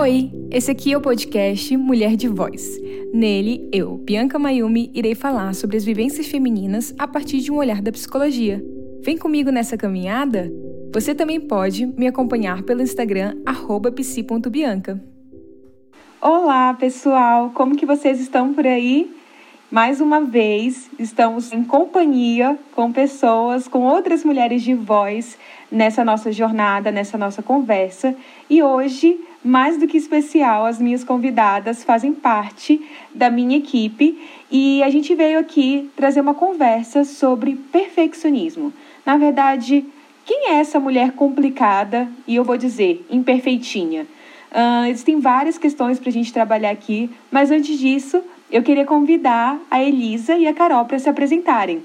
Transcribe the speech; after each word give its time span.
Oi, 0.00 0.32
esse 0.50 0.70
aqui 0.70 0.94
é 0.94 0.96
o 0.96 1.00
podcast 1.02 1.76
Mulher 1.76 2.16
de 2.16 2.26
Voz. 2.26 2.80
Nele, 3.12 3.68
eu, 3.70 3.98
Bianca 3.98 4.38
Mayumi, 4.38 4.90
irei 4.94 5.14
falar 5.14 5.54
sobre 5.54 5.76
as 5.76 5.84
vivências 5.84 6.26
femininas 6.26 6.94
a 6.98 7.06
partir 7.06 7.40
de 7.40 7.52
um 7.52 7.58
olhar 7.58 7.82
da 7.82 7.92
psicologia. 7.92 8.64
Vem 9.02 9.18
comigo 9.18 9.50
nessa 9.50 9.76
caminhada? 9.76 10.50
Você 10.90 11.14
também 11.14 11.38
pode 11.38 11.84
me 11.84 12.06
acompanhar 12.06 12.62
pelo 12.62 12.80
Instagram 12.80 13.36
psi.bianca. 13.94 14.98
Olá, 16.18 16.72
pessoal! 16.72 17.50
Como 17.52 17.76
que 17.76 17.84
vocês 17.84 18.22
estão 18.22 18.54
por 18.54 18.66
aí? 18.66 19.14
Mais 19.70 20.00
uma 20.00 20.22
vez, 20.22 20.90
estamos 20.98 21.52
em 21.52 21.62
companhia 21.62 22.58
com 22.74 22.90
pessoas, 22.90 23.68
com 23.68 23.80
outras 23.80 24.24
mulheres 24.24 24.62
de 24.62 24.72
voz 24.72 25.36
nessa 25.70 26.02
nossa 26.02 26.32
jornada, 26.32 26.90
nessa 26.90 27.18
nossa 27.18 27.42
conversa. 27.42 28.16
E 28.48 28.62
hoje, 28.62 29.20
mais 29.42 29.78
do 29.78 29.86
que 29.86 29.96
especial, 29.96 30.66
as 30.66 30.78
minhas 30.78 31.02
convidadas 31.02 31.82
fazem 31.82 32.12
parte 32.12 32.80
da 33.14 33.30
minha 33.30 33.56
equipe 33.56 34.18
e 34.50 34.82
a 34.82 34.90
gente 34.90 35.14
veio 35.14 35.38
aqui 35.38 35.90
trazer 35.96 36.20
uma 36.20 36.34
conversa 36.34 37.04
sobre 37.04 37.54
perfeccionismo. 37.54 38.72
Na 39.04 39.16
verdade, 39.16 39.84
quem 40.26 40.50
é 40.50 40.60
essa 40.60 40.78
mulher 40.78 41.12
complicada 41.12 42.08
e 42.26 42.36
eu 42.36 42.44
vou 42.44 42.56
dizer 42.56 43.04
imperfeitinha? 43.10 44.06
Uh, 44.52 44.86
existem 44.86 45.20
várias 45.20 45.56
questões 45.56 45.98
para 45.98 46.10
a 46.10 46.12
gente 46.12 46.32
trabalhar 46.32 46.70
aqui, 46.70 47.08
mas 47.30 47.50
antes 47.50 47.78
disso, 47.78 48.22
eu 48.50 48.62
queria 48.62 48.84
convidar 48.84 49.58
a 49.70 49.82
Elisa 49.82 50.36
e 50.36 50.46
a 50.46 50.52
Carol 50.52 50.84
para 50.84 50.98
se 50.98 51.08
apresentarem. 51.08 51.82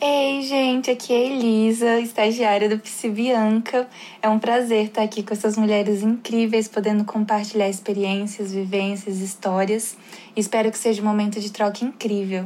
Ei, 0.00 0.42
gente, 0.42 0.92
aqui 0.92 1.12
é 1.12 1.16
a 1.16 1.20
Elisa, 1.20 1.98
estagiária 1.98 2.68
do 2.68 2.78
Psi 2.78 3.08
Bianca. 3.08 3.88
É 4.22 4.28
um 4.28 4.38
prazer 4.38 4.84
estar 4.84 5.02
aqui 5.02 5.24
com 5.24 5.34
essas 5.34 5.56
mulheres 5.56 6.04
incríveis, 6.04 6.68
podendo 6.68 7.04
compartilhar 7.04 7.68
experiências, 7.68 8.52
vivências, 8.52 9.18
histórias. 9.18 9.96
Espero 10.36 10.70
que 10.70 10.78
seja 10.78 11.02
um 11.02 11.04
momento 11.04 11.40
de 11.40 11.50
troca 11.50 11.84
incrível. 11.84 12.44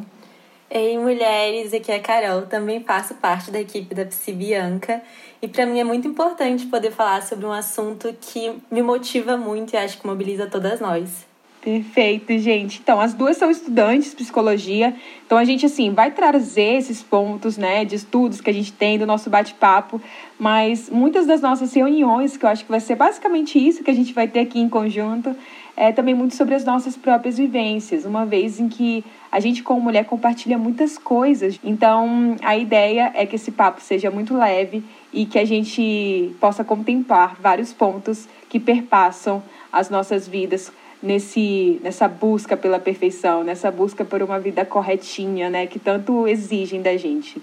Ei, 0.70 0.96
mulheres, 0.96 1.74
aqui 1.74 1.92
é 1.92 1.96
a 1.96 2.00
Carol, 2.00 2.46
também 2.46 2.82
faço 2.82 3.16
parte 3.16 3.50
da 3.50 3.60
equipe 3.60 3.94
da 3.94 4.06
Psi 4.06 4.32
Bianca. 4.32 5.02
E 5.42 5.46
para 5.46 5.66
mim 5.66 5.78
é 5.78 5.84
muito 5.84 6.08
importante 6.08 6.64
poder 6.64 6.90
falar 6.90 7.22
sobre 7.22 7.44
um 7.44 7.52
assunto 7.52 8.16
que 8.18 8.50
me 8.70 8.80
motiva 8.80 9.36
muito 9.36 9.74
e 9.74 9.76
acho 9.76 9.98
que 9.98 10.06
mobiliza 10.06 10.46
todas 10.46 10.80
nós. 10.80 11.30
Perfeito, 11.62 12.36
gente. 12.40 12.80
Então, 12.82 13.00
as 13.00 13.14
duas 13.14 13.36
são 13.36 13.48
estudantes 13.48 14.10
de 14.10 14.16
psicologia. 14.16 14.96
Então, 15.24 15.38
a 15.38 15.44
gente, 15.44 15.64
assim, 15.64 15.92
vai 15.92 16.10
trazer 16.10 16.76
esses 16.76 17.04
pontos, 17.04 17.56
né, 17.56 17.84
de 17.84 17.94
estudos 17.94 18.40
que 18.40 18.50
a 18.50 18.52
gente 18.52 18.72
tem 18.72 18.98
do 18.98 19.06
nosso 19.06 19.30
bate-papo. 19.30 20.02
Mas 20.36 20.90
muitas 20.90 21.24
das 21.24 21.40
nossas 21.40 21.72
reuniões, 21.72 22.36
que 22.36 22.44
eu 22.44 22.50
acho 22.50 22.64
que 22.64 22.70
vai 22.70 22.80
ser 22.80 22.96
basicamente 22.96 23.64
isso 23.64 23.84
que 23.84 23.90
a 23.92 23.94
gente 23.94 24.12
vai 24.12 24.26
ter 24.26 24.40
aqui 24.40 24.58
em 24.58 24.68
conjunto, 24.68 25.36
é 25.76 25.92
também 25.92 26.14
muito 26.14 26.34
sobre 26.34 26.56
as 26.56 26.64
nossas 26.64 26.96
próprias 26.96 27.38
vivências. 27.38 28.04
Uma 28.04 28.26
vez 28.26 28.58
em 28.58 28.68
que 28.68 29.04
a 29.30 29.38
gente, 29.38 29.62
como 29.62 29.80
mulher, 29.80 30.04
compartilha 30.04 30.58
muitas 30.58 30.98
coisas. 30.98 31.60
Então, 31.62 32.36
a 32.42 32.56
ideia 32.56 33.12
é 33.14 33.24
que 33.24 33.36
esse 33.36 33.52
papo 33.52 33.80
seja 33.80 34.10
muito 34.10 34.36
leve 34.36 34.82
e 35.12 35.24
que 35.24 35.38
a 35.38 35.44
gente 35.44 36.34
possa 36.40 36.64
contemplar 36.64 37.36
vários 37.40 37.72
pontos 37.72 38.28
que 38.48 38.58
perpassam 38.58 39.40
as 39.72 39.88
nossas 39.88 40.26
vidas 40.26 40.72
nesse, 41.02 41.80
nessa 41.82 42.06
busca 42.06 42.56
pela 42.56 42.78
perfeição, 42.78 43.42
nessa 43.42 43.70
busca 43.70 44.04
por 44.04 44.22
uma 44.22 44.38
vida 44.38 44.64
corretinha, 44.64 45.50
né, 45.50 45.66
que 45.66 45.78
tanto 45.78 46.28
exigem 46.28 46.80
da 46.80 46.96
gente. 46.96 47.42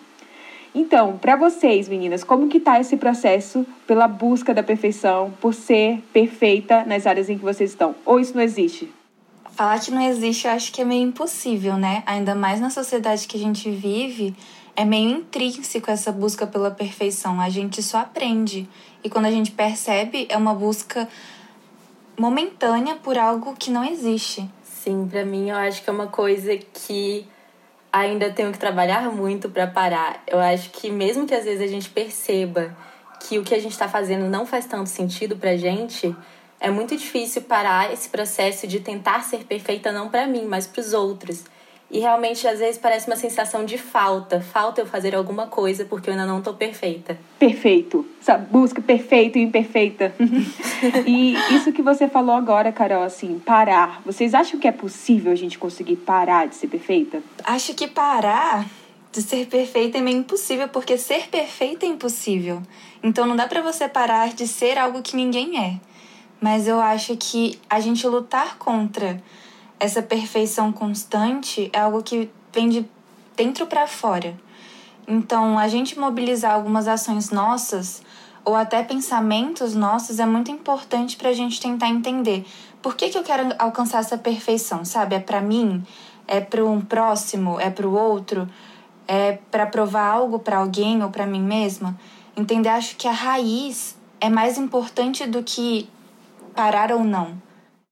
Então, 0.73 1.17
para 1.17 1.35
vocês, 1.35 1.89
meninas, 1.89 2.23
como 2.23 2.47
que 2.47 2.59
tá 2.59 2.79
esse 2.79 2.95
processo 2.95 3.65
pela 3.87 4.07
busca 4.07 4.53
da 4.53 4.61
perfeição, 4.61 5.33
por 5.41 5.53
ser 5.53 6.01
perfeita 6.13 6.85
nas 6.85 7.07
áreas 7.07 7.29
em 7.29 7.37
que 7.37 7.43
vocês 7.43 7.71
estão? 7.71 7.95
Ou 8.05 8.19
isso 8.19 8.35
não 8.35 8.43
existe? 8.43 8.91
Falar 9.51 9.79
que 9.79 9.91
não 9.91 10.01
existe, 10.01 10.47
eu 10.47 10.53
acho 10.53 10.71
que 10.71 10.81
é 10.81 10.85
meio 10.85 11.03
impossível, 11.03 11.75
né? 11.75 12.03
Ainda 12.05 12.35
mais 12.35 12.61
na 12.61 12.69
sociedade 12.69 13.27
que 13.27 13.35
a 13.35 13.39
gente 13.39 13.69
vive, 13.69 14.33
é 14.75 14.85
meio 14.85 15.09
intrínseco 15.09 15.89
essa 15.91 16.11
busca 16.11 16.47
pela 16.47 16.71
perfeição. 16.71 17.41
A 17.41 17.49
gente 17.49 17.81
só 17.83 17.97
aprende. 17.97 18.69
E 19.03 19.09
quando 19.09 19.25
a 19.25 19.31
gente 19.31 19.51
percebe, 19.51 20.27
é 20.29 20.37
uma 20.37 20.53
busca 20.53 21.09
momentânea 22.19 22.97
por 22.97 23.17
algo 23.17 23.55
que 23.55 23.71
não 23.71 23.83
existe. 23.85 24.47
Sim, 24.61 25.07
para 25.09 25.23
mim 25.23 25.49
eu 25.49 25.55
acho 25.55 25.81
que 25.81 25.89
é 25.89 25.93
uma 25.93 26.07
coisa 26.07 26.57
que 26.57 27.25
ainda 27.91 28.29
tenho 28.29 28.51
que 28.51 28.59
trabalhar 28.59 29.09
muito 29.09 29.49
para 29.49 29.65
parar. 29.65 30.21
Eu 30.27 30.37
acho 30.37 30.69
que 30.69 30.91
mesmo 30.91 31.25
que 31.25 31.33
às 31.33 31.45
vezes 31.45 31.61
a 31.61 31.67
gente 31.67 31.89
perceba 31.89 32.75
que 33.21 33.39
o 33.39 33.43
que 33.43 33.55
a 33.55 33.59
gente 33.59 33.71
está 33.71 33.87
fazendo 33.87 34.29
não 34.29 34.45
faz 34.45 34.65
tanto 34.65 34.89
sentido 34.89 35.37
pra 35.37 35.55
gente, 35.55 36.13
é 36.59 36.69
muito 36.69 36.95
difícil 36.95 37.43
parar 37.43 37.93
esse 37.93 38.09
processo 38.09 38.67
de 38.67 38.81
tentar 38.81 39.23
ser 39.23 39.45
perfeita 39.45 39.93
não 39.93 40.09
para 40.09 40.27
mim, 40.27 40.45
mas 40.45 40.67
para 40.67 40.81
os 40.81 40.93
outros. 40.93 41.45
E 41.91 41.99
realmente, 41.99 42.47
às 42.47 42.59
vezes, 42.59 42.77
parece 42.77 43.07
uma 43.07 43.15
sensação 43.15 43.65
de 43.65 43.77
falta. 43.77 44.39
Falta 44.39 44.81
eu 44.81 44.85
fazer 44.85 45.15
alguma 45.15 45.47
coisa 45.47 45.85
porque 45.85 46.09
eu 46.09 46.13
ainda 46.13 46.25
não 46.25 46.39
tô 46.39 46.53
perfeita. 46.53 47.17
Perfeito. 47.39 48.05
Essa 48.21 48.37
busca 48.37 48.79
perfeita 48.79 49.39
e 49.39 49.41
imperfeita. 49.41 50.13
e 51.07 51.33
isso 51.55 51.71
que 51.71 51.81
você 51.81 52.07
falou 52.07 52.35
agora, 52.35 52.71
Carol, 52.71 53.01
assim, 53.01 53.39
parar. 53.39 54.01
Vocês 54.05 54.35
acham 54.35 54.59
que 54.59 54.67
é 54.67 54.71
possível 54.71 55.31
a 55.31 55.35
gente 55.35 55.57
conseguir 55.57 55.95
parar 55.95 56.47
de 56.47 56.55
ser 56.55 56.67
perfeita? 56.67 57.23
Acho 57.43 57.73
que 57.73 57.87
parar 57.87 58.67
de 59.11 59.23
ser 59.23 59.47
perfeita 59.47 59.97
é 59.97 60.01
meio 60.01 60.19
impossível, 60.19 60.67
porque 60.67 60.95
ser 60.95 61.27
perfeita 61.29 61.87
é 61.87 61.89
impossível. 61.89 62.61
Então 63.01 63.25
não 63.25 63.35
dá 63.35 63.47
para 63.47 63.61
você 63.61 63.89
parar 63.89 64.33
de 64.33 64.47
ser 64.47 64.77
algo 64.77 65.01
que 65.01 65.15
ninguém 65.15 65.59
é. 65.59 65.79
Mas 66.39 66.67
eu 66.67 66.79
acho 66.79 67.17
que 67.17 67.59
a 67.67 67.79
gente 67.79 68.05
lutar 68.07 68.57
contra 68.57 69.21
essa 69.79 70.01
perfeição 70.01 70.71
constante 70.71 71.69
é 71.71 71.79
algo 71.79 72.03
que 72.03 72.29
vem 72.51 72.67
de 72.67 72.85
dentro 73.35 73.65
para 73.65 73.87
fora. 73.87 74.37
Então, 75.07 75.57
a 75.57 75.67
gente 75.67 75.97
mobilizar 75.97 76.53
algumas 76.53 76.87
ações 76.87 77.31
nossas 77.31 78.01
ou 78.43 78.55
até 78.55 78.83
pensamentos 78.83 79.73
nossos 79.73 80.19
é 80.19 80.25
muito 80.25 80.51
importante 80.51 81.15
para 81.15 81.29
a 81.29 81.33
gente 81.33 81.59
tentar 81.59 81.87
entender 81.87 82.45
por 82.81 82.95
que, 82.95 83.09
que 83.09 83.17
eu 83.17 83.23
quero 83.23 83.53
alcançar 83.57 83.99
essa 83.99 84.17
perfeição, 84.17 84.83
sabe? 84.83 85.15
É 85.15 85.19
para 85.19 85.41
mim, 85.41 85.83
é 86.27 86.39
para 86.39 86.63
um 86.63 86.81
próximo, 86.81 87.59
é 87.59 87.69
para 87.69 87.87
o 87.87 87.93
outro, 87.93 88.47
é 89.07 89.39
para 89.49 89.65
provar 89.65 90.05
algo 90.05 90.39
para 90.39 90.57
alguém 90.57 91.03
ou 91.03 91.09
para 91.09 91.25
mim 91.25 91.41
mesma. 91.41 91.97
Entender, 92.35 92.69
acho 92.69 92.95
que 92.95 93.07
a 93.07 93.11
raiz 93.11 93.97
é 94.19 94.29
mais 94.29 94.57
importante 94.57 95.25
do 95.25 95.41
que 95.43 95.89
parar 96.53 96.91
ou 96.91 97.03
não 97.03 97.48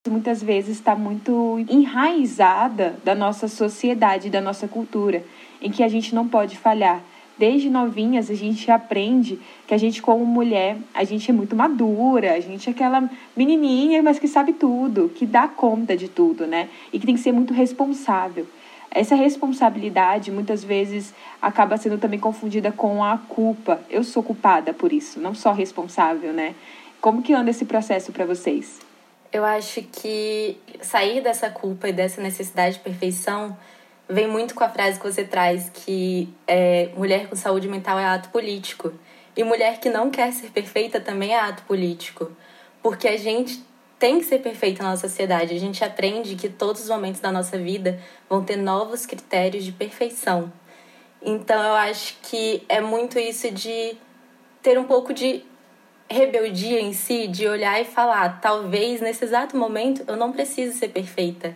muitas 0.09 0.41
vezes 0.41 0.78
está 0.78 0.95
muito 0.95 1.63
enraizada 1.69 2.95
da 3.03 3.13
nossa 3.13 3.47
sociedade, 3.47 4.29
da 4.29 4.41
nossa 4.41 4.68
cultura, 4.68 5.23
em 5.62 5.72
que 5.72 5.84
a 5.84 5.88
gente 5.88 6.13
não 6.13 6.28
pode 6.28 6.57
falhar. 6.57 7.01
Desde 7.38 7.69
novinhas 7.69 8.31
a 8.31 8.34
gente 8.34 8.72
aprende 8.72 9.40
que 9.68 9.73
a 9.73 9.78
gente 9.78 10.01
como 10.01 10.25
mulher, 10.25 10.78
a 10.94 11.03
gente 11.03 11.29
é 11.29 11.34
muito 11.34 11.56
madura, 11.56 12.34
a 12.34 12.40
gente 12.40 12.68
é 12.68 12.72
aquela 12.72 13.07
menininha, 13.35 14.01
mas 14.01 14.18
que 14.18 14.28
sabe 14.28 14.53
tudo, 14.53 15.12
que 15.13 15.25
dá 15.25 15.47
conta 15.47 15.95
de 15.95 16.07
tudo, 16.07 16.47
né? 16.47 16.68
E 16.91 17.00
que 17.00 17.06
tem 17.06 17.13
que 17.13 17.22
ser 17.22 17.31
muito 17.31 17.53
responsável. 17.53 18.47
Essa 18.89 19.13
responsabilidade 19.13 20.31
muitas 20.31 20.63
vezes 20.63 21.13
acaba 21.39 21.78
sendo 21.78 22.00
também 22.00 22.19
confundida 22.19 22.72
com 22.72 23.03
a 23.03 23.18
culpa. 23.18 23.79
Eu 23.89 24.03
sou 24.03 24.24
culpada 24.24 24.74
por 24.74 24.91
isso, 24.91 25.19
não 25.19 25.35
só 25.35 25.51
responsável, 25.51 26.34
né? 26.34 26.56
Como 27.00 27.22
que 27.22 27.34
anda 27.34 27.51
esse 27.51 27.66
processo 27.66 28.12
para 28.12 28.25
vocês? 28.25 28.86
Eu 29.31 29.43
acho 29.43 29.81
que 29.81 30.57
sair 30.81 31.21
dessa 31.21 31.49
culpa 31.49 31.89
e 31.89 31.93
dessa 31.93 32.21
necessidade 32.21 32.75
de 32.75 32.81
perfeição 32.81 33.57
vem 34.07 34.27
muito 34.27 34.55
com 34.55 34.63
a 34.63 34.69
frase 34.69 34.99
que 34.99 35.05
você 35.05 35.23
traz, 35.23 35.69
que 35.69 36.33
é, 36.47 36.89
mulher 36.95 37.27
com 37.27 37.35
saúde 37.35 37.68
mental 37.68 38.00
é 38.00 38.06
ato 38.06 38.29
político. 38.29 38.94
E 39.35 39.44
mulher 39.44 39.79
que 39.79 39.89
não 39.89 40.09
quer 40.09 40.31
ser 40.31 40.50
perfeita 40.50 41.00
também 41.00 41.33
é 41.33 41.39
ato 41.39 41.63
político. 41.63 42.31
Porque 42.81 43.07
a 43.07 43.18
gente 43.18 43.63
tem 44.00 44.19
que 44.19 44.25
ser 44.25 44.39
perfeita 44.39 44.81
na 44.81 44.91
nossa 44.91 45.07
sociedade. 45.07 45.53
A 45.53 45.59
gente 45.59 45.83
aprende 45.83 46.35
que 46.35 46.50
todos 46.50 46.83
os 46.83 46.89
momentos 46.89 47.19
da 47.19 47.31
nossa 47.31 47.57
vida 47.57 48.00
vão 48.29 48.44
ter 48.44 48.56
novos 48.56 49.06
critérios 49.06 49.63
de 49.63 49.71
perfeição. 49.71 50.51
Então 51.21 51.62
eu 51.62 51.74
acho 51.74 52.18
que 52.24 52.63
é 52.69 52.79
muito 52.79 53.19
isso 53.19 53.51
de 53.51 53.97
ter 54.62 54.77
um 54.77 54.85
pouco 54.85 55.13
de 55.13 55.44
rebeldia 56.09 56.80
em 56.80 56.94
si 56.94 57.27
de 57.27 57.48
olhar 57.48 57.80
e 57.81 57.86
falar, 57.86 58.39
talvez 58.42 59.01
nesse 59.01 59.25
exato 59.25 59.57
momento 59.57 60.04
eu 60.07 60.15
não 60.15 60.31
preciso 60.31 60.77
ser 60.77 60.89
perfeita 60.89 61.56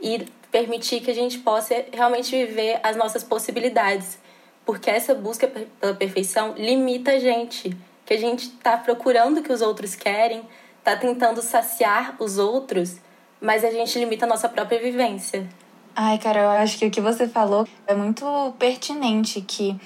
e 0.00 0.26
permitir 0.50 1.00
que 1.00 1.10
a 1.10 1.14
gente 1.14 1.38
possa 1.38 1.84
realmente 1.92 2.30
viver 2.30 2.80
as 2.82 2.96
nossas 2.96 3.22
possibilidades, 3.22 4.18
porque 4.64 4.90
essa 4.90 5.14
busca 5.14 5.46
pela 5.46 5.94
perfeição 5.94 6.54
limita 6.56 7.12
a 7.12 7.18
gente, 7.18 7.76
que 8.06 8.14
a 8.14 8.18
gente 8.18 8.44
está 8.44 8.76
procurando 8.76 9.38
o 9.38 9.42
que 9.42 9.52
os 9.52 9.60
outros 9.60 9.94
querem, 9.94 10.42
está 10.78 10.96
tentando 10.96 11.42
saciar 11.42 12.16
os 12.18 12.38
outros, 12.38 12.96
mas 13.40 13.64
a 13.64 13.70
gente 13.70 13.98
limita 13.98 14.24
a 14.24 14.28
nossa 14.28 14.48
própria 14.48 14.78
vivência. 14.78 15.46
Ai, 15.94 16.16
cara, 16.18 16.40
eu 16.40 16.48
acho 16.50 16.78
que 16.78 16.86
o 16.86 16.90
que 16.90 17.00
você 17.00 17.28
falou 17.28 17.66
é 17.86 17.94
muito 17.94 18.24
pertinente 18.58 19.40
que 19.40 19.76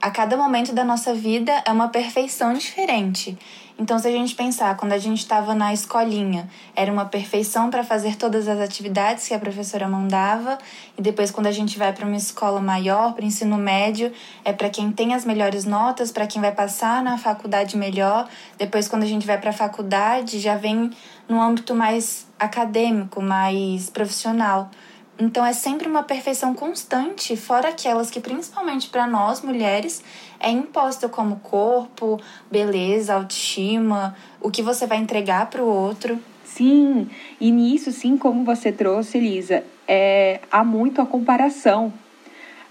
a 0.00 0.10
cada 0.10 0.36
momento 0.36 0.72
da 0.72 0.84
nossa 0.84 1.14
vida 1.14 1.62
é 1.64 1.72
uma 1.72 1.88
perfeição 1.88 2.52
diferente. 2.52 3.36
Então, 3.78 3.98
se 3.98 4.08
a 4.08 4.10
gente 4.10 4.34
pensar, 4.34 4.74
quando 4.76 4.92
a 4.92 4.98
gente 4.98 5.18
estava 5.18 5.54
na 5.54 5.72
escolinha, 5.72 6.48
era 6.74 6.90
uma 6.90 7.04
perfeição 7.04 7.68
para 7.68 7.84
fazer 7.84 8.16
todas 8.16 8.48
as 8.48 8.58
atividades 8.58 9.28
que 9.28 9.34
a 9.34 9.38
professora 9.38 9.86
mandava, 9.86 10.56
e 10.96 11.02
depois, 11.02 11.30
quando 11.30 11.46
a 11.46 11.52
gente 11.52 11.76
vai 11.76 11.92
para 11.92 12.06
uma 12.06 12.16
escola 12.16 12.58
maior, 12.58 13.12
para 13.12 13.26
ensino 13.26 13.58
médio, 13.58 14.10
é 14.44 14.52
para 14.52 14.70
quem 14.70 14.90
tem 14.90 15.12
as 15.12 15.26
melhores 15.26 15.66
notas, 15.66 16.10
para 16.10 16.26
quem 16.26 16.40
vai 16.40 16.52
passar 16.52 17.02
na 17.02 17.18
faculdade 17.18 17.76
melhor. 17.76 18.26
Depois, 18.56 18.88
quando 18.88 19.02
a 19.02 19.06
gente 19.06 19.26
vai 19.26 19.38
para 19.38 19.50
a 19.50 19.52
faculdade, 19.52 20.38
já 20.38 20.56
vem 20.56 20.90
no 21.28 21.38
âmbito 21.38 21.74
mais 21.74 22.26
acadêmico, 22.38 23.20
mais 23.20 23.90
profissional. 23.90 24.70
Então 25.18 25.44
é 25.46 25.52
sempre 25.54 25.88
uma 25.88 26.02
perfeição 26.02 26.52
constante, 26.52 27.36
fora 27.36 27.70
aquelas 27.70 28.10
que, 28.10 28.20
principalmente 28.20 28.90
para 28.90 29.06
nós 29.06 29.40
mulheres, 29.40 30.04
é 30.38 30.50
imposta 30.50 31.08
como 31.08 31.36
corpo, 31.36 32.20
beleza, 32.50 33.14
autoestima, 33.14 34.14
o 34.40 34.50
que 34.50 34.62
você 34.62 34.86
vai 34.86 34.98
entregar 34.98 35.46
para 35.48 35.62
o 35.62 35.66
outro. 35.66 36.18
Sim, 36.44 37.08
e 37.40 37.50
nisso, 37.50 37.90
sim, 37.92 38.18
como 38.18 38.44
você 38.44 38.70
trouxe, 38.70 39.16
Elisa, 39.16 39.64
é, 39.88 40.40
há 40.50 40.62
muito 40.62 41.00
a 41.00 41.06
comparação. 41.06 41.92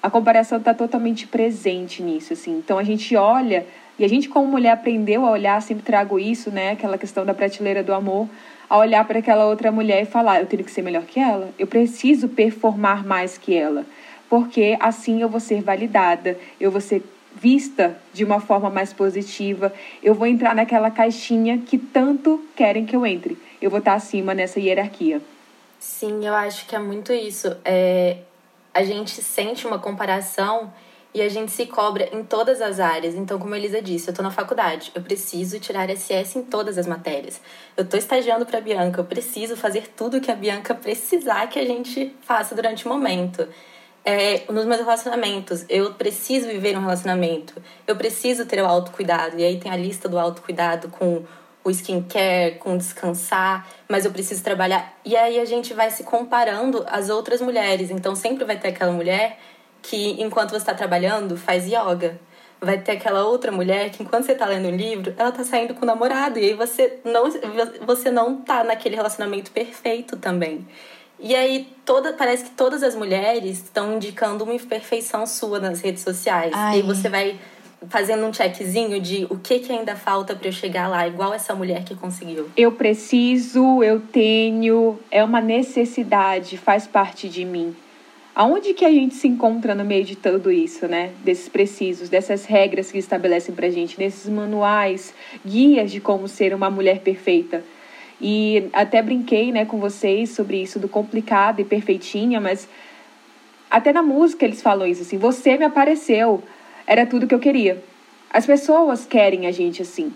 A 0.02 0.10
comparação 0.10 0.60
está 0.60 0.72
totalmente 0.72 1.26
presente 1.26 2.04
nisso, 2.04 2.34
assim. 2.34 2.52
Então 2.60 2.78
a 2.78 2.84
gente 2.84 3.16
olha, 3.16 3.66
e 3.98 4.06
a 4.06 4.08
gente, 4.08 4.30
como 4.30 4.48
mulher, 4.48 4.72
aprendeu 4.72 5.26
a 5.26 5.32
olhar, 5.32 5.60
sempre 5.64 5.84
trago 5.84 6.20
isso, 6.20 6.52
né? 6.52 6.72
Aquela 6.72 6.98
questão 6.98 7.26
da 7.26 7.34
prateleira 7.34 7.82
do 7.82 7.92
amor 7.92 8.30
a 8.70 8.78
olhar 8.78 9.06
para 9.06 9.20
aquela 9.20 9.46
outra 9.46 9.72
mulher 9.72 10.04
e 10.04 10.06
falar: 10.06 10.40
eu 10.40 10.46
tenho 10.46 10.64
que 10.64 10.72
ser 10.72 10.82
melhor 10.82 11.04
que 11.04 11.20
ela, 11.20 11.50
eu 11.58 11.68
preciso 11.68 12.30
performar 12.30 13.06
mais 13.06 13.38
que 13.38 13.56
ela, 13.56 13.86
porque 14.30 14.78
assim 14.80 15.22
eu 15.22 15.30
vou 15.30 15.40
ser 15.40 15.62
validada, 15.62 16.38
eu 16.60 16.72
vou 16.72 16.82
ser 16.82 17.04
vista 17.36 17.98
de 18.14 18.24
uma 18.24 18.40
forma 18.40 18.70
mais 18.70 18.94
positiva, 18.94 19.74
eu 20.02 20.14
vou 20.14 20.26
entrar 20.26 20.56
naquela 20.56 20.90
caixinha 20.90 21.58
que 21.58 21.78
tanto 21.78 22.44
querem 22.56 22.86
que 22.86 22.96
eu 22.96 23.06
entre, 23.06 23.38
eu 23.62 23.70
vou 23.70 23.80
estar 23.80 23.94
acima 23.94 24.34
nessa 24.34 24.60
hierarquia. 24.60 25.22
Sim, 25.80 26.26
eu 26.26 26.34
acho 26.34 26.66
que 26.66 26.76
é 26.76 26.80
muito 26.80 27.14
isso. 27.14 27.56
É, 27.64 28.18
a 28.74 28.84
gente 28.84 29.22
sente 29.22 29.68
uma 29.68 29.78
comparação 29.78 30.74
e 31.16 31.22
a 31.22 31.30
gente 31.30 31.50
se 31.50 31.66
cobra 31.66 32.10
em 32.12 32.26
todas 32.26 32.62
as 32.62 32.78
áreas. 32.78 33.16
Então, 33.16 33.40
como 33.40 33.54
a 33.54 33.58
Elisa 33.58 33.82
disse, 33.82 34.10
eu 34.10 34.12
estou 34.12 34.22
na 34.22 34.30
faculdade, 34.30 34.92
eu 34.94 35.02
preciso 35.02 35.58
tirar 35.62 35.90
SS 35.90 36.38
em 36.38 36.44
todas 36.44 36.78
as 36.78 36.86
matérias. 36.86 37.40
Eu 37.78 37.86
estou 37.86 37.98
estagiando 37.98 38.46
para 38.46 38.58
a 38.58 38.62
Bianca, 38.62 39.00
eu 39.00 39.06
preciso 39.06 39.56
fazer 39.56 39.88
tudo 39.96 40.20
que 40.20 40.30
a 40.30 40.36
Bianca 40.36 40.76
precisar 40.76 41.48
que 41.48 41.58
a 41.58 41.66
gente 41.66 42.14
faça 42.20 42.54
durante 42.54 42.86
o 42.86 42.90
momento. 42.90 43.48
É, 44.04 44.44
nos 44.52 44.66
meus 44.66 44.82
relacionamentos, 44.82 45.66
eu 45.70 45.94
preciso 45.94 46.48
viver 46.48 46.78
um 46.78 46.82
relacionamento, 46.82 47.64
eu 47.88 47.96
preciso 47.96 48.46
ter 48.46 48.62
o 48.62 48.66
autocuidado. 48.66 49.40
E 49.40 49.44
aí 49.46 49.58
tem 49.58 49.72
a 49.72 49.78
lista 49.78 50.10
do 50.10 50.20
autocuidado 50.20 50.90
com 50.90 51.24
o 51.64 51.72
skincare, 51.72 52.56
com 52.60 52.78
descansar, 52.78 53.66
mas 53.88 54.04
eu 54.04 54.12
preciso 54.12 54.44
trabalhar. 54.44 54.94
E 55.06 55.16
aí 55.16 55.40
a 55.40 55.46
gente 55.46 55.74
vai 55.74 55.90
se 55.90 56.04
comparando 56.04 56.86
às 56.90 57.10
outras 57.10 57.40
mulheres. 57.40 57.90
Então 57.90 58.16
sempre 58.18 58.44
vai 58.44 58.60
ter 58.60 58.68
aquela 58.68 58.92
mulher 58.92 59.40
que 59.90 60.22
enquanto 60.22 60.52
você 60.52 60.58
está 60.58 60.74
trabalhando 60.74 61.38
faz 61.38 61.66
yoga. 61.66 62.20
Vai 62.60 62.80
ter 62.80 62.94
aquela 62.94 63.26
outra 63.26 63.52
mulher 63.52 63.92
que 63.92 64.02
enquanto 64.02 64.26
você 64.26 64.32
está 64.32 64.46
lendo 64.46 64.68
um 64.70 64.76
livro, 64.76 65.14
ela 65.18 65.30
está 65.30 65.44
saindo 65.44 65.74
com 65.76 65.84
o 65.84 65.86
namorado 65.86 66.40
e 66.40 66.46
aí 66.46 66.54
você 66.54 67.00
não 67.04 67.30
você 67.86 68.10
não 68.10 68.38
tá 68.38 68.64
naquele 68.64 68.96
relacionamento 68.96 69.52
perfeito 69.52 70.18
também. 70.18 70.66
E 71.20 71.36
aí 71.36 71.70
toda 71.86 72.14
parece 72.14 72.46
que 72.46 72.52
todas 72.52 72.82
as 72.82 72.96
mulheres 72.96 73.64
estão 73.64 73.96
indicando 73.96 74.44
uma 74.44 74.54
imperfeição 74.54 75.26
sua 75.28 75.60
nas 75.60 75.82
redes 75.82 76.04
sociais. 76.04 76.52
Ai. 76.54 76.78
E 76.78 76.82
aí 76.82 76.88
você 76.88 77.08
vai 77.08 77.40
fazendo 77.88 78.26
um 78.26 78.34
checkzinho 78.34 79.00
de 79.00 79.28
o 79.30 79.38
que, 79.38 79.60
que 79.60 79.72
ainda 79.72 79.96
falta 79.96 80.36
para 80.36 80.48
eu 80.48 80.52
chegar 80.52 80.88
lá, 80.88 81.08
igual 81.08 81.34
essa 81.34 81.54
mulher 81.54 81.84
que 81.84 81.94
conseguiu. 81.94 82.50
Eu 82.58 82.72
preciso, 82.72 83.84
eu 83.84 84.00
tenho, 84.00 84.98
é 85.12 85.24
uma 85.24 85.40
necessidade, 85.40 86.58
faz 86.58 86.88
parte 86.88 87.30
de 87.30 87.46
mim. 87.46 87.76
Aonde 88.36 88.74
que 88.74 88.84
a 88.84 88.92
gente 88.92 89.16
se 89.16 89.30
encontra 89.30 89.74
no 89.74 89.86
meio 89.86 90.04
de 90.04 90.18
tudo 90.18 90.52
isso, 90.52 90.90
né? 90.90 91.12
Desses 91.24 91.48
precisos, 91.48 92.10
dessas 92.10 92.44
regras 92.44 92.92
que 92.92 92.98
estabelecem 92.98 93.56
pra 93.56 93.70
gente, 93.70 93.98
nesses 93.98 94.30
manuais, 94.30 95.14
guias 95.46 95.90
de 95.90 96.02
como 96.02 96.28
ser 96.28 96.54
uma 96.54 96.70
mulher 96.70 97.00
perfeita. 97.00 97.64
E 98.20 98.68
até 98.74 99.02
brinquei, 99.02 99.54
né, 99.54 99.64
com 99.64 99.80
vocês 99.80 100.32
sobre 100.32 100.62
isso 100.62 100.80
do 100.80 100.90
complicado 100.90 101.62
e 101.62 101.64
perfeitinha, 101.64 102.42
mas 102.42 102.68
até 103.72 103.94
na 103.94 104.04
música 104.04 104.44
eles 104.44 104.62
falam 104.62 104.86
isso 104.86 105.04
assim: 105.04 105.18
"Você 105.18 105.58
me 105.58 105.64
apareceu, 105.64 106.44
era 106.86 107.06
tudo 107.06 107.28
que 107.28 107.36
eu 107.36 107.40
queria". 107.40 107.82
As 108.30 108.46
pessoas 108.46 109.06
querem 109.06 109.48
a 109.48 109.52
gente 109.52 109.82
assim. 109.82 110.14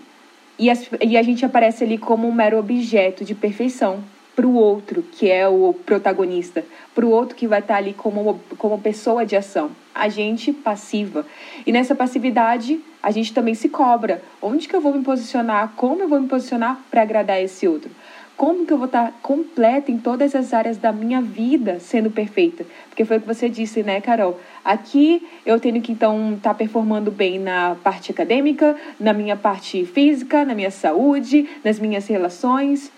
E, 0.58 0.68
as, 0.68 0.90
e 1.00 1.16
a 1.16 1.22
gente 1.22 1.42
aparece 1.42 1.84
ali 1.84 1.96
como 1.96 2.28
um 2.28 2.32
mero 2.32 2.58
objeto 2.58 3.24
de 3.24 3.34
perfeição 3.34 4.04
para 4.40 4.48
o 4.48 4.54
outro, 4.54 5.02
que 5.02 5.30
é 5.30 5.46
o 5.46 5.74
protagonista, 5.84 6.64
para 6.94 7.04
o 7.04 7.10
outro 7.10 7.36
que 7.36 7.46
vai 7.46 7.60
estar 7.60 7.74
tá 7.74 7.78
ali 7.78 7.92
como, 7.92 8.40
como 8.56 8.80
pessoa 8.80 9.26
de 9.26 9.36
ação. 9.36 9.70
A 9.94 10.08
gente 10.08 10.50
passiva. 10.50 11.26
E 11.66 11.70
nessa 11.70 11.94
passividade, 11.94 12.80
a 13.02 13.10
gente 13.10 13.34
também 13.34 13.54
se 13.54 13.68
cobra. 13.68 14.22
Onde 14.40 14.66
que 14.66 14.74
eu 14.74 14.80
vou 14.80 14.94
me 14.94 15.04
posicionar? 15.04 15.74
Como 15.76 16.00
eu 16.00 16.08
vou 16.08 16.18
me 16.18 16.26
posicionar 16.26 16.80
para 16.90 17.02
agradar 17.02 17.38
esse 17.38 17.68
outro? 17.68 17.90
Como 18.34 18.64
que 18.64 18.72
eu 18.72 18.78
vou 18.78 18.86
estar 18.86 19.08
tá 19.08 19.12
completa 19.20 19.92
em 19.92 19.98
todas 19.98 20.34
as 20.34 20.54
áreas 20.54 20.78
da 20.78 20.90
minha 20.90 21.20
vida 21.20 21.78
sendo 21.78 22.10
perfeita? 22.10 22.64
Porque 22.88 23.04
foi 23.04 23.18
o 23.18 23.20
que 23.20 23.26
você 23.26 23.46
disse, 23.46 23.82
né, 23.82 24.00
Carol? 24.00 24.40
Aqui 24.64 25.22
eu 25.44 25.60
tenho 25.60 25.82
que 25.82 25.92
então 25.92 26.32
estar 26.36 26.50
tá 26.50 26.54
performando 26.54 27.10
bem 27.10 27.38
na 27.38 27.76
parte 27.84 28.10
acadêmica, 28.10 28.74
na 28.98 29.12
minha 29.12 29.36
parte 29.36 29.84
física, 29.84 30.46
na 30.46 30.54
minha 30.54 30.70
saúde, 30.70 31.46
nas 31.62 31.78
minhas 31.78 32.06
relações. 32.06 32.90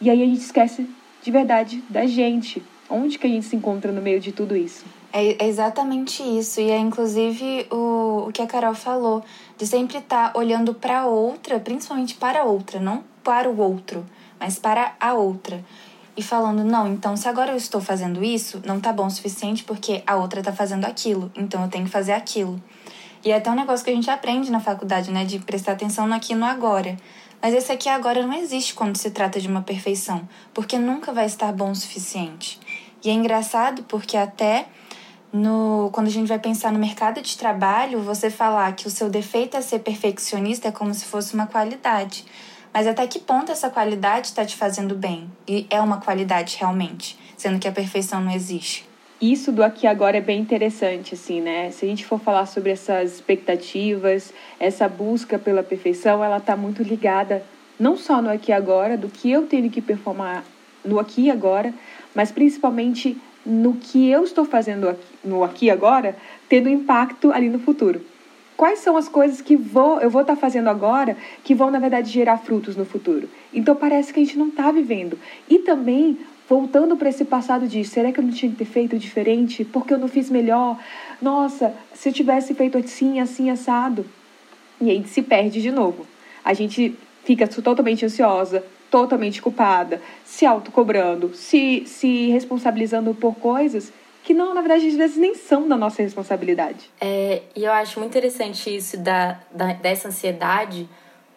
E 0.00 0.08
aí 0.08 0.22
a 0.22 0.26
gente 0.26 0.40
esquece 0.40 0.88
de 1.22 1.30
verdade 1.30 1.82
da 1.88 2.06
gente. 2.06 2.62
Onde 2.88 3.18
que 3.18 3.26
a 3.26 3.30
gente 3.30 3.46
se 3.46 3.56
encontra 3.56 3.92
no 3.92 4.00
meio 4.00 4.20
de 4.20 4.32
tudo 4.32 4.56
isso? 4.56 4.84
É 5.12 5.46
exatamente 5.46 6.22
isso. 6.22 6.60
E 6.60 6.70
é 6.70 6.78
inclusive 6.78 7.66
o, 7.70 8.26
o 8.28 8.32
que 8.32 8.40
a 8.40 8.46
Carol 8.46 8.74
falou, 8.74 9.24
de 9.56 9.66
sempre 9.66 9.98
estar 9.98 10.32
tá 10.32 10.38
olhando 10.38 10.72
para 10.74 11.06
outra, 11.06 11.58
principalmente 11.58 12.14
para 12.14 12.40
a 12.40 12.44
outra, 12.44 12.80
não 12.80 13.04
para 13.22 13.50
o 13.50 13.58
outro, 13.60 14.06
mas 14.38 14.58
para 14.58 14.94
a 15.00 15.14
outra. 15.14 15.64
E 16.16 16.22
falando, 16.22 16.64
não, 16.64 16.88
então 16.88 17.16
se 17.16 17.28
agora 17.28 17.52
eu 17.52 17.56
estou 17.56 17.80
fazendo 17.80 18.24
isso, 18.24 18.60
não 18.66 18.80
tá 18.80 18.92
bom 18.92 19.06
o 19.06 19.10
suficiente 19.10 19.62
porque 19.62 20.02
a 20.06 20.16
outra 20.16 20.42
tá 20.42 20.52
fazendo 20.52 20.84
aquilo, 20.84 21.30
então 21.36 21.62
eu 21.62 21.68
tenho 21.68 21.84
que 21.84 21.90
fazer 21.90 22.12
aquilo. 22.12 22.60
E 23.24 23.30
é 23.30 23.36
até 23.36 23.50
um 23.50 23.54
negócio 23.54 23.84
que 23.84 23.90
a 23.90 23.94
gente 23.94 24.10
aprende 24.10 24.50
na 24.50 24.60
faculdade, 24.60 25.10
né? 25.10 25.24
De 25.24 25.38
prestar 25.38 25.72
atenção 25.72 26.06
no 26.06 26.44
agora. 26.44 26.96
Mas 27.40 27.54
esse 27.54 27.70
aqui 27.70 27.88
agora 27.88 28.26
não 28.26 28.34
existe 28.34 28.74
quando 28.74 28.96
se 28.96 29.10
trata 29.10 29.40
de 29.40 29.46
uma 29.46 29.62
perfeição, 29.62 30.28
porque 30.52 30.78
nunca 30.78 31.12
vai 31.12 31.26
estar 31.26 31.52
bom 31.52 31.70
o 31.70 31.76
suficiente. 31.76 32.58
E 33.04 33.10
é 33.10 33.12
engraçado 33.12 33.84
porque 33.84 34.16
até 34.16 34.66
no 35.32 35.88
quando 35.92 36.08
a 36.08 36.10
gente 36.10 36.26
vai 36.26 36.38
pensar 36.38 36.72
no 36.72 36.78
mercado 36.78 37.22
de 37.22 37.38
trabalho, 37.38 38.00
você 38.00 38.28
falar 38.28 38.74
que 38.74 38.88
o 38.88 38.90
seu 38.90 39.08
defeito 39.08 39.56
é 39.56 39.60
ser 39.60 39.80
perfeccionista 39.80 40.68
é 40.68 40.72
como 40.72 40.92
se 40.92 41.04
fosse 41.04 41.34
uma 41.34 41.46
qualidade. 41.46 42.24
Mas 42.74 42.86
até 42.86 43.06
que 43.06 43.20
ponto 43.20 43.52
essa 43.52 43.70
qualidade 43.70 44.26
está 44.26 44.44
te 44.44 44.56
fazendo 44.56 44.94
bem? 44.94 45.30
E 45.46 45.66
é 45.70 45.80
uma 45.80 46.00
qualidade 46.00 46.56
realmente, 46.58 47.16
sendo 47.36 47.58
que 47.58 47.68
a 47.68 47.72
perfeição 47.72 48.20
não 48.20 48.32
existe 48.32 48.87
isso 49.20 49.50
do 49.50 49.64
aqui 49.64 49.86
agora 49.86 50.16
é 50.16 50.20
bem 50.20 50.40
interessante, 50.40 51.14
assim, 51.14 51.40
né? 51.40 51.70
Se 51.70 51.84
a 51.84 51.88
gente 51.88 52.06
for 52.06 52.20
falar 52.20 52.46
sobre 52.46 52.70
essas 52.70 53.14
expectativas, 53.14 54.32
essa 54.60 54.88
busca 54.88 55.38
pela 55.38 55.62
perfeição, 55.62 56.22
ela 56.22 56.36
está 56.36 56.56
muito 56.56 56.82
ligada 56.82 57.42
não 57.78 57.96
só 57.96 58.22
no 58.22 58.30
aqui 58.30 58.52
agora, 58.52 58.96
do 58.96 59.08
que 59.08 59.30
eu 59.30 59.46
tenho 59.46 59.70
que 59.70 59.80
performar 59.80 60.44
no 60.84 60.98
aqui 60.98 61.22
e 61.22 61.30
agora, 61.30 61.74
mas 62.14 62.30
principalmente 62.30 63.16
no 63.44 63.74
que 63.74 64.08
eu 64.08 64.24
estou 64.24 64.44
fazendo 64.44 64.88
aqui, 64.88 65.06
no 65.24 65.42
aqui 65.42 65.70
agora, 65.70 66.16
tendo 66.48 66.68
impacto 66.68 67.32
ali 67.32 67.48
no 67.48 67.58
futuro. 67.58 68.00
Quais 68.56 68.80
são 68.80 68.96
as 68.96 69.08
coisas 69.08 69.40
que 69.40 69.56
vou, 69.56 70.00
eu 70.00 70.10
vou 70.10 70.22
estar 70.22 70.34
tá 70.34 70.40
fazendo 70.40 70.68
agora 70.68 71.16
que 71.44 71.54
vão, 71.54 71.70
na 71.70 71.78
verdade, 71.78 72.10
gerar 72.10 72.38
frutos 72.38 72.76
no 72.76 72.84
futuro? 72.84 73.28
Então 73.54 73.74
parece 73.74 74.12
que 74.12 74.20
a 74.20 74.24
gente 74.24 74.36
não 74.38 74.48
está 74.48 74.70
vivendo. 74.72 75.18
E 75.48 75.60
também 75.60 76.18
voltando 76.48 76.96
para 76.96 77.08
esse 77.08 77.24
passado 77.24 77.68
de 77.68 77.84
será 77.84 78.10
que 78.10 78.18
eu 78.18 78.24
não 78.24 78.32
tinha 78.32 78.50
que 78.50 78.58
ter 78.58 78.64
feito 78.64 78.98
diferente? 78.98 79.64
Porque 79.64 79.92
eu 79.92 79.98
não 79.98 80.08
fiz 80.08 80.30
melhor? 80.30 80.78
Nossa, 81.20 81.74
se 81.92 82.08
eu 82.08 82.12
tivesse 82.12 82.54
feito 82.54 82.78
assim, 82.78 83.20
assim, 83.20 83.50
assado. 83.50 84.06
E 84.80 84.90
aí 84.90 85.06
se 85.06 85.22
perde 85.22 85.60
de 85.60 85.70
novo. 85.70 86.06
A 86.44 86.54
gente 86.54 86.96
fica 87.24 87.46
totalmente 87.46 88.06
ansiosa, 88.06 88.64
totalmente 88.90 89.42
culpada, 89.42 90.00
se 90.24 90.46
autocobrando, 90.46 91.34
se, 91.34 91.84
se 91.86 92.28
responsabilizando 92.28 93.14
por 93.14 93.34
coisas 93.34 93.92
que 94.24 94.34
não, 94.34 94.52
na 94.52 94.60
verdade, 94.60 94.86
às 94.86 94.94
vezes 94.94 95.16
nem 95.16 95.34
são 95.34 95.66
da 95.66 95.74
nossa 95.74 96.02
responsabilidade. 96.02 96.90
É, 97.00 97.42
e 97.56 97.64
eu 97.64 97.72
acho 97.72 97.98
muito 97.98 98.12
interessante 98.12 98.74
isso 98.74 98.98
da, 98.98 99.40
da 99.50 99.72
dessa 99.72 100.08
ansiedade, 100.08 100.86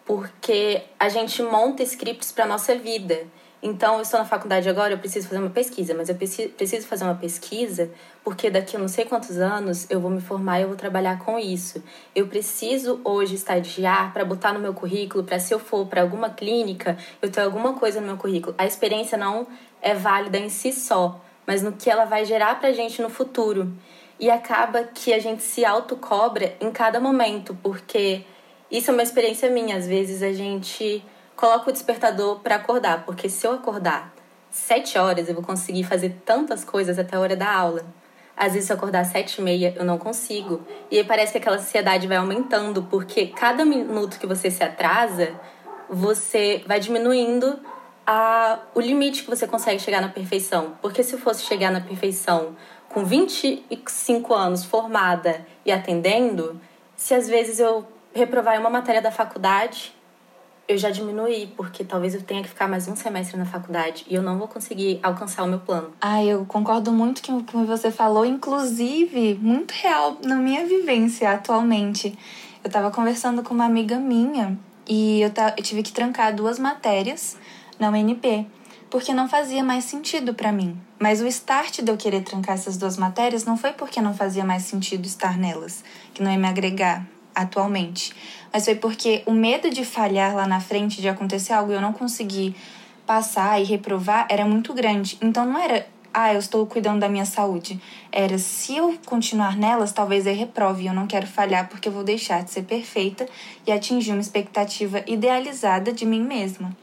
porque 0.04 0.82
a 1.00 1.08
gente 1.08 1.42
monta 1.42 1.82
scripts 1.82 2.32
para 2.32 2.44
nossa 2.44 2.74
vida. 2.74 3.26
Então, 3.62 3.94
eu 3.94 4.02
estou 4.02 4.18
na 4.18 4.26
faculdade 4.26 4.68
agora, 4.68 4.94
eu 4.94 4.98
preciso 4.98 5.28
fazer 5.28 5.40
uma 5.40 5.50
pesquisa, 5.50 5.94
mas 5.94 6.08
eu 6.08 6.16
preciso 6.16 6.86
fazer 6.86 7.04
uma 7.04 7.14
pesquisa 7.14 7.88
porque 8.24 8.50
daqui 8.50 8.76
a 8.76 8.78
não 8.78 8.88
sei 8.88 9.04
quantos 9.04 9.38
anos 9.38 9.88
eu 9.88 10.00
vou 10.00 10.10
me 10.10 10.20
formar 10.20 10.58
e 10.58 10.62
eu 10.62 10.68
vou 10.68 10.76
trabalhar 10.76 11.18
com 11.20 11.38
isso. 11.38 11.82
Eu 12.14 12.26
preciso 12.26 13.00
hoje 13.04 13.36
estagiar 13.36 14.12
para 14.12 14.24
botar 14.24 14.52
no 14.52 14.58
meu 14.58 14.74
currículo, 14.74 15.22
para 15.22 15.38
se 15.38 15.54
eu 15.54 15.60
for 15.60 15.86
para 15.86 16.02
alguma 16.02 16.30
clínica, 16.30 16.96
eu 17.20 17.30
ter 17.30 17.40
alguma 17.40 17.74
coisa 17.74 18.00
no 18.00 18.06
meu 18.08 18.16
currículo. 18.16 18.52
A 18.58 18.66
experiência 18.66 19.16
não 19.16 19.46
é 19.80 19.94
válida 19.94 20.38
em 20.38 20.48
si 20.48 20.72
só, 20.72 21.20
mas 21.46 21.62
no 21.62 21.72
que 21.72 21.88
ela 21.88 22.04
vai 22.04 22.24
gerar 22.24 22.58
para 22.58 22.68
a 22.70 22.72
gente 22.72 23.00
no 23.00 23.08
futuro. 23.08 23.72
E 24.18 24.28
acaba 24.30 24.84
que 24.84 25.12
a 25.12 25.18
gente 25.18 25.42
se 25.42 25.64
autocobra 25.64 26.56
em 26.60 26.70
cada 26.70 27.00
momento, 27.00 27.56
porque 27.62 28.24
isso 28.70 28.90
é 28.90 28.94
uma 28.94 29.02
experiência 29.02 29.50
minha. 29.50 29.76
Às 29.76 29.86
vezes 29.86 30.22
a 30.22 30.32
gente 30.32 31.04
coloco 31.36 31.70
o 31.70 31.72
despertador 31.72 32.40
para 32.40 32.56
acordar, 32.56 33.04
porque 33.04 33.28
se 33.28 33.46
eu 33.46 33.52
acordar 33.52 34.12
sete 34.50 34.98
horas, 34.98 35.28
eu 35.28 35.34
vou 35.34 35.42
conseguir 35.42 35.84
fazer 35.84 36.20
tantas 36.24 36.64
coisas 36.64 36.98
até 36.98 37.16
a 37.16 37.20
hora 37.20 37.34
da 37.34 37.50
aula. 37.50 37.84
Às 38.36 38.52
vezes, 38.52 38.66
se 38.66 38.72
eu 38.72 38.76
acordar 38.76 39.04
sete 39.04 39.38
e 39.38 39.42
meia, 39.42 39.74
eu 39.76 39.84
não 39.84 39.98
consigo. 39.98 40.62
E 40.90 40.98
aí 40.98 41.04
parece 41.04 41.32
que 41.32 41.38
aquela 41.38 41.56
ansiedade 41.56 42.06
vai 42.06 42.16
aumentando, 42.16 42.82
porque 42.84 43.26
cada 43.26 43.64
minuto 43.64 44.18
que 44.18 44.26
você 44.26 44.50
se 44.50 44.62
atrasa, 44.62 45.34
você 45.88 46.62
vai 46.66 46.80
diminuindo 46.80 47.58
a, 48.06 48.58
o 48.74 48.80
limite 48.80 49.22
que 49.22 49.30
você 49.30 49.46
consegue 49.46 49.80
chegar 49.80 50.00
na 50.00 50.08
perfeição. 50.08 50.74
Porque 50.80 51.02
se 51.02 51.14
eu 51.14 51.18
fosse 51.18 51.44
chegar 51.44 51.70
na 51.70 51.80
perfeição 51.80 52.56
com 52.88 53.04
25 53.04 54.34
anos, 54.34 54.64
formada 54.64 55.46
e 55.64 55.72
atendendo, 55.72 56.60
se 56.96 57.14
às 57.14 57.28
vezes 57.28 57.58
eu 57.58 57.86
reprovar 58.14 58.58
uma 58.60 58.70
matéria 58.70 59.00
da 59.00 59.10
faculdade, 59.10 59.94
eu 60.72 60.78
já 60.78 60.90
diminuí, 60.90 61.52
porque 61.56 61.84
talvez 61.84 62.14
eu 62.14 62.22
tenha 62.22 62.42
que 62.42 62.48
ficar 62.48 62.66
mais 62.66 62.88
um 62.88 62.96
semestre 62.96 63.36
na 63.36 63.44
faculdade 63.44 64.04
e 64.08 64.14
eu 64.14 64.22
não 64.22 64.38
vou 64.38 64.48
conseguir 64.48 64.98
alcançar 65.02 65.44
o 65.44 65.46
meu 65.46 65.58
plano. 65.58 65.92
Ah, 66.00 66.24
eu 66.24 66.44
concordo 66.46 66.90
muito 66.90 67.22
com 67.22 67.38
o 67.38 67.44
que 67.44 67.56
você 67.56 67.90
falou, 67.90 68.24
inclusive, 68.24 69.38
muito 69.40 69.72
real 69.72 70.18
na 70.24 70.36
minha 70.36 70.66
vivência 70.66 71.30
atualmente. 71.30 72.18
Eu 72.64 72.70
tava 72.70 72.90
conversando 72.90 73.42
com 73.42 73.52
uma 73.52 73.64
amiga 73.64 73.98
minha 73.98 74.58
e 74.88 75.20
eu, 75.20 75.30
eu 75.56 75.62
tive 75.62 75.82
que 75.82 75.92
trancar 75.92 76.34
duas 76.34 76.58
matérias 76.58 77.36
na 77.78 77.90
UNP, 77.90 78.46
porque 78.88 79.12
não 79.12 79.28
fazia 79.28 79.62
mais 79.62 79.84
sentido 79.84 80.32
para 80.32 80.52
mim. 80.52 80.78
Mas 80.98 81.20
o 81.20 81.26
start 81.26 81.82
de 81.82 81.90
eu 81.90 81.96
querer 81.96 82.22
trancar 82.22 82.54
essas 82.54 82.76
duas 82.76 82.96
matérias 82.96 83.44
não 83.44 83.56
foi 83.56 83.72
porque 83.72 84.00
não 84.00 84.14
fazia 84.14 84.44
mais 84.44 84.62
sentido 84.62 85.04
estar 85.04 85.36
nelas, 85.36 85.84
que 86.14 86.22
não 86.22 86.30
ia 86.30 86.38
me 86.38 86.48
agregar 86.48 87.06
atualmente 87.34 88.14
mas 88.52 88.64
foi 88.64 88.74
porque 88.74 89.22
o 89.26 89.32
medo 89.32 89.70
de 89.70 89.84
falhar 89.84 90.34
lá 90.34 90.46
na 90.46 90.60
frente, 90.60 91.00
de 91.00 91.08
acontecer 91.08 91.52
algo 91.52 91.72
e 91.72 91.74
eu 91.74 91.80
não 91.80 91.92
conseguir 91.92 92.54
passar 93.06 93.60
e 93.60 93.64
reprovar, 93.64 94.26
era 94.28 94.44
muito 94.44 94.74
grande. 94.74 95.18
Então 95.22 95.46
não 95.46 95.58
era, 95.58 95.86
ah, 96.12 96.32
eu 96.34 96.38
estou 96.38 96.66
cuidando 96.66 97.00
da 97.00 97.08
minha 97.08 97.24
saúde. 97.24 97.80
Era, 98.10 98.36
se 98.38 98.76
eu 98.76 98.98
continuar 99.06 99.56
nelas, 99.56 99.92
talvez 99.92 100.26
eu 100.26 100.34
reprove. 100.34 100.86
Eu 100.86 100.94
não 100.94 101.06
quero 101.06 101.26
falhar 101.26 101.68
porque 101.68 101.88
eu 101.88 101.92
vou 101.92 102.04
deixar 102.04 102.44
de 102.44 102.50
ser 102.50 102.62
perfeita 102.62 103.26
e 103.66 103.72
atingir 103.72 104.12
uma 104.12 104.20
expectativa 104.20 105.02
idealizada 105.06 105.92
de 105.92 106.04
mim 106.04 106.22
mesma. 106.22 106.76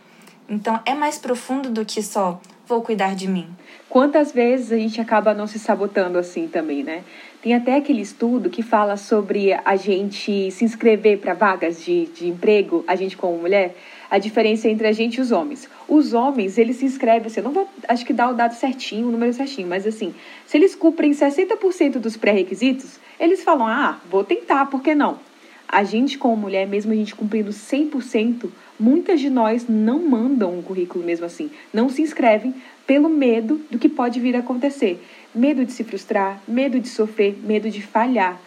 Então 0.49 0.79
é 0.85 0.95
mais 0.95 1.19
profundo 1.19 1.69
do 1.69 1.85
que 1.85 2.01
só 2.01 2.41
vou 2.67 2.81
cuidar 2.81 3.15
de 3.15 3.27
mim. 3.27 3.47
Quantas 3.87 4.31
vezes 4.31 4.71
a 4.71 4.77
gente 4.77 5.01
acaba 5.01 5.33
não 5.33 5.47
se 5.47 5.57
sabotando 5.57 6.17
assim 6.17 6.47
também, 6.47 6.83
né? 6.83 7.03
Tem 7.41 7.53
até 7.53 7.77
aquele 7.77 8.01
estudo 8.01 8.49
que 8.49 8.61
fala 8.61 8.97
sobre 8.97 9.53
a 9.53 9.75
gente 9.77 10.51
se 10.51 10.65
inscrever 10.65 11.19
para 11.19 11.33
vagas 11.33 11.81
de, 11.81 12.07
de 12.07 12.27
emprego, 12.27 12.83
a 12.85 12.97
gente 12.97 13.15
como 13.15 13.37
mulher, 13.37 13.77
a 14.11 14.17
diferença 14.17 14.67
entre 14.67 14.85
a 14.85 14.91
gente 14.91 15.15
e 15.15 15.21
os 15.21 15.31
homens. 15.31 15.69
Os 15.87 16.13
homens, 16.13 16.57
eles 16.57 16.75
se 16.77 16.85
inscrevem, 16.85 17.27
assim, 17.27 17.39
eu 17.39 17.45
não 17.45 17.53
vou, 17.53 17.69
acho 17.87 18.05
que 18.05 18.11
dá 18.11 18.29
o 18.29 18.33
dado 18.33 18.55
certinho, 18.55 19.07
o 19.07 19.11
número 19.11 19.31
certinho, 19.31 19.69
mas 19.69 19.87
assim, 19.87 20.13
se 20.45 20.57
eles 20.57 20.75
cumprem 20.75 21.11
60% 21.11 21.93
dos 21.93 22.17
pré-requisitos, 22.17 22.99
eles 23.17 23.41
falam, 23.41 23.65
ah, 23.67 24.01
vou 24.11 24.25
tentar, 24.25 24.65
por 24.65 24.81
que 24.81 24.93
não? 24.93 25.17
A 25.65 25.83
gente 25.85 26.17
como 26.17 26.35
mulher, 26.35 26.67
mesmo 26.67 26.91
a 26.91 26.95
gente 26.95 27.15
cumprindo 27.15 27.51
100%, 27.51 28.49
muitas 28.77 29.21
de 29.21 29.29
nós 29.29 29.65
não 29.69 29.99
mandam 29.99 30.57
um 30.57 30.61
currículo 30.61 31.05
mesmo 31.05 31.25
assim, 31.25 31.49
não 31.73 31.87
se 31.87 32.01
inscrevem 32.01 32.53
pelo 32.85 33.07
medo 33.07 33.61
do 33.69 33.77
que 33.77 33.87
pode 33.87 34.19
vir 34.19 34.35
a 34.35 34.39
acontecer 34.39 34.99
medo 35.33 35.65
de 35.65 35.71
se 35.71 35.83
frustrar, 35.83 36.41
medo 36.47 36.79
de 36.79 36.87
sofrer, 36.87 37.37
medo 37.43 37.69
de 37.69 37.81
falhar. 37.81 38.39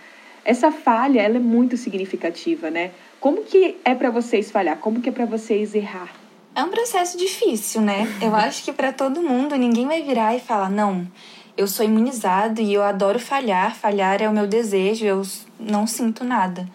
Essa 0.44 0.72
falha, 0.72 1.20
ela 1.20 1.36
é 1.36 1.40
muito 1.40 1.76
significativa, 1.76 2.70
né? 2.70 2.90
Como 3.20 3.44
que 3.44 3.76
é 3.84 3.94
para 3.94 4.10
vocês 4.10 4.50
falhar? 4.50 4.78
Como 4.78 5.00
que 5.00 5.08
é 5.08 5.12
para 5.12 5.24
vocês 5.24 5.74
errar? 5.74 6.10
É 6.54 6.62
um 6.62 6.68
processo 6.68 7.16
difícil, 7.16 7.80
né? 7.80 8.06
Eu 8.20 8.34
acho 8.34 8.64
que 8.64 8.72
para 8.72 8.92
todo 8.92 9.22
mundo 9.22 9.56
ninguém 9.56 9.86
vai 9.86 10.02
virar 10.02 10.34
e 10.34 10.40
falar: 10.40 10.68
"Não, 10.68 11.06
eu 11.56 11.66
sou 11.66 11.86
imunizado 11.86 12.60
e 12.60 12.74
eu 12.74 12.82
adoro 12.82 13.18
falhar, 13.18 13.74
falhar 13.74 14.20
é 14.20 14.28
o 14.28 14.32
meu 14.32 14.46
desejo, 14.46 15.06
eu 15.06 15.22
não 15.58 15.86
sinto 15.86 16.24
nada". 16.24 16.68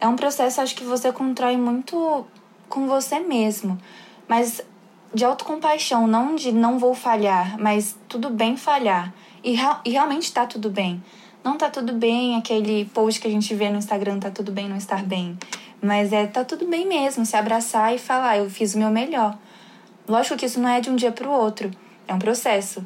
É 0.00 0.08
um 0.08 0.16
processo 0.16 0.60
acho 0.60 0.74
que 0.74 0.84
você 0.84 1.12
contrai 1.12 1.56
muito 1.56 2.26
com 2.68 2.86
você 2.86 3.20
mesmo. 3.20 3.78
Mas 4.26 4.60
de 5.14 5.24
autocompaixão, 5.24 6.06
não 6.06 6.34
de 6.34 6.50
não 6.50 6.78
vou 6.78 6.92
falhar, 6.92 7.56
mas 7.58 7.96
tudo 8.08 8.28
bem 8.28 8.56
falhar. 8.56 9.14
E, 9.44 9.56
e 9.84 9.90
realmente 9.90 10.32
tá 10.32 10.44
tudo 10.44 10.68
bem. 10.68 11.02
Não 11.44 11.56
tá 11.56 11.70
tudo 11.70 11.92
bem 11.92 12.36
aquele 12.36 12.86
post 12.86 13.20
que 13.20 13.28
a 13.28 13.30
gente 13.30 13.54
vê 13.54 13.70
no 13.70 13.78
Instagram, 13.78 14.18
tá 14.18 14.30
tudo 14.30 14.50
bem 14.50 14.68
não 14.68 14.76
estar 14.76 15.04
bem. 15.04 15.38
Mas 15.80 16.12
é, 16.12 16.26
tá 16.26 16.42
tudo 16.42 16.66
bem 16.66 16.86
mesmo, 16.86 17.24
se 17.24 17.36
abraçar 17.36 17.94
e 17.94 17.98
falar, 17.98 18.38
eu 18.38 18.50
fiz 18.50 18.74
o 18.74 18.78
meu 18.78 18.90
melhor. 18.90 19.38
Lógico 20.08 20.36
que 20.36 20.46
isso 20.46 20.58
não 20.58 20.68
é 20.68 20.80
de 20.80 20.90
um 20.90 20.96
dia 20.96 21.12
pro 21.12 21.30
outro, 21.30 21.70
é 22.08 22.14
um 22.14 22.18
processo. 22.18 22.84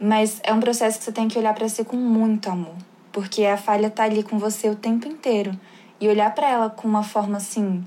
Mas 0.00 0.40
é 0.42 0.52
um 0.52 0.60
processo 0.60 0.98
que 0.98 1.04
você 1.04 1.12
tem 1.12 1.28
que 1.28 1.38
olhar 1.38 1.54
para 1.54 1.68
si 1.68 1.84
com 1.84 1.96
muito 1.96 2.50
amor. 2.50 2.74
Porque 3.12 3.44
a 3.44 3.56
falha 3.56 3.88
tá 3.88 4.04
ali 4.04 4.22
com 4.22 4.38
você 4.38 4.68
o 4.68 4.74
tempo 4.74 5.06
inteiro. 5.06 5.52
E 6.00 6.08
olhar 6.08 6.34
para 6.34 6.48
ela 6.48 6.68
com 6.68 6.88
uma 6.88 7.02
forma 7.02 7.36
assim, 7.36 7.84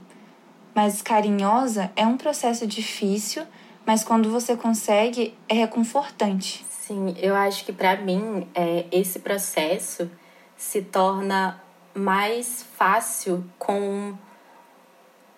mais 0.77 1.01
carinhosa, 1.01 1.83
é 1.95 2.05
um 2.05 2.17
processo 2.17 2.65
difícil 2.65 3.43
mas 3.87 4.03
quando 4.03 4.29
você 4.29 4.57
consegue, 4.57 5.33
é 5.47 5.53
reconfortante. 5.53 6.65
Sim, 6.69 7.15
eu 7.17 7.33
acho 7.33 7.63
que 7.63 7.71
para 7.71 7.95
mim 7.95 8.45
é, 8.53 8.85
esse 8.91 9.19
processo 9.19 10.11
se 10.57 10.81
torna 10.81 11.63
mais 11.95 12.65
fácil 12.75 13.45
com 13.57 14.13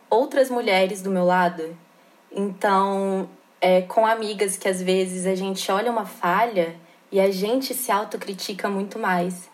outras 0.10 0.50
mulheres 0.50 1.04
do 1.04 1.12
meu 1.12 1.24
lado. 1.26 1.78
Então, 2.32 3.30
é, 3.62 3.84
com 3.84 4.04
amigas 4.04 4.58
que 4.58 4.68
às 4.68 4.82
vezes 4.82 5.28
a 5.28 5.36
gente 5.36 5.72
olha 5.72 5.92
uma 5.92 6.08
falha 6.08 6.76
e 7.12 7.20
a 7.20 7.30
gente 7.30 7.76
se 7.76 7.92
autocritica 7.92 8.68
muito 8.68 8.98
mais. 8.98 9.48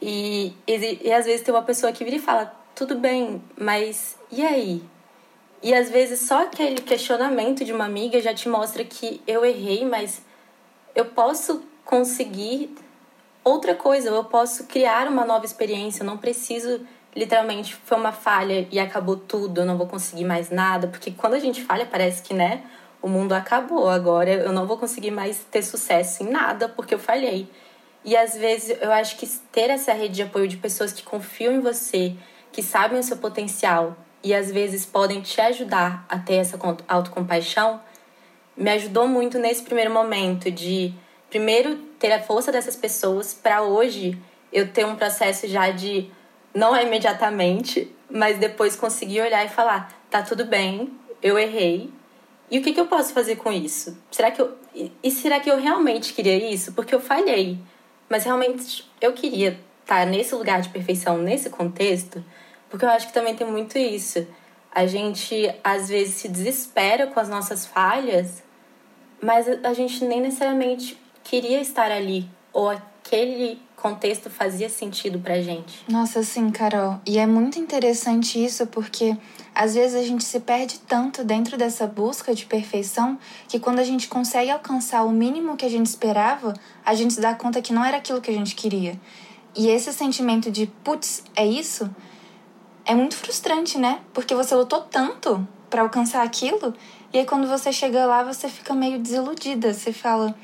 E, 0.00 0.54
e, 0.66 1.06
e 1.06 1.12
às 1.12 1.26
vezes 1.26 1.42
tem 1.42 1.52
uma 1.52 1.62
pessoa 1.62 1.92
que 1.92 2.02
vira 2.02 2.16
e 2.16 2.18
fala: 2.18 2.46
tudo 2.74 2.94
bem, 2.94 3.42
mas 3.58 4.16
e 4.30 4.40
aí? 4.40 4.82
E 5.62 5.72
às 5.72 5.90
vezes 5.90 6.20
só 6.20 6.42
aquele 6.42 6.80
questionamento 6.80 7.64
de 7.64 7.72
uma 7.72 7.84
amiga 7.84 8.20
já 8.20 8.34
te 8.34 8.48
mostra 8.48 8.84
que 8.84 9.22
eu 9.26 9.44
errei, 9.44 9.84
mas 9.84 10.22
eu 10.94 11.04
posso 11.06 11.62
conseguir 11.84 12.74
outra 13.44 13.74
coisa, 13.74 14.08
eu 14.08 14.24
posso 14.24 14.64
criar 14.64 15.06
uma 15.06 15.24
nova 15.24 15.44
experiência, 15.44 16.02
eu 16.02 16.06
não 16.06 16.18
preciso 16.18 16.80
literalmente 17.14 17.74
foi 17.74 17.98
uma 17.98 18.12
falha 18.12 18.66
e 18.70 18.80
acabou 18.80 19.16
tudo, 19.16 19.60
eu 19.60 19.64
não 19.66 19.76
vou 19.76 19.86
conseguir 19.86 20.24
mais 20.24 20.50
nada, 20.50 20.88
porque 20.88 21.10
quando 21.10 21.34
a 21.34 21.38
gente 21.38 21.62
falha 21.62 21.86
parece 21.86 22.22
que, 22.22 22.32
né, 22.32 22.62
o 23.00 23.08
mundo 23.08 23.32
acabou, 23.32 23.88
agora 23.88 24.30
eu 24.30 24.52
não 24.52 24.66
vou 24.66 24.78
conseguir 24.78 25.10
mais 25.10 25.44
ter 25.50 25.62
sucesso 25.62 26.22
em 26.22 26.30
nada 26.30 26.68
porque 26.68 26.94
eu 26.94 26.98
falhei. 26.98 27.48
E 28.04 28.16
às 28.16 28.36
vezes 28.36 28.76
eu 28.80 28.90
acho 28.90 29.16
que 29.16 29.26
ter 29.52 29.70
essa 29.70 29.92
rede 29.92 30.14
de 30.14 30.22
apoio 30.22 30.48
de 30.48 30.56
pessoas 30.56 30.92
que 30.92 31.02
confiam 31.02 31.52
em 31.52 31.60
você, 31.60 32.14
que 32.50 32.62
sabem 32.62 32.98
o 32.98 33.02
seu 33.02 33.16
potencial, 33.16 33.96
e 34.22 34.34
às 34.34 34.50
vezes 34.50 34.86
podem 34.86 35.20
te 35.20 35.40
ajudar 35.40 36.04
a 36.08 36.18
ter 36.18 36.34
essa 36.34 36.58
autocompaixão, 36.88 37.80
me 38.56 38.70
ajudou 38.70 39.08
muito 39.08 39.38
nesse 39.38 39.62
primeiro 39.62 39.92
momento 39.92 40.50
de 40.50 40.94
primeiro 41.30 41.76
ter 41.98 42.12
a 42.12 42.22
força 42.22 42.52
dessas 42.52 42.76
pessoas 42.76 43.32
para 43.32 43.62
hoje 43.62 44.18
eu 44.52 44.68
ter 44.68 44.84
um 44.84 44.96
processo 44.96 45.48
já 45.48 45.70
de 45.70 46.10
não 46.54 46.76
é 46.76 46.84
imediatamente, 46.84 47.90
mas 48.10 48.38
depois 48.38 48.76
conseguir 48.76 49.22
olhar 49.22 49.44
e 49.44 49.48
falar, 49.48 49.90
tá 50.10 50.22
tudo 50.22 50.44
bem, 50.44 50.92
eu 51.22 51.38
errei. 51.38 51.90
E 52.50 52.58
o 52.58 52.62
que, 52.62 52.72
que 52.72 52.80
eu 52.80 52.86
posso 52.86 53.14
fazer 53.14 53.36
com 53.36 53.50
isso? 53.50 53.98
Será 54.10 54.30
que 54.30 54.42
eu 54.42 54.58
e 55.02 55.10
será 55.10 55.38
que 55.40 55.50
eu 55.50 55.58
realmente 55.58 56.12
queria 56.12 56.50
isso? 56.50 56.72
Porque 56.72 56.94
eu 56.94 57.00
falhei, 57.00 57.58
mas 58.08 58.24
realmente 58.24 58.90
eu 59.00 59.12
queria 59.12 59.58
estar 59.82 60.06
nesse 60.06 60.34
lugar 60.34 60.60
de 60.60 60.68
perfeição, 60.70 61.18
nesse 61.18 61.50
contexto. 61.50 62.24
Porque 62.72 62.86
eu 62.86 62.88
acho 62.88 63.08
que 63.08 63.12
também 63.12 63.36
tem 63.36 63.46
muito 63.46 63.76
isso. 63.76 64.26
A 64.74 64.86
gente 64.86 65.54
às 65.62 65.90
vezes 65.90 66.14
se 66.14 66.26
desespera 66.26 67.06
com 67.06 67.20
as 67.20 67.28
nossas 67.28 67.66
falhas, 67.66 68.42
mas 69.22 69.46
a 69.62 69.74
gente 69.74 70.02
nem 70.06 70.22
necessariamente 70.22 70.98
queria 71.22 71.60
estar 71.60 71.92
ali 71.92 72.26
ou 72.50 72.70
aquele 72.70 73.60
contexto 73.76 74.30
fazia 74.30 74.70
sentido 74.70 75.18
pra 75.18 75.42
gente. 75.42 75.84
Nossa, 75.86 76.22
sim, 76.22 76.50
Carol. 76.50 76.98
E 77.04 77.18
é 77.18 77.26
muito 77.26 77.58
interessante 77.58 78.42
isso 78.42 78.66
porque 78.66 79.18
às 79.54 79.74
vezes 79.74 79.94
a 79.94 80.02
gente 80.02 80.24
se 80.24 80.40
perde 80.40 80.78
tanto 80.78 81.22
dentro 81.22 81.58
dessa 81.58 81.86
busca 81.86 82.34
de 82.34 82.46
perfeição 82.46 83.18
que 83.48 83.60
quando 83.60 83.80
a 83.80 83.84
gente 83.84 84.08
consegue 84.08 84.50
alcançar 84.50 85.02
o 85.02 85.10
mínimo 85.10 85.58
que 85.58 85.66
a 85.66 85.70
gente 85.70 85.88
esperava, 85.88 86.54
a 86.82 86.94
gente 86.94 87.12
se 87.12 87.20
dá 87.20 87.34
conta 87.34 87.60
que 87.60 87.74
não 87.74 87.84
era 87.84 87.98
aquilo 87.98 88.22
que 88.22 88.30
a 88.30 88.34
gente 88.34 88.54
queria. 88.54 88.98
E 89.54 89.68
esse 89.68 89.92
sentimento 89.92 90.50
de, 90.50 90.66
putz, 90.82 91.22
é 91.36 91.44
isso? 91.44 91.94
É 92.84 92.94
muito 92.94 93.16
frustrante, 93.16 93.78
né? 93.78 94.00
Porque 94.12 94.34
você 94.34 94.54
lutou 94.54 94.80
tanto 94.80 95.46
para 95.70 95.82
alcançar 95.82 96.22
aquilo 96.22 96.74
e 97.12 97.18
aí 97.18 97.26
quando 97.26 97.46
você 97.46 97.70
chega 97.70 98.06
lá, 98.06 98.22
você 98.22 98.48
fica 98.48 98.74
meio 98.74 98.98
desiludida. 98.98 99.74
Você 99.74 99.92
fala: 99.92 100.30
o 100.30 100.34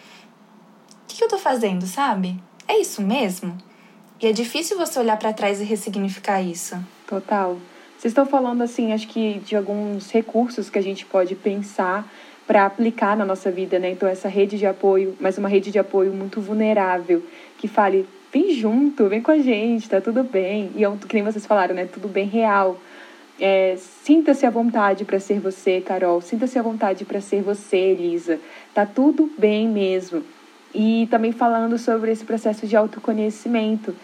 que, 1.09 1.16
que 1.16 1.25
eu 1.25 1.28
tô 1.28 1.38
fazendo, 1.38 1.87
sabe? 1.87 2.38
É 2.66 2.78
isso 2.78 3.00
mesmo? 3.00 3.57
E 4.21 4.26
é 4.26 4.33
difícil 4.33 4.76
você 4.76 4.99
olhar 4.99 5.16
para 5.16 5.33
trás 5.33 5.61
e 5.61 5.64
ressignificar 5.64 6.42
isso. 6.42 6.76
Total. 7.07 7.57
Vocês 7.97 8.12
estão 8.12 8.26
falando, 8.26 8.62
assim, 8.62 8.92
acho 8.92 9.09
que 9.09 9.38
de 9.40 9.57
alguns 9.57 10.11
recursos 10.11 10.68
que 10.68 10.78
a 10.78 10.83
gente 10.83 11.07
pode 11.07 11.35
pensar 11.35 12.07
para 12.47 12.66
aplicar 12.66 13.16
na 13.16 13.25
nossa 13.25 13.50
vida, 13.50 13.78
né? 13.78 13.90
Então, 13.90 14.09
essa 14.09 14.28
rede 14.28 14.59
de 14.59 14.66
apoio, 14.66 15.16
mas 15.18 15.38
uma 15.38 15.49
rede 15.49 15.71
de 15.71 15.78
apoio 15.78 16.12
muito 16.12 16.40
vulnerável, 16.40 17.23
que 17.59 17.66
fale, 17.66 18.09
vem 18.32 18.52
junto, 18.54 19.08
vem 19.08 19.23
com 19.23 19.30
a 19.30 19.38
gente, 19.38 19.88
tá 19.88 20.00
tudo 20.00 20.23
bem. 20.23 20.70
E 20.76 20.85
é 20.85 20.92
que 21.08 21.14
nem 21.14 21.25
vocês 21.25 21.47
falaram, 21.47 21.75
né? 21.75 21.87
Tudo 21.87 22.08
bem 22.08 22.26
real. 22.26 22.78
É, 23.40 23.76
sinta-se 23.76 24.44
à 24.44 24.50
vontade 24.50 25.04
para 25.04 25.20
ser 25.20 25.38
você, 25.38 25.80
Carol. 25.80 26.20
Sinta-se 26.20 26.58
à 26.58 26.62
vontade 26.62 27.04
para 27.04 27.20
ser 27.20 27.42
você, 27.42 27.76
Elisa. 27.76 28.40
Tá 28.75 28.85
tudo 28.85 29.30
bem 29.38 29.68
mesmo. 29.68 30.23
E 30.75 31.06
também 31.11 31.32
falando 31.32 31.78
sobre 31.78 32.11
esse 32.11 32.25
processo 32.25 32.66
de 32.66 32.76
autoconhecimento. 32.76 33.94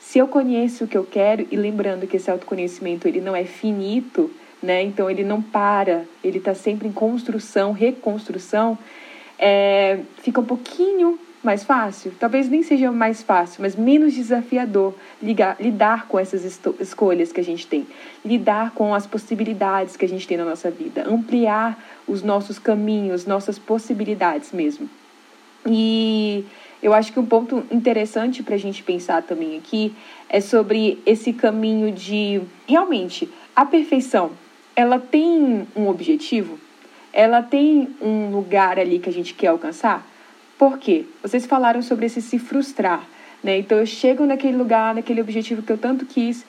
Se 0.00 0.18
eu 0.18 0.28
conheço 0.28 0.84
o 0.84 0.88
que 0.88 0.96
eu 0.96 1.04
quero 1.04 1.46
e 1.50 1.56
lembrando 1.56 2.06
que 2.06 2.16
esse 2.16 2.30
autoconhecimento 2.30 3.08
ele 3.08 3.20
não 3.20 3.34
é 3.34 3.44
finito, 3.44 4.30
né? 4.62 4.82
Então 4.82 5.10
ele 5.10 5.24
não 5.24 5.42
para, 5.42 6.04
ele 6.22 6.38
está 6.38 6.54
sempre 6.54 6.86
em 6.86 6.92
construção, 6.92 7.72
reconstrução. 7.72 8.78
É, 9.38 9.98
fica 10.22 10.40
um 10.40 10.44
pouquinho 10.44 11.18
mais 11.44 11.62
fácil? 11.62 12.12
Talvez 12.18 12.48
nem 12.48 12.62
seja 12.62 12.90
mais 12.90 13.22
fácil, 13.22 13.62
mas 13.62 13.76
menos 13.76 14.14
desafiador 14.14 14.94
ligar, 15.22 15.56
lidar 15.60 16.08
com 16.08 16.18
essas 16.18 16.60
escolhas 16.80 17.32
que 17.32 17.40
a 17.40 17.44
gente 17.44 17.66
tem, 17.66 17.86
lidar 18.24 18.72
com 18.72 18.94
as 18.94 19.06
possibilidades 19.06 19.96
que 19.96 20.04
a 20.04 20.08
gente 20.08 20.26
tem 20.26 20.36
na 20.36 20.44
nossa 20.44 20.70
vida, 20.70 21.08
ampliar 21.08 21.78
os 22.06 22.22
nossos 22.22 22.58
caminhos, 22.58 23.26
nossas 23.26 23.58
possibilidades 23.58 24.52
mesmo. 24.52 24.88
E 25.66 26.44
eu 26.82 26.92
acho 26.92 27.12
que 27.12 27.20
um 27.20 27.26
ponto 27.26 27.64
interessante 27.70 28.42
para 28.42 28.54
a 28.54 28.58
gente 28.58 28.82
pensar 28.82 29.22
também 29.22 29.56
aqui 29.56 29.94
é 30.28 30.40
sobre 30.40 31.00
esse 31.06 31.32
caminho 31.32 31.92
de 31.92 32.42
realmente 32.66 33.28
a 33.56 33.64
perfeição. 33.64 34.32
Ela 34.76 34.98
tem 34.98 35.66
um 35.74 35.88
objetivo? 35.88 36.58
Ela 37.12 37.42
tem 37.42 37.88
um 38.02 38.30
lugar 38.30 38.78
ali 38.78 38.98
que 38.98 39.08
a 39.08 39.12
gente 39.12 39.32
quer 39.34 39.46
alcançar? 39.46 40.06
Por 40.58 40.78
quê? 40.78 41.04
Vocês 41.22 41.46
falaram 41.46 41.82
sobre 41.82 42.06
esse 42.06 42.22
se 42.22 42.38
frustrar, 42.38 43.06
né? 43.42 43.58
Então 43.58 43.78
eu 43.78 43.86
chego 43.86 44.24
naquele 44.24 44.56
lugar, 44.56 44.94
naquele 44.94 45.20
objetivo 45.20 45.62
que 45.62 45.72
eu 45.72 45.78
tanto 45.78 46.06
quis 46.06 46.44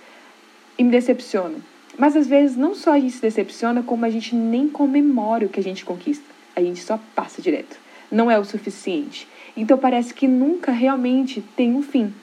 e 0.77 0.83
me 0.83 0.91
decepciono. 0.91 1.61
Mas 1.97 2.15
às 2.15 2.27
vezes 2.27 2.57
não 2.57 2.75
só 2.75 2.91
a 2.91 2.99
gente 2.99 3.13
se 3.13 3.21
decepciona, 3.21 3.81
como 3.81 4.05
a 4.05 4.09
gente 4.09 4.35
nem 4.35 4.67
comemora 4.67 5.45
o 5.45 5.49
que 5.49 5.59
a 5.59 5.63
gente 5.63 5.85
conquista. 5.85 6.25
A 6.55 6.61
gente 6.61 6.81
só 6.81 6.99
passa 7.15 7.41
direto. 7.41 7.77
Não 8.11 8.29
é 8.29 8.37
o 8.37 8.45
suficiente. 8.45 9.27
Então 9.57 9.77
parece 9.77 10.13
que 10.13 10.27
nunca 10.27 10.71
realmente 10.71 11.41
tem 11.55 11.73
um 11.73 11.81
fim. 11.81 12.13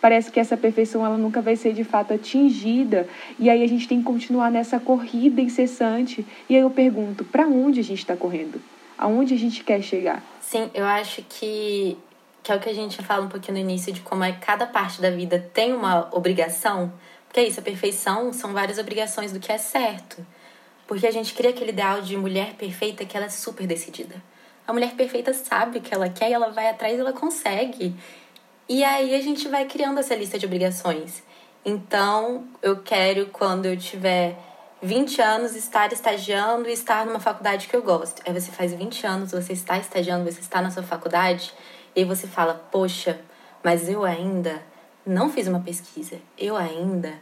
Parece 0.00 0.30
que 0.30 0.40
essa 0.40 0.56
perfeição 0.56 1.04
ela 1.04 1.18
nunca 1.18 1.40
vai 1.40 1.56
ser 1.56 1.72
de 1.72 1.84
fato 1.84 2.12
atingida. 2.12 3.08
E 3.38 3.48
aí 3.48 3.62
a 3.62 3.68
gente 3.68 3.86
tem 3.86 3.98
que 3.98 4.04
continuar 4.04 4.50
nessa 4.50 4.80
corrida 4.80 5.40
incessante. 5.40 6.26
E 6.48 6.56
aí 6.56 6.62
eu 6.62 6.70
pergunto, 6.70 7.24
para 7.24 7.46
onde 7.46 7.80
a 7.80 7.84
gente 7.84 7.98
está 7.98 8.16
correndo? 8.16 8.60
Aonde 8.98 9.34
a 9.34 9.38
gente 9.38 9.62
quer 9.62 9.82
chegar? 9.82 10.22
Sim, 10.50 10.68
eu 10.74 10.84
acho 10.84 11.22
que, 11.28 11.96
que 12.42 12.50
é 12.50 12.56
o 12.56 12.58
que 12.58 12.68
a 12.68 12.74
gente 12.74 13.00
fala 13.04 13.24
um 13.24 13.28
pouquinho 13.28 13.54
no 13.54 13.60
início 13.60 13.92
de 13.92 14.00
como 14.00 14.24
é 14.24 14.32
cada 14.32 14.66
parte 14.66 15.00
da 15.00 15.08
vida 15.08 15.38
tem 15.54 15.72
uma 15.72 16.08
obrigação. 16.10 16.92
Porque 17.28 17.38
é 17.38 17.44
isso, 17.44 17.60
a 17.60 17.62
perfeição 17.62 18.32
são 18.32 18.52
várias 18.52 18.76
obrigações 18.76 19.32
do 19.32 19.38
que 19.38 19.52
é 19.52 19.58
certo. 19.58 20.26
Porque 20.88 21.06
a 21.06 21.12
gente 21.12 21.34
cria 21.34 21.50
aquele 21.50 21.70
ideal 21.70 22.02
de 22.02 22.16
mulher 22.16 22.54
perfeita 22.54 23.04
que 23.04 23.16
ela 23.16 23.26
é 23.26 23.28
super 23.28 23.64
decidida. 23.64 24.20
A 24.66 24.72
mulher 24.72 24.96
perfeita 24.96 25.32
sabe 25.32 25.78
o 25.78 25.80
que 25.80 25.94
ela 25.94 26.08
quer 26.08 26.28
e 26.30 26.32
ela 26.32 26.50
vai 26.50 26.68
atrás 26.68 26.96
e 26.96 27.00
ela 27.00 27.12
consegue. 27.12 27.94
E 28.68 28.82
aí 28.82 29.14
a 29.14 29.22
gente 29.22 29.46
vai 29.46 29.66
criando 29.66 30.00
essa 30.00 30.16
lista 30.16 30.36
de 30.36 30.46
obrigações. 30.46 31.22
Então, 31.64 32.48
eu 32.60 32.82
quero 32.82 33.26
quando 33.26 33.66
eu 33.66 33.76
tiver 33.76 34.36
20 34.82 35.20
anos 35.20 35.54
estar 35.54 35.92
estagiando 35.92 36.68
e 36.68 36.72
estar 36.72 37.04
numa 37.04 37.20
faculdade 37.20 37.68
que 37.68 37.76
eu 37.76 37.82
gosto. 37.82 38.22
Aí 38.26 38.32
você 38.32 38.50
faz 38.50 38.72
20 38.72 39.06
anos, 39.06 39.32
você 39.32 39.52
está 39.52 39.78
estagiando, 39.78 40.24
você 40.24 40.40
está 40.40 40.62
na 40.62 40.70
sua 40.70 40.82
faculdade, 40.82 41.52
e 41.94 42.00
aí 42.00 42.06
você 42.06 42.26
fala, 42.26 42.54
poxa, 42.72 43.20
mas 43.62 43.90
eu 43.90 44.04
ainda 44.04 44.62
não 45.04 45.30
fiz 45.30 45.46
uma 45.46 45.60
pesquisa, 45.60 46.16
eu 46.38 46.56
ainda 46.56 47.12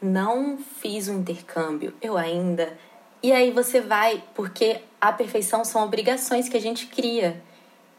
não 0.00 0.58
fiz 0.58 1.08
um 1.08 1.20
intercâmbio, 1.20 1.94
eu 2.02 2.18
ainda. 2.18 2.76
E 3.22 3.32
aí 3.32 3.50
você 3.50 3.80
vai, 3.80 4.22
porque 4.34 4.82
a 5.00 5.10
perfeição 5.10 5.64
são 5.64 5.82
obrigações 5.84 6.50
que 6.50 6.56
a 6.56 6.60
gente 6.60 6.86
cria. 6.86 7.42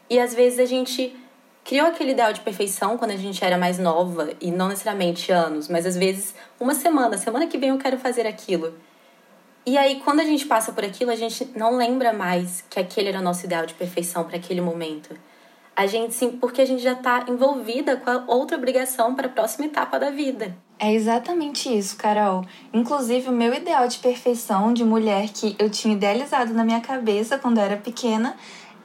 E 0.08 0.20
às 0.20 0.32
vezes 0.32 0.60
a 0.60 0.64
gente 0.64 1.14
criou 1.64 1.88
aquele 1.88 2.12
ideal 2.12 2.32
de 2.32 2.40
perfeição 2.40 2.96
quando 2.96 3.10
a 3.10 3.16
gente 3.16 3.44
era 3.44 3.58
mais 3.58 3.80
nova, 3.80 4.30
e 4.40 4.52
não 4.52 4.68
necessariamente 4.68 5.32
anos, 5.32 5.66
mas 5.66 5.84
às 5.84 5.96
vezes 5.96 6.36
uma 6.60 6.74
semana, 6.74 7.18
semana 7.18 7.48
que 7.48 7.58
vem 7.58 7.70
eu 7.70 7.78
quero 7.78 7.98
fazer 7.98 8.24
aquilo. 8.24 8.72
E 9.66 9.76
aí, 9.76 10.00
quando 10.04 10.20
a 10.20 10.24
gente 10.24 10.46
passa 10.46 10.72
por 10.72 10.84
aquilo, 10.84 11.10
a 11.10 11.16
gente 11.16 11.50
não 11.54 11.76
lembra 11.76 12.12
mais 12.12 12.64
que 12.70 12.80
aquele 12.80 13.08
era 13.10 13.20
o 13.20 13.22
nosso 13.22 13.44
ideal 13.44 13.66
de 13.66 13.74
perfeição 13.74 14.24
para 14.24 14.36
aquele 14.36 14.60
momento. 14.60 15.14
A 15.76 15.86
gente 15.86 16.14
sim, 16.14 16.30
porque 16.32 16.60
a 16.60 16.66
gente 16.66 16.82
já 16.82 16.92
está 16.92 17.24
envolvida 17.28 17.96
com 17.96 18.10
a 18.10 18.24
outra 18.26 18.56
obrigação 18.56 19.14
para 19.14 19.26
a 19.26 19.30
próxima 19.30 19.66
etapa 19.66 19.98
da 19.98 20.10
vida. 20.10 20.56
É 20.78 20.92
exatamente 20.92 21.68
isso, 21.76 21.96
Carol. 21.96 22.44
Inclusive, 22.72 23.28
o 23.28 23.32
meu 23.32 23.54
ideal 23.54 23.86
de 23.86 23.98
perfeição 23.98 24.72
de 24.72 24.84
mulher 24.84 25.28
que 25.28 25.54
eu 25.58 25.68
tinha 25.68 25.94
idealizado 25.94 26.52
na 26.54 26.64
minha 26.64 26.80
cabeça 26.80 27.38
quando 27.38 27.58
eu 27.58 27.64
era 27.64 27.76
pequena 27.76 28.36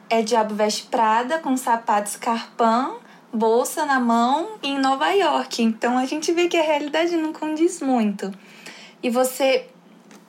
é 0.09 0.21
diabo 0.21 0.53
veste 0.53 0.83
Prada 0.83 1.39
com 1.39 1.57
sapato 1.57 2.09
escarpão, 2.09 2.99
bolsa 3.33 3.85
na 3.85 3.99
mão 3.99 4.59
em 4.61 4.77
Nova 4.77 5.09
York. 5.09 5.63
Então 5.63 5.97
a 5.97 6.05
gente 6.05 6.31
vê 6.31 6.47
que 6.47 6.57
a 6.57 6.61
realidade 6.61 7.15
não 7.17 7.33
condiz 7.33 7.81
muito. 7.81 8.31
E 9.01 9.09
você 9.09 9.67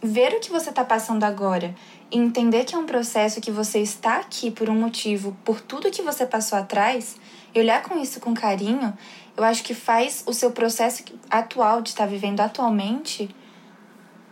ver 0.05 0.35
o 0.35 0.41
que 0.41 0.51
você 0.51 0.69
está 0.69 0.85
passando 0.85 1.25
agora 1.25 1.75
e 2.11 2.19
entender 2.19 2.65
que 2.65 2.75
é 2.75 2.79
um 2.79 2.85
processo 2.85 3.41
que 3.41 3.51
você 3.51 3.79
está 3.79 4.19
aqui 4.19 4.51
por 4.51 4.69
um 4.69 4.79
motivo, 4.79 5.35
por 5.43 5.63
tudo 5.63 5.91
que 5.91 6.03
você 6.03 6.27
passou 6.27 6.59
atrás, 6.59 7.17
e 7.55 7.59
olhar 7.59 7.83
com 7.83 7.99
isso 7.99 8.21
com 8.21 8.35
carinho, 8.35 8.93
eu 9.35 9.43
acho 9.43 9.65
que 9.65 9.73
faz 9.73 10.23
o 10.27 10.35
seu 10.35 10.51
processo 10.51 11.03
atual 11.31 11.81
de 11.81 11.89
estar 11.89 12.05
tá 12.05 12.11
vivendo 12.11 12.41
atualmente 12.41 13.35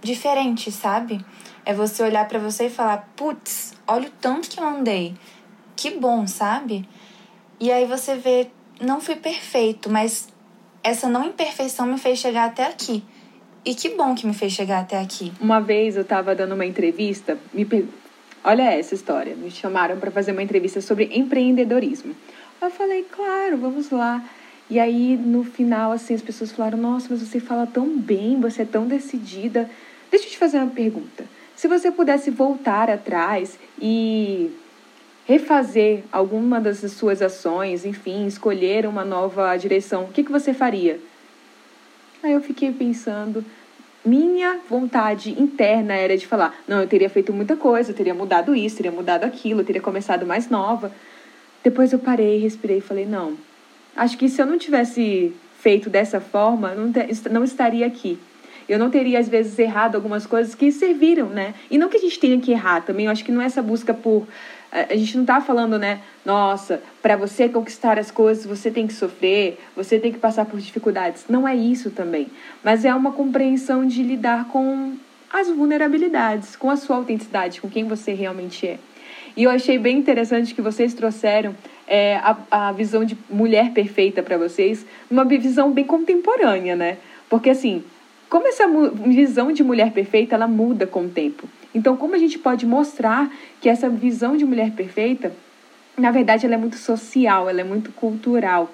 diferente, 0.02 0.70
sabe? 0.70 1.24
É 1.64 1.72
você 1.72 2.02
olhar 2.02 2.28
para 2.28 2.38
você 2.38 2.66
e 2.66 2.70
falar: 2.70 3.08
"Putz, 3.16 3.72
olha 3.86 4.08
o 4.08 4.12
tanto 4.20 4.50
que 4.50 4.60
eu 4.60 4.66
andei. 4.66 5.14
Que 5.74 5.92
bom, 5.92 6.26
sabe?" 6.26 6.86
E 7.58 7.72
aí 7.72 7.86
você 7.86 8.16
vê, 8.16 8.50
não 8.80 9.00
fui 9.00 9.16
perfeito, 9.16 9.88
mas 9.88 10.28
essa 10.82 11.08
não 11.08 11.24
imperfeição 11.24 11.86
me 11.86 11.96
fez 11.98 12.18
chegar 12.18 12.44
até 12.46 12.66
aqui. 12.66 13.02
E 13.64 13.76
que 13.76 13.90
bom 13.90 14.12
que 14.12 14.26
me 14.26 14.34
fez 14.34 14.52
chegar 14.52 14.80
até 14.80 14.98
aqui. 14.98 15.32
Uma 15.40 15.60
vez 15.60 15.94
eu 15.94 16.02
estava 16.02 16.34
dando 16.34 16.52
uma 16.56 16.66
entrevista, 16.66 17.38
me 17.54 17.64
olha 18.42 18.72
essa 18.72 18.92
história, 18.92 19.36
me 19.36 19.52
chamaram 19.52 20.00
para 20.00 20.10
fazer 20.10 20.32
uma 20.32 20.42
entrevista 20.42 20.80
sobre 20.80 21.08
empreendedorismo. 21.12 22.12
Eu 22.60 22.70
falei, 22.72 23.04
claro, 23.04 23.56
vamos 23.58 23.90
lá. 23.90 24.20
E 24.68 24.80
aí 24.80 25.16
no 25.16 25.44
final 25.44 25.92
assim 25.92 26.12
as 26.12 26.22
pessoas 26.22 26.50
falaram: 26.50 26.76
"Nossa, 26.76 27.06
mas 27.10 27.20
você 27.20 27.38
fala 27.38 27.64
tão 27.64 27.96
bem, 27.96 28.40
você 28.40 28.62
é 28.62 28.64
tão 28.64 28.84
decidida. 28.88 29.70
Deixa 30.10 30.26
eu 30.26 30.30
te 30.30 30.38
fazer 30.38 30.58
uma 30.58 30.70
pergunta. 30.70 31.24
Se 31.54 31.68
você 31.68 31.92
pudesse 31.92 32.32
voltar 32.32 32.90
atrás 32.90 33.56
e 33.80 34.50
refazer 35.24 36.02
alguma 36.10 36.60
das 36.60 36.78
suas 36.92 37.22
ações, 37.22 37.84
enfim, 37.84 38.26
escolher 38.26 38.86
uma 38.86 39.04
nova 39.04 39.56
direção, 39.56 40.04
o 40.04 40.08
que, 40.08 40.24
que 40.24 40.32
você 40.32 40.52
faria? 40.52 40.98
Aí 42.22 42.32
eu 42.32 42.40
fiquei 42.40 42.70
pensando, 42.70 43.44
minha 44.04 44.60
vontade 44.68 45.30
interna 45.40 45.94
era 45.94 46.16
de 46.16 46.26
falar: 46.26 46.54
não, 46.68 46.80
eu 46.80 46.86
teria 46.86 47.10
feito 47.10 47.32
muita 47.32 47.56
coisa, 47.56 47.90
eu 47.90 47.96
teria 47.96 48.14
mudado 48.14 48.54
isso, 48.54 48.76
teria 48.76 48.92
mudado 48.92 49.24
aquilo, 49.24 49.60
eu 49.60 49.64
teria 49.64 49.82
começado 49.82 50.24
mais 50.24 50.48
nova. 50.48 50.92
Depois 51.64 51.92
eu 51.92 51.98
parei, 51.98 52.38
respirei 52.38 52.78
e 52.78 52.80
falei: 52.80 53.06
não, 53.06 53.36
acho 53.96 54.16
que 54.16 54.28
se 54.28 54.40
eu 54.40 54.46
não 54.46 54.56
tivesse 54.58 55.34
feito 55.58 55.90
dessa 55.90 56.20
forma, 56.20 56.74
não, 56.74 56.92
não 57.30 57.44
estaria 57.44 57.86
aqui. 57.86 58.18
Eu 58.68 58.78
não 58.78 58.90
teria, 58.90 59.18
às 59.18 59.28
vezes, 59.28 59.58
errado 59.58 59.96
algumas 59.96 60.24
coisas 60.24 60.54
que 60.54 60.70
serviram, 60.70 61.28
né? 61.28 61.54
E 61.68 61.76
não 61.76 61.88
que 61.88 61.96
a 61.96 62.00
gente 62.00 62.18
tenha 62.18 62.40
que 62.40 62.52
errar 62.52 62.80
também, 62.80 63.06
eu 63.06 63.12
acho 63.12 63.24
que 63.24 63.32
não 63.32 63.42
é 63.42 63.46
essa 63.46 63.60
busca 63.60 63.92
por 63.92 64.26
A 64.72 64.96
gente 64.96 65.16
não 65.16 65.22
está 65.22 65.38
falando, 65.38 65.78
né? 65.78 66.00
Nossa, 66.24 66.82
para 67.02 67.14
você 67.14 67.46
conquistar 67.46 67.98
as 67.98 68.10
coisas, 68.10 68.46
você 68.46 68.70
tem 68.70 68.86
que 68.86 68.94
sofrer, 68.94 69.60
você 69.76 69.98
tem 69.98 70.10
que 70.10 70.18
passar 70.18 70.46
por 70.46 70.58
dificuldades. 70.58 71.26
Não 71.28 71.46
é 71.46 71.54
isso 71.54 71.90
também. 71.90 72.28
Mas 72.64 72.82
é 72.86 72.94
uma 72.94 73.12
compreensão 73.12 73.86
de 73.86 74.02
lidar 74.02 74.46
com 74.48 74.96
as 75.30 75.48
vulnerabilidades, 75.48 76.56
com 76.56 76.70
a 76.70 76.76
sua 76.76 76.96
autenticidade, 76.96 77.60
com 77.60 77.68
quem 77.68 77.84
você 77.84 78.14
realmente 78.14 78.66
é. 78.66 78.78
E 79.36 79.44
eu 79.44 79.50
achei 79.50 79.78
bem 79.78 79.98
interessante 79.98 80.54
que 80.54 80.62
vocês 80.62 80.94
trouxeram 80.94 81.54
é, 81.86 82.16
a, 82.16 82.36
a 82.50 82.72
visão 82.72 83.04
de 83.04 83.16
mulher 83.28 83.72
perfeita 83.72 84.22
para 84.22 84.38
vocês, 84.38 84.86
uma 85.10 85.24
visão 85.24 85.70
bem 85.70 85.84
contemporânea, 85.84 86.76
né? 86.76 86.98
Porque 87.28 87.50
assim, 87.50 87.82
como 88.28 88.46
essa 88.46 88.66
visão 89.06 89.52
de 89.52 89.62
mulher 89.62 89.92
perfeita 89.92 90.34
ela 90.34 90.48
muda 90.48 90.86
com 90.86 91.04
o 91.04 91.08
tempo. 91.08 91.46
Então, 91.74 91.96
como 91.96 92.14
a 92.14 92.18
gente 92.18 92.38
pode 92.38 92.66
mostrar 92.66 93.30
que 93.60 93.68
essa 93.68 93.88
visão 93.88 94.36
de 94.36 94.44
mulher 94.44 94.72
perfeita, 94.72 95.32
na 95.96 96.10
verdade, 96.10 96.44
ela 96.44 96.54
é 96.54 96.58
muito 96.58 96.76
social, 96.76 97.48
ela 97.48 97.60
é 97.60 97.64
muito 97.64 97.90
cultural. 97.92 98.70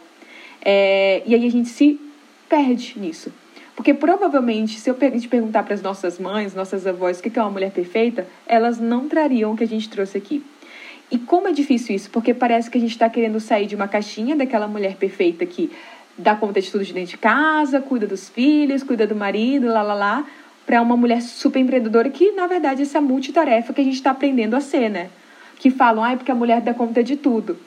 É, 0.61 1.23
e 1.27 1.35
aí 1.35 1.47
a 1.47 1.51
gente 1.51 1.69
se 1.69 2.01
perde 2.49 2.95
nisso. 2.99 3.33
Porque 3.77 3.95
provavelmente, 3.95 4.81
se 4.81 4.91
eu 4.91 4.95
te 4.95 5.29
perguntar 5.29 5.63
para 5.63 5.75
as 5.75 5.83
nossas 5.83 6.19
mães, 6.19 6.53
nossas 6.55 6.85
avós, 6.85 7.21
o 7.21 7.23
que 7.23 7.39
é 7.39 7.43
uma 7.43 7.51
mulher 7.51 7.71
perfeita, 7.71 8.27
elas 8.45 8.81
não 8.81 9.09
trariam 9.09 9.53
o 9.53 9.57
que 9.57 9.63
a 9.63 9.69
gente 9.69 9.89
trouxe 9.89 10.19
aqui. 10.19 10.45
E 11.11 11.17
como 11.17 11.47
é 11.47 11.53
difícil 11.53 11.95
isso? 11.95 12.11
Porque 12.11 12.35
parece 12.35 12.69
que 12.69 12.77
a 12.77 12.81
gente 12.81 12.91
está 12.91 13.09
querendo 13.09 13.39
sair 13.39 13.67
de 13.67 13.77
uma 13.77 13.87
caixinha 13.87 14.35
daquela 14.35 14.67
mulher 14.67 14.97
perfeita 14.97 15.47
que 15.47 15.71
dá 16.19 16.35
conta 16.35 16.61
de 16.61 16.71
tudo 16.71 16.85
de 16.85 16.93
dentro 16.93 17.13
de 17.13 17.19
casa, 17.19 17.81
cuida 17.81 18.07
dos 18.07 18.29
filhos, 18.29 18.83
cuida 18.83 19.07
do 19.07 19.15
marido, 19.15 19.69
lá, 19.69 19.83
lá, 19.83 19.95
lá, 19.95 20.27
para 20.69 20.83
uma 20.83 20.99
mulher 20.99 21.23
super 21.23 21.59
empreendedora 21.59 22.11
que, 22.11 22.31
na 22.33 22.47
verdade, 22.47 22.83
essa 22.83 23.01
multitarefa 23.01 23.73
que 23.73 23.81
a 23.81 23.85
gente 23.85 23.95
está 23.95 24.11
aprendendo 24.11 24.55
a 24.55 24.61
ser, 24.61 24.91
né? 24.91 25.09
Que 25.59 25.71
falam, 25.71 26.05
ah, 26.05 26.13
é 26.13 26.17
porque 26.17 26.31
a 26.31 26.35
mulher 26.35 26.61
dá 26.61 26.75
conta 26.75 27.03
de 27.03 27.17
tudo. 27.17 27.59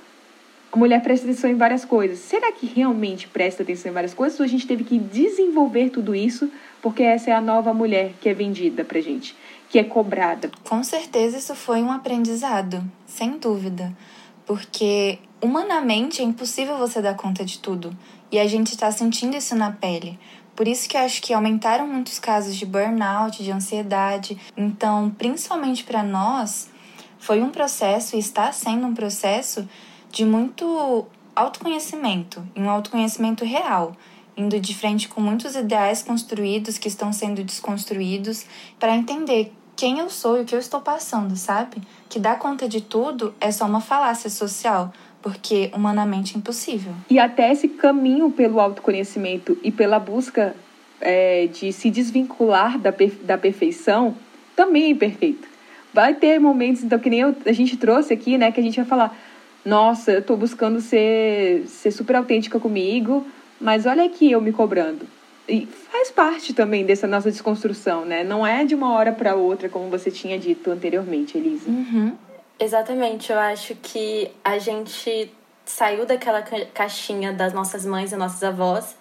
A 0.72 0.78
mulher 0.78 1.02
presta 1.02 1.26
atenção 1.26 1.50
em 1.50 1.56
várias 1.56 1.84
coisas. 1.84 2.20
Será 2.20 2.52
que 2.52 2.68
realmente 2.68 3.28
presta 3.28 3.64
atenção 3.64 3.90
em 3.90 3.94
várias 3.96 4.14
coisas? 4.14 4.40
Ou 4.40 4.46
a 4.46 4.48
gente 4.48 4.68
teve 4.68 4.84
que 4.84 5.00
desenvolver 5.00 5.90
tudo 5.90 6.14
isso 6.14 6.48
porque 6.80 7.02
essa 7.02 7.32
é 7.32 7.34
a 7.34 7.42
nova 7.42 7.74
mulher 7.74 8.14
que 8.22 8.30
é 8.30 8.36
vendida 8.36 8.86
pra 8.86 9.02
gente, 9.02 9.36
que 9.68 9.80
é 9.80 9.84
cobrada? 9.84 10.52
Com 10.64 10.84
certeza 10.84 11.40
isso 11.40 11.56
foi 11.56 11.82
um 11.82 11.92
aprendizado, 11.92 12.84
sem 13.08 13.32
dúvida. 13.40 13.92
Porque 14.46 15.18
humanamente 15.42 16.22
é 16.22 16.24
impossível 16.24 16.78
você 16.78 17.02
dar 17.02 17.16
conta 17.16 17.44
de 17.44 17.58
tudo. 17.58 17.98
E 18.32 18.38
a 18.40 18.46
gente 18.48 18.68
está 18.68 18.92
sentindo 18.92 19.36
isso 19.36 19.56
na 19.56 19.72
pele. 19.72 20.20
Por 20.62 20.68
isso 20.68 20.88
que 20.88 20.96
eu 20.96 21.02
acho 21.02 21.24
que 21.24 21.34
aumentaram 21.34 21.88
muitos 21.88 22.20
casos 22.20 22.56
de 22.56 22.68
burnout, 22.68 23.44
de 23.44 23.50
ansiedade. 23.50 24.38
Então, 24.56 25.10
principalmente 25.10 25.84
para 25.84 26.04
nós, 26.04 26.70
foi 27.18 27.42
um 27.42 27.50
processo 27.50 28.16
e 28.16 28.20
está 28.20 28.52
sendo 28.52 28.86
um 28.86 28.94
processo 28.94 29.68
de 30.12 30.24
muito 30.24 31.08
autoconhecimento, 31.36 32.48
um 32.56 32.70
autoconhecimento 32.70 33.44
real, 33.44 33.98
indo 34.38 34.60
de 34.60 34.76
frente 34.76 35.10
com 35.10 35.20
muitos 35.20 35.56
ideais 35.56 36.04
construídos 36.04 36.78
que 36.78 36.88
estão 36.88 37.12
sendo 37.12 37.44
desconstruídos 37.44 38.46
para 38.80 38.96
entender 38.96 39.52
quem 39.76 39.98
eu 39.98 40.12
sou 40.12 40.38
e 40.38 40.42
o 40.42 40.46
que 40.46 40.54
eu 40.54 40.60
estou 40.60 40.80
passando, 40.80 41.36
sabe? 41.36 41.82
Que 42.08 42.20
dar 42.20 42.38
conta 42.38 42.70
de 42.70 42.82
tudo 42.82 43.34
é 43.42 43.52
só 43.52 43.66
uma 43.66 43.82
falácia 43.82 44.30
social, 44.30 44.94
porque 45.22 45.70
humanamente 45.74 46.36
é 46.36 46.38
impossível. 46.38 46.94
E 47.10 47.20
até 47.20 47.52
esse 47.52 47.68
caminho 47.68 48.32
pelo 48.32 48.60
autoconhecimento 48.60 49.58
e 49.64 49.72
pela 49.72 50.00
busca 50.00 50.56
é, 51.00 51.48
de 51.48 51.72
se 51.72 51.90
desvincular 51.90 52.78
da, 52.80 52.94
da 53.24 53.38
perfeição 53.38 54.16
também 54.56 54.84
é 54.84 54.90
imperfeito. 54.90 55.48
Vai 55.94 56.14
ter 56.14 56.40
momentos, 56.40 56.84
então, 56.84 56.98
que 57.00 57.10
nem 57.10 57.20
eu, 57.20 57.36
a 57.46 57.52
gente 57.52 57.76
trouxe 57.76 58.14
aqui, 58.14 58.38
né, 58.38 58.52
que 58.52 58.60
a 58.60 58.64
gente 58.64 58.78
vai 58.78 58.86
falar: 58.86 59.18
nossa, 59.66 60.12
eu 60.12 60.22
tô 60.22 60.38
buscando 60.38 60.80
ser, 60.80 61.66
ser 61.68 61.92
super 61.92 62.16
autêntica 62.16 62.60
comigo, 62.60 63.26
mas 63.60 63.86
olha 63.86 64.06
aqui 64.06 64.32
eu 64.32 64.42
me 64.42 64.52
cobrando. 64.52 65.06
E 65.50 65.66
faz 65.66 66.10
parte 66.12 66.54
também 66.54 66.86
dessa 66.86 67.08
nossa 67.08 67.30
desconstrução, 67.30 68.06
né? 68.06 68.24
Não 68.24 68.46
é 68.48 68.64
de 68.64 68.74
uma 68.74 68.94
hora 68.94 69.12
para 69.12 69.36
outra, 69.36 69.68
como 69.68 69.90
você 69.90 70.10
tinha 70.10 70.40
dito 70.40 70.72
anteriormente, 70.72 71.38
Elisa. 71.38 71.70
Uhum. 71.70 72.14
Exatamente, 72.64 73.32
eu 73.32 73.40
acho 73.40 73.74
que 73.74 74.32
a 74.44 74.60
gente 74.60 75.36
saiu 75.66 76.06
daquela 76.06 76.44
caixinha 76.44 77.34
das 77.34 77.54
nossas 77.54 77.84
mães 77.88 78.12
e 78.12 78.16
nossas 78.16 78.44
avós 78.44 78.96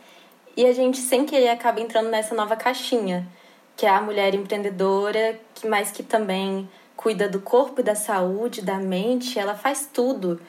e 0.57 0.65
a 0.65 0.73
gente 0.73 0.97
sem 0.97 1.27
querer 1.27 1.51
acaba 1.51 1.79
entrando 1.79 2.09
nessa 2.09 2.35
nova 2.35 2.57
caixinha, 2.57 3.29
que 3.77 3.85
é 3.85 3.91
a 3.91 4.01
mulher 4.01 4.35
empreendedora, 4.35 5.39
que 5.55 5.69
mais 5.69 5.91
que 5.91 6.03
também 6.03 6.67
cuida 6.97 7.29
do 7.29 7.39
corpo 7.39 7.83
da 7.83 7.95
saúde, 7.95 8.63
da 8.63 8.79
mente, 8.79 9.39
ela 9.39 9.55
faz 9.55 9.87
tudo. 9.93 10.41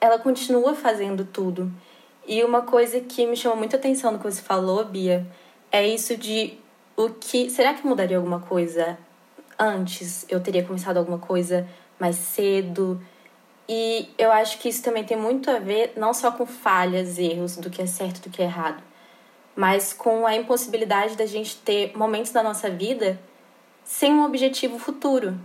Ela 0.00 0.18
continua 0.18 0.74
fazendo 0.74 1.22
tudo. 1.22 1.70
E 2.26 2.42
uma 2.42 2.62
coisa 2.62 2.98
que 2.98 3.26
me 3.26 3.36
chamou 3.36 3.58
muita 3.58 3.76
atenção 3.76 4.10
no 4.10 4.18
que 4.18 4.24
você 4.24 4.40
falou, 4.40 4.82
Bia, 4.86 5.26
é 5.70 5.86
isso 5.86 6.16
de 6.16 6.58
o 6.96 7.10
que 7.10 7.50
será 7.50 7.74
que 7.74 7.86
mudaria 7.86 8.16
alguma 8.16 8.40
coisa 8.40 8.96
antes? 9.58 10.24
Eu 10.30 10.40
teria 10.40 10.64
começado 10.64 10.96
alguma 10.96 11.18
coisa 11.18 11.68
mais 11.98 12.16
cedo. 12.16 13.00
E 13.68 14.10
eu 14.18 14.30
acho 14.30 14.58
que 14.58 14.68
isso 14.68 14.82
também 14.82 15.04
tem 15.04 15.16
muito 15.16 15.50
a 15.50 15.58
ver 15.58 15.92
não 15.96 16.12
só 16.12 16.30
com 16.30 16.44
falhas, 16.44 17.18
erros, 17.18 17.56
do 17.56 17.70
que 17.70 17.80
é 17.80 17.86
certo 17.86 18.20
do 18.22 18.30
que 18.30 18.42
é 18.42 18.44
errado, 18.44 18.82
mas 19.56 19.92
com 19.92 20.26
a 20.26 20.34
impossibilidade 20.34 21.16
da 21.16 21.26
gente 21.26 21.56
ter 21.56 21.96
momentos 21.96 22.30
da 22.30 22.42
nossa 22.42 22.68
vida 22.68 23.18
sem 23.82 24.12
um 24.12 24.24
objetivo 24.24 24.78
futuro. 24.78 25.38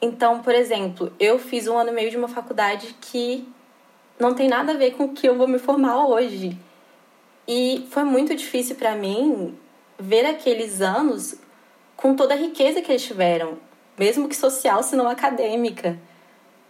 Então, 0.00 0.42
por 0.42 0.54
exemplo, 0.54 1.12
eu 1.20 1.38
fiz 1.38 1.68
um 1.68 1.76
ano 1.76 1.90
e 1.90 1.92
meio 1.92 2.10
de 2.10 2.16
uma 2.16 2.28
faculdade 2.28 2.96
que 3.00 3.46
não 4.18 4.34
tem 4.34 4.48
nada 4.48 4.72
a 4.72 4.76
ver 4.76 4.92
com 4.92 5.04
o 5.04 5.12
que 5.12 5.28
eu 5.28 5.36
vou 5.36 5.46
me 5.46 5.58
formar 5.58 6.06
hoje. 6.06 6.58
E 7.46 7.86
foi 7.90 8.04
muito 8.04 8.34
difícil 8.34 8.76
para 8.76 8.94
mim 8.94 9.56
ver 9.98 10.24
aqueles 10.24 10.80
anos 10.80 11.36
com 11.96 12.14
toda 12.16 12.34
a 12.34 12.36
riqueza 12.36 12.80
que 12.80 12.90
eles 12.90 13.04
tiveram 13.04 13.58
mesmo 13.98 14.28
que 14.28 14.36
social, 14.36 14.82
se 14.82 14.96
não 14.96 15.08
acadêmica. 15.08 15.98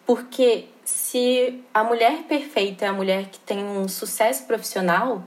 Porque 0.07 0.67
se 0.85 1.63
a 1.73 1.85
mulher 1.85 2.25
perfeita 2.25 2.85
é 2.85 2.89
a 2.89 2.93
mulher 2.93 3.27
que 3.27 3.39
tem 3.41 3.65
um 3.65 3.89
sucesso 3.89 4.45
profissional, 4.45 5.23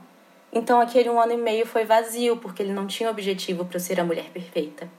então 0.52 0.80
aquele 0.80 1.10
um 1.10 1.20
ano 1.20 1.34
e 1.34 1.38
meio 1.38 1.66
foi 1.66 1.86
vazio, 1.86 2.38
porque 2.38 2.62
ele 2.62 2.74
não 2.74 2.88
tinha 2.88 3.10
objetivo 3.10 3.66
para 3.66 3.80
ser 3.80 4.00
a 4.00 4.04
mulher 4.04 4.30
perfeita. 4.34 4.90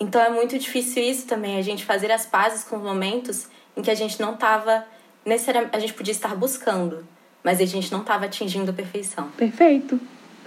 Então 0.00 0.20
é 0.20 0.30
muito 0.30 0.56
difícil 0.58 1.02
isso 1.02 1.26
também, 1.26 1.58
a 1.58 1.62
gente 1.62 1.84
fazer 1.84 2.10
as 2.12 2.24
pazes 2.24 2.62
com 2.62 2.76
os 2.76 2.82
momentos 2.82 3.48
em 3.76 3.82
que 3.82 3.90
a 3.90 3.94
gente 3.94 4.20
não 4.20 4.34
estava 4.34 4.84
necessariamente. 5.24 5.76
A 5.76 5.80
gente 5.80 5.94
podia 5.94 6.12
estar 6.12 6.34
buscando, 6.34 7.06
mas 7.42 7.60
a 7.60 7.64
gente 7.64 7.90
não 7.90 8.00
estava 8.00 8.26
atingindo 8.26 8.70
a 8.70 8.74
perfeição. 8.74 9.28
Perfeito. 9.36 10.00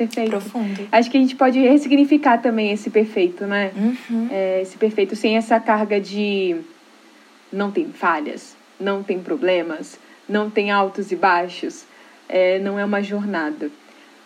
Perfeito. 0.08 0.32
Profundo. 0.32 0.88
Acho 0.92 1.12
que 1.12 1.18
a 1.18 1.20
gente 1.20 1.36
pode 1.36 1.60
ressignificar 1.60 2.40
também 2.40 2.72
esse 2.72 2.90
perfeito, 2.90 3.46
né? 3.46 3.72
Uhum. 3.76 4.28
É, 4.32 4.62
esse 4.62 4.78
perfeito 4.78 5.16
sem 5.16 5.38
essa 5.38 5.60
carga 5.60 6.02
de 6.02 6.58
não 7.52 7.72
tem 7.72 7.86
falhas, 7.92 8.56
não 8.80 9.04
tem 9.04 9.20
problemas, 9.20 10.00
não 10.28 10.50
tem 10.50 10.72
altos 10.72 11.12
e 11.12 11.16
baixos. 11.16 11.86
É, 12.28 12.60
não 12.60 12.80
é 12.80 12.86
uma 12.86 13.04
jornada. 13.04 13.70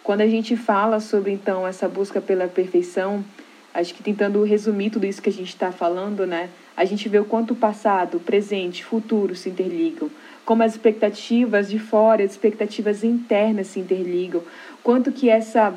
Quando 0.04 0.22
a 0.22 0.28
gente 0.28 0.56
fala 0.56 1.00
sobre, 1.00 1.32
então, 1.32 1.68
essa 1.68 1.90
busca 1.90 2.22
pela 2.22 2.48
perfeição, 2.48 3.26
acho 3.74 3.94
que 3.94 4.04
tentando 4.04 4.44
resumir 4.44 4.92
tudo 4.92 5.06
isso 5.06 5.22
que 5.22 5.30
a 5.30 5.34
gente 5.34 5.50
está 5.50 5.72
falando, 5.72 6.28
né? 6.28 6.50
A 6.78 6.86
gente 6.86 7.10
vê 7.10 7.18
o 7.18 7.26
quanto 7.26 7.52
o 7.52 7.56
passado, 7.56 8.18
o 8.18 8.20
presente, 8.20 8.84
o 8.84 8.86
futuro 8.86 9.36
se 9.36 9.50
interligam, 9.50 10.10
como 10.46 10.62
as 10.62 10.74
expectativas 10.74 11.70
de 11.70 11.80
fora, 11.80 12.24
as 12.24 12.32
expectativas 12.32 13.04
internas 13.04 13.68
se 13.68 13.80
interligam, 13.80 14.44
quanto 14.86 15.12
que 15.12 15.28
essa 15.28 15.74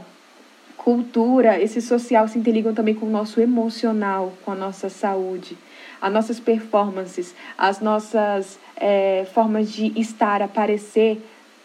cultura, 0.77 1.59
esse 1.59 1.81
social 1.81 2.29
se 2.29 2.39
interligam 2.39 2.75
também 2.75 2.95
com 2.95 3.07
o 3.07 3.11
nosso 3.11 3.41
emocional, 3.41 4.35
com 4.45 4.53
a 4.53 4.55
nossa 4.55 4.91
saúde, 4.91 5.57
as 5.99 6.13
nossas 6.13 6.39
performances, 6.39 7.35
as 7.57 7.81
nossas 7.81 8.59
é, 8.77 9.27
formas 9.33 9.73
de 9.73 9.99
estar, 9.99 10.43
aparecer, 10.43 11.23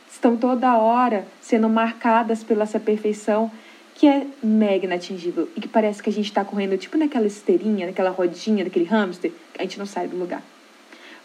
estão 0.10 0.38
toda 0.38 0.78
hora 0.78 1.28
sendo 1.42 1.68
marcadas 1.68 2.46
pela 2.46 2.64
essa 2.64 2.80
perfeição 2.80 3.52
que 3.94 4.08
é 4.08 4.26
mega 4.42 4.86
inatingível 4.86 5.50
e 5.54 5.60
que 5.60 5.68
parece 5.68 6.02
que 6.02 6.10
a 6.10 6.14
gente 6.14 6.28
está 6.28 6.46
correndo 6.46 6.78
tipo 6.78 6.98
naquela 6.98 7.28
esteirinha, 7.28 7.88
naquela 7.88 8.10
rodinha, 8.10 8.64
daquele 8.64 8.86
hamster, 8.86 9.34
a 9.60 9.64
gente 9.64 9.78
não 9.78 9.86
sai 9.86 10.08
do 10.08 10.16
lugar. 10.16 10.42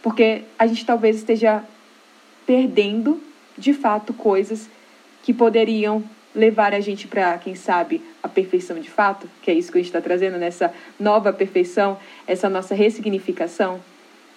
Porque 0.02 0.42
a 0.58 0.66
gente 0.66 0.84
talvez 0.84 1.14
esteja 1.14 1.62
perdendo, 2.44 3.22
de 3.56 3.72
fato, 3.72 4.12
coisas 4.12 4.68
que 5.28 5.34
poderiam 5.34 6.02
levar 6.34 6.72
a 6.72 6.80
gente 6.80 7.06
para, 7.06 7.36
quem 7.36 7.54
sabe, 7.54 8.02
a 8.22 8.28
perfeição 8.28 8.80
de 8.80 8.88
fato, 8.88 9.28
que 9.42 9.50
é 9.50 9.54
isso 9.54 9.70
que 9.70 9.76
a 9.76 9.80
gente 9.82 9.90
está 9.90 10.00
trazendo 10.00 10.38
nessa 10.38 10.72
nova 10.98 11.34
perfeição, 11.34 11.98
essa 12.26 12.48
nossa 12.48 12.74
ressignificação, 12.74 13.78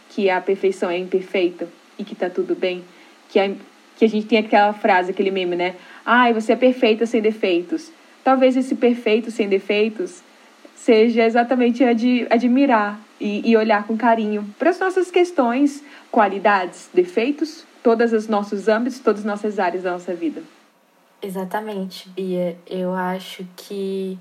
que 0.10 0.30
a 0.30 0.42
perfeição 0.42 0.90
é 0.90 0.98
imperfeita 0.98 1.70
e 1.98 2.04
que 2.04 2.12
está 2.12 2.30
tudo 2.30 2.56
bem, 2.56 2.84
que 3.30 3.40
a, 3.40 3.50
que 3.96 4.04
a 4.04 4.10
gente 4.10 4.28
tem 4.28 4.40
aquela 4.40 4.74
frase, 4.74 5.12
aquele 5.12 5.32
meme, 5.32 5.56
né? 5.56 5.76
Ai, 6.06 6.34
você 6.34 6.52
é 6.52 6.56
perfeita 6.58 7.06
sem 7.06 7.22
defeitos. 7.22 7.90
Talvez 8.22 8.58
esse 8.58 8.76
perfeito 8.76 9.32
sem 9.32 9.48
defeitos 9.48 10.22
seja 10.76 11.24
exatamente 11.24 11.86
ad, 11.86 12.28
admirar 12.30 13.00
e, 13.18 13.50
e 13.50 13.56
olhar 13.56 13.88
com 13.88 13.96
carinho 13.96 14.46
para 14.60 14.72
as 14.72 14.78
nossas 14.78 15.10
questões, 15.10 15.82
qualidades, 16.12 16.90
defeitos, 16.94 17.64
todos 17.82 18.12
os 18.12 18.28
nossos 18.28 18.68
âmbitos, 18.68 19.00
todas 19.00 19.22
as 19.22 19.26
nossas 19.26 19.58
áreas 19.58 19.84
da 19.84 19.94
nossa 19.94 20.14
vida. 20.14 20.44
Exatamente, 21.22 22.10
Bia. 22.10 22.58
Eu 22.66 22.94
acho 22.94 23.46
que 23.56 24.18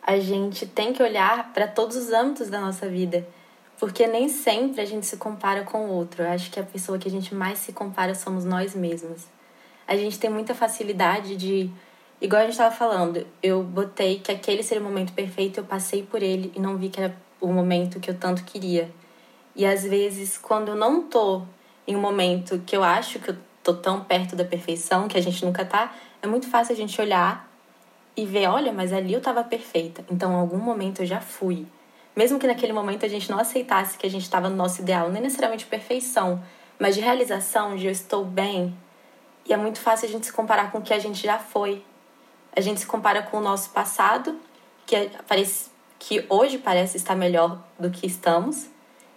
a 0.00 0.18
gente 0.18 0.66
tem 0.66 0.92
que 0.92 1.02
olhar 1.02 1.52
para 1.52 1.66
todos 1.66 1.96
os 1.96 2.12
âmbitos 2.12 2.48
da 2.48 2.60
nossa 2.60 2.88
vida, 2.88 3.26
porque 3.78 4.06
nem 4.06 4.28
sempre 4.28 4.80
a 4.80 4.84
gente 4.84 5.04
se 5.04 5.16
compara 5.16 5.64
com 5.64 5.86
o 5.86 5.90
outro. 5.90 6.22
Eu 6.22 6.30
acho 6.30 6.50
que 6.50 6.60
a 6.60 6.62
pessoa 6.62 6.96
que 6.96 7.08
a 7.08 7.10
gente 7.10 7.34
mais 7.34 7.58
se 7.58 7.72
compara 7.72 8.14
somos 8.14 8.44
nós 8.44 8.74
mesmos. 8.74 9.26
A 9.86 9.96
gente 9.96 10.18
tem 10.18 10.30
muita 10.30 10.54
facilidade 10.54 11.36
de, 11.36 11.68
igual 12.20 12.42
a 12.42 12.44
gente 12.44 12.52
estava 12.52 12.74
falando, 12.74 13.26
eu 13.42 13.62
botei 13.62 14.20
que 14.20 14.30
aquele 14.30 14.62
seria 14.62 14.82
o 14.82 14.86
momento 14.86 15.12
perfeito, 15.12 15.58
eu 15.58 15.64
passei 15.64 16.02
por 16.04 16.22
ele 16.22 16.52
e 16.54 16.60
não 16.60 16.76
vi 16.76 16.88
que 16.88 17.00
era 17.00 17.16
o 17.40 17.48
momento 17.48 17.98
que 17.98 18.08
eu 18.08 18.14
tanto 18.14 18.44
queria. 18.44 18.90
E 19.56 19.66
às 19.66 19.82
vezes, 19.82 20.38
quando 20.38 20.68
eu 20.68 20.76
não 20.76 21.02
tô 21.02 21.42
em 21.86 21.96
um 21.96 22.00
momento 22.00 22.62
que 22.64 22.76
eu 22.76 22.84
acho 22.84 23.18
que 23.18 23.30
eu 23.30 23.36
tô 23.62 23.74
tão 23.74 24.04
perto 24.04 24.36
da 24.36 24.44
perfeição, 24.44 25.08
que 25.08 25.16
a 25.16 25.22
gente 25.22 25.44
nunca 25.44 25.64
tá, 25.64 25.94
é 26.24 26.26
muito 26.26 26.48
fácil 26.48 26.72
a 26.72 26.76
gente 26.76 26.98
olhar 27.00 27.48
e 28.16 28.24
ver, 28.24 28.48
olha, 28.48 28.72
mas 28.72 28.92
ali 28.92 29.12
eu 29.12 29.20
tava 29.20 29.44
perfeita. 29.44 30.04
Então, 30.10 30.32
em 30.32 30.36
algum 30.36 30.56
momento 30.56 31.02
eu 31.02 31.06
já 31.06 31.20
fui. 31.20 31.66
Mesmo 32.16 32.38
que 32.38 32.46
naquele 32.46 32.72
momento 32.72 33.04
a 33.04 33.08
gente 33.08 33.30
não 33.30 33.38
aceitasse 33.38 33.98
que 33.98 34.06
a 34.06 34.10
gente 34.10 34.22
estava 34.22 34.48
no 34.48 34.56
nosso 34.56 34.80
ideal, 34.80 35.10
nem 35.10 35.20
necessariamente 35.20 35.66
perfeição, 35.66 36.42
mas 36.78 36.94
de 36.94 37.00
realização, 37.00 37.76
de 37.76 37.86
eu 37.86 37.92
estou 37.92 38.24
bem. 38.24 38.74
E 39.44 39.52
é 39.52 39.56
muito 39.56 39.80
fácil 39.80 40.08
a 40.08 40.10
gente 40.10 40.26
se 40.26 40.32
comparar 40.32 40.72
com 40.72 40.78
o 40.78 40.82
que 40.82 40.94
a 40.94 40.98
gente 40.98 41.22
já 41.22 41.38
foi. 41.38 41.84
A 42.56 42.60
gente 42.60 42.80
se 42.80 42.86
compara 42.86 43.20
com 43.22 43.38
o 43.38 43.40
nosso 43.40 43.70
passado, 43.70 44.38
que 44.86 44.96
é, 44.96 45.10
parece 45.28 45.70
que 45.98 46.24
hoje 46.28 46.56
parece 46.56 46.96
estar 46.96 47.14
melhor 47.14 47.62
do 47.78 47.90
que 47.90 48.06
estamos, 48.06 48.66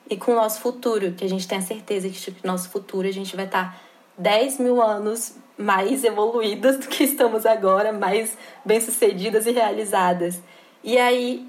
e 0.10 0.17
com 0.17 0.32
o 0.32 0.36
nosso 0.36 0.60
futuro, 0.60 1.13
que 1.13 1.24
a 1.24 1.30
gente 1.30 1.48
tem 1.48 1.58
a 1.58 1.62
certeza 1.62 2.10
que 2.10 2.20
tipo, 2.20 2.46
nosso 2.46 2.70
futuro 2.70 3.08
a 3.08 3.12
gente 3.12 3.36
vai 3.36 3.46
estar 3.46 3.87
10 4.17 4.60
mil 4.60 4.82
anos 4.82 5.36
mais 5.58 6.03
evoluídas 6.03 6.77
do 6.77 6.88
que 6.88 7.03
estamos 7.03 7.45
agora, 7.45 7.91
mais 7.91 8.38
bem-sucedidas 8.63 9.45
e 9.45 9.51
realizadas. 9.51 10.39
E 10.84 10.97
aí 10.97 11.47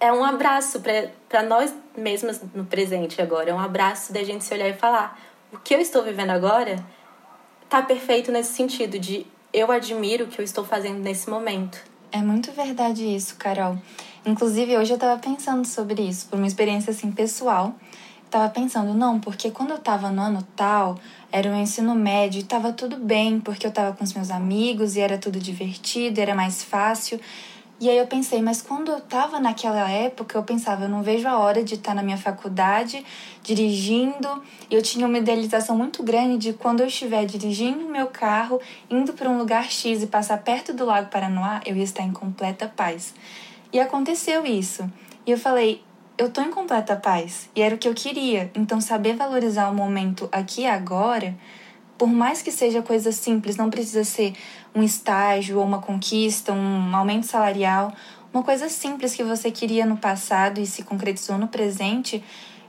é 0.00 0.12
um 0.12 0.24
abraço 0.24 0.80
para 0.80 1.42
nós 1.42 1.74
mesmas 1.96 2.40
no 2.54 2.64
presente 2.64 3.20
agora, 3.22 3.50
é 3.50 3.54
um 3.54 3.60
abraço 3.60 4.12
da 4.12 4.22
gente 4.22 4.44
se 4.44 4.52
olhar 4.52 4.68
e 4.68 4.74
falar: 4.74 5.18
o 5.52 5.58
que 5.58 5.74
eu 5.74 5.80
estou 5.80 6.02
vivendo 6.02 6.30
agora 6.30 6.84
tá 7.68 7.82
perfeito 7.82 8.30
nesse 8.30 8.52
sentido 8.52 8.98
de 8.98 9.26
eu 9.52 9.70
admiro 9.70 10.24
o 10.24 10.28
que 10.28 10.40
eu 10.40 10.44
estou 10.44 10.64
fazendo 10.64 10.98
nesse 10.98 11.30
momento. 11.30 11.78
É 12.12 12.18
muito 12.18 12.52
verdade 12.52 13.04
isso, 13.04 13.36
Carol. 13.36 13.78
Inclusive, 14.24 14.76
hoje 14.76 14.92
eu 14.92 14.98
tava 14.98 15.20
pensando 15.20 15.66
sobre 15.66 16.02
isso, 16.02 16.28
por 16.28 16.36
uma 16.36 16.46
experiência 16.46 16.90
assim 16.90 17.10
pessoal. 17.10 17.74
Eu 18.24 18.30
tava 18.30 18.48
pensando, 18.50 18.92
não, 18.92 19.20
porque 19.20 19.50
quando 19.50 19.70
eu 19.70 19.78
tava 19.78 20.10
no 20.10 20.20
ano 20.20 20.46
tal, 20.56 20.98
era 21.36 21.50
o 21.50 21.54
ensino 21.54 21.94
médio 21.94 22.40
e 22.40 22.42
tava 22.42 22.72
tudo 22.72 22.96
bem, 22.96 23.38
porque 23.38 23.66
eu 23.66 23.70
tava 23.70 23.94
com 23.94 24.02
os 24.02 24.14
meus 24.14 24.30
amigos 24.30 24.96
e 24.96 25.00
era 25.00 25.18
tudo 25.18 25.38
divertido, 25.38 26.18
era 26.18 26.34
mais 26.34 26.64
fácil. 26.64 27.20
E 27.78 27.90
aí 27.90 27.98
eu 27.98 28.06
pensei, 28.06 28.40
mas 28.40 28.62
quando 28.62 28.90
eu 28.90 29.02
tava 29.02 29.38
naquela 29.38 29.90
época, 29.90 30.38
eu 30.38 30.42
pensava, 30.42 30.84
eu 30.84 30.88
não 30.88 31.02
vejo 31.02 31.28
a 31.28 31.38
hora 31.38 31.62
de 31.62 31.74
estar 31.74 31.94
na 31.94 32.02
minha 32.02 32.16
faculdade, 32.16 33.04
dirigindo. 33.42 34.42
E 34.70 34.74
eu 34.74 34.80
tinha 34.80 35.06
uma 35.06 35.18
idealização 35.18 35.76
muito 35.76 36.02
grande 36.02 36.38
de 36.38 36.52
quando 36.54 36.80
eu 36.80 36.86
estiver 36.86 37.26
dirigindo 37.26 37.84
o 37.84 37.90
meu 37.90 38.06
carro, 38.06 38.58
indo 38.88 39.12
para 39.12 39.28
um 39.28 39.36
lugar 39.36 39.70
X 39.70 40.02
e 40.02 40.06
passar 40.06 40.38
perto 40.38 40.72
do 40.72 40.86
Lago 40.86 41.10
Paranoá, 41.10 41.60
eu 41.66 41.76
ia 41.76 41.84
estar 41.84 42.02
em 42.02 42.12
completa 42.12 42.66
paz. 42.66 43.12
E 43.70 43.78
aconteceu 43.78 44.46
isso. 44.46 44.90
E 45.26 45.32
eu 45.32 45.36
falei, 45.36 45.82
eu 46.18 46.30
tô 46.30 46.40
em 46.40 46.50
completa 46.50 46.96
paz. 46.96 47.48
E 47.54 47.62
era 47.62 47.74
o 47.74 47.78
que 47.78 47.88
eu 47.88 47.94
queria. 47.94 48.50
Então, 48.54 48.80
saber 48.80 49.16
valorizar 49.16 49.68
o 49.70 49.74
momento 49.74 50.28
aqui 50.32 50.62
e 50.62 50.66
agora, 50.66 51.34
por 51.98 52.08
mais 52.08 52.42
que 52.42 52.50
seja 52.50 52.82
coisa 52.82 53.12
simples, 53.12 53.56
não 53.56 53.70
precisa 53.70 54.04
ser 54.04 54.34
um 54.74 54.82
estágio 54.82 55.58
ou 55.58 55.64
uma 55.64 55.80
conquista, 55.80 56.52
um 56.52 56.94
aumento 56.94 57.26
salarial, 57.26 57.92
uma 58.32 58.42
coisa 58.42 58.68
simples 58.68 59.14
que 59.14 59.24
você 59.24 59.50
queria 59.50 59.86
no 59.86 59.96
passado 59.96 60.60
e 60.60 60.66
se 60.66 60.82
concretizou 60.82 61.38
no 61.38 61.48
presente, 61.48 62.22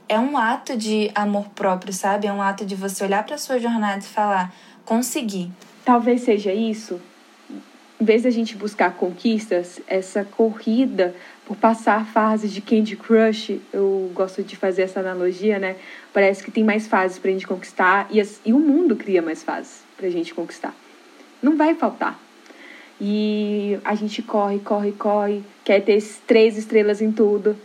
é 0.08 0.18
um 0.18 0.38
ato 0.38 0.76
de 0.76 1.10
amor 1.14 1.48
próprio, 1.50 1.92
sabe? 1.92 2.26
É 2.26 2.32
um 2.32 2.40
ato 2.40 2.64
de 2.64 2.74
você 2.74 3.04
olhar 3.04 3.24
para 3.24 3.36
sua 3.36 3.58
jornada 3.58 3.98
e 3.98 4.08
falar: 4.08 4.54
consegui. 4.84 5.50
Talvez 5.84 6.22
seja 6.22 6.52
isso. 6.52 7.00
Em 8.00 8.04
vez 8.04 8.22
da 8.22 8.30
gente 8.30 8.56
buscar 8.56 8.92
conquistas, 8.92 9.80
essa 9.86 10.24
corrida 10.24 11.14
por 11.48 11.56
passar 11.56 12.04
fases 12.04 12.52
de 12.52 12.60
Candy 12.60 12.94
Crush, 12.94 13.58
eu 13.72 14.10
gosto 14.14 14.42
de 14.42 14.54
fazer 14.54 14.82
essa 14.82 15.00
analogia, 15.00 15.58
né? 15.58 15.76
Parece 16.12 16.44
que 16.44 16.50
tem 16.50 16.62
mais 16.62 16.86
fases 16.86 17.18
para 17.18 17.30
a 17.30 17.32
gente 17.32 17.46
conquistar 17.46 18.06
e, 18.10 18.20
as, 18.20 18.38
e 18.44 18.52
o 18.52 18.58
mundo 18.58 18.94
cria 18.94 19.22
mais 19.22 19.42
fases 19.42 19.82
para 19.96 20.06
a 20.06 20.10
gente 20.10 20.34
conquistar. 20.34 20.74
Não 21.42 21.56
vai 21.56 21.74
faltar. 21.74 22.20
E 23.00 23.78
a 23.82 23.94
gente 23.94 24.20
corre, 24.20 24.58
corre, 24.58 24.92
corre, 24.92 25.42
quer 25.64 25.80
ter 25.80 26.02
três 26.26 26.58
estrelas 26.58 27.00
em 27.00 27.10
tudo. 27.10 27.56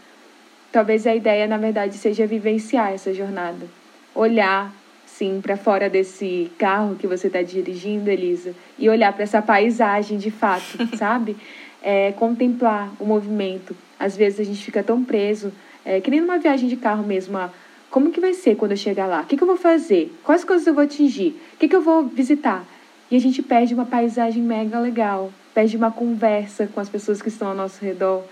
Talvez 0.71 1.05
a 1.05 1.13
ideia, 1.13 1.45
na 1.45 1.57
verdade, 1.57 1.97
seja 1.97 2.25
vivenciar 2.25 2.93
essa 2.93 3.13
jornada. 3.13 3.67
Olhar, 4.15 4.73
sim, 5.05 5.41
para 5.41 5.57
fora 5.57 5.89
desse 5.89 6.49
carro 6.57 6.95
que 6.95 7.05
você 7.05 7.27
está 7.27 7.41
dirigindo, 7.41 8.09
Elisa, 8.09 8.55
e 8.79 8.87
olhar 8.87 9.11
para 9.11 9.23
essa 9.23 9.41
paisagem 9.41 10.17
de 10.17 10.31
fato, 10.31 10.87
sabe? 10.95 11.35
É, 11.83 12.13
contemplar 12.13 12.89
o 12.97 13.05
movimento. 13.05 13.75
Às 13.99 14.15
vezes 14.15 14.39
a 14.39 14.43
gente 14.43 14.63
fica 14.63 14.81
tão 14.81 15.03
preso, 15.03 15.51
é, 15.83 15.99
que 15.99 16.09
nem 16.09 16.21
numa 16.21 16.37
viagem 16.37 16.69
de 16.69 16.77
carro 16.77 17.03
mesmo, 17.03 17.37
a, 17.37 17.51
como 17.93 18.09
que 18.09 18.19
vai 18.19 18.33
ser 18.33 18.55
quando 18.55 18.71
eu 18.71 18.77
chegar 18.77 19.05
lá? 19.05 19.21
O 19.21 19.25
que, 19.25 19.37
que 19.37 19.43
eu 19.43 19.47
vou 19.47 19.57
fazer? 19.57 20.11
Quais 20.23 20.43
coisas 20.43 20.65
eu 20.65 20.73
vou 20.73 20.83
atingir? 20.83 21.39
O 21.53 21.57
que, 21.57 21.67
que 21.67 21.75
eu 21.75 21.81
vou 21.81 22.05
visitar? 22.05 22.65
E 23.11 23.15
a 23.15 23.19
gente 23.19 23.43
perde 23.43 23.73
uma 23.73 23.85
paisagem 23.85 24.41
mega 24.41 24.79
legal, 24.79 25.31
perde 25.53 25.77
uma 25.77 25.91
conversa 25.91 26.65
com 26.65 26.79
as 26.79 26.89
pessoas 26.89 27.21
que 27.21 27.27
estão 27.27 27.49
ao 27.49 27.55
nosso 27.55 27.85
redor, 27.85 28.23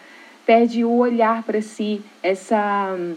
perde 0.45 0.83
o 0.83 0.91
olhar 0.91 1.43
para 1.43 1.61
si, 1.61 2.01
essa 2.23 2.95
hum, 2.97 3.13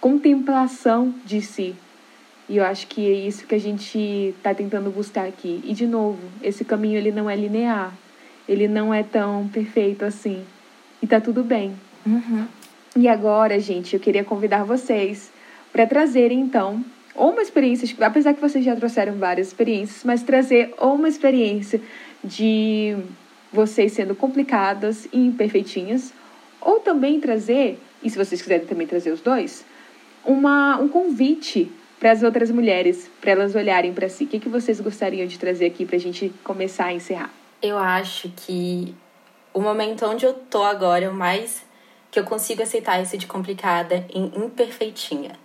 contemplação 0.00 1.12
de 1.24 1.42
si. 1.42 1.74
E 2.48 2.58
eu 2.58 2.64
acho 2.64 2.86
que 2.86 3.04
é 3.04 3.14
isso 3.14 3.46
que 3.46 3.54
a 3.54 3.60
gente 3.60 3.98
está 4.36 4.54
tentando 4.54 4.90
buscar 4.90 5.26
aqui. 5.26 5.60
E 5.64 5.74
de 5.74 5.86
novo, 5.86 6.20
esse 6.42 6.64
caminho 6.64 6.98
ele 6.98 7.10
não 7.10 7.28
é 7.28 7.34
linear, 7.34 7.92
ele 8.52 8.68
não 8.68 8.92
é 8.92 9.02
tão 9.02 9.48
perfeito 9.48 10.04
assim. 10.04 10.44
E 11.02 11.06
tá 11.06 11.20
tudo 11.20 11.42
bem. 11.42 11.72
Uhum. 12.06 12.46
E 12.96 13.08
agora, 13.08 13.58
gente, 13.58 13.94
eu 13.94 14.00
queria 14.00 14.22
convidar 14.22 14.64
vocês 14.64 15.32
para 15.72 15.86
trazerem 15.86 16.40
então 16.40 16.84
ou 17.14 17.30
uma 17.30 17.42
experiência, 17.42 17.88
apesar 18.00 18.34
que 18.34 18.40
vocês 18.40 18.64
já 18.64 18.74
trouxeram 18.74 19.14
várias 19.14 19.48
experiências, 19.48 20.02
mas 20.04 20.22
trazer 20.22 20.74
ou 20.78 20.94
uma 20.94 21.08
experiência 21.08 21.80
de 22.24 22.96
vocês 23.52 23.92
sendo 23.92 24.14
complicadas 24.14 25.06
e 25.12 25.18
imperfeitinhas, 25.18 26.12
ou 26.60 26.80
também 26.80 27.20
trazer, 27.20 27.78
e 28.02 28.08
se 28.08 28.16
vocês 28.16 28.40
quiserem 28.40 28.66
também 28.66 28.86
trazer 28.86 29.10
os 29.10 29.20
dois, 29.20 29.64
uma, 30.24 30.78
um 30.80 30.88
convite 30.88 31.70
para 32.00 32.12
as 32.12 32.22
outras 32.22 32.50
mulheres, 32.50 33.10
para 33.20 33.32
elas 33.32 33.54
olharem 33.54 33.92
para 33.92 34.08
si. 34.08 34.24
O 34.24 34.26
que, 34.26 34.40
que 34.40 34.48
vocês 34.48 34.80
gostariam 34.80 35.26
de 35.26 35.38
trazer 35.38 35.66
aqui 35.66 35.84
para 35.84 35.96
a 35.96 36.00
gente 36.00 36.32
começar 36.42 36.86
a 36.86 36.92
encerrar? 36.92 37.41
Eu 37.62 37.78
acho 37.78 38.28
que 38.30 38.92
o 39.54 39.60
momento 39.60 40.04
onde 40.04 40.26
eu 40.26 40.34
tô 40.34 40.64
agora 40.64 41.04
é 41.04 41.08
o 41.08 41.14
mais 41.14 41.64
que 42.10 42.18
eu 42.18 42.24
consigo 42.24 42.62
aceitar 42.62 43.00
isso 43.00 43.16
de 43.16 43.26
complicada 43.26 44.04
em 44.12 44.32
imperfeitinha. 44.44 45.38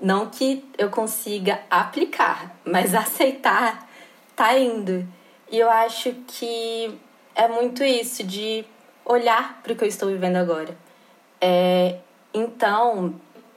Não 0.00 0.28
que 0.28 0.62
eu 0.76 0.90
consiga 0.90 1.60
aplicar, 1.70 2.54
mas 2.62 2.92
aceitar 2.94 3.88
tá 4.36 4.58
indo. 4.58 5.08
E 5.50 5.58
eu 5.58 5.70
acho 5.70 6.12
que 6.26 7.00
é 7.34 7.48
muito 7.48 7.82
isso, 7.82 8.22
de 8.22 8.64
olhar 9.04 9.60
para 9.62 9.72
o 9.72 9.76
que 9.76 9.84
eu 9.84 9.88
estou 9.88 10.10
vivendo 10.10 10.36
agora. 10.36 10.76
É, 11.40 11.98
então, 12.34 13.14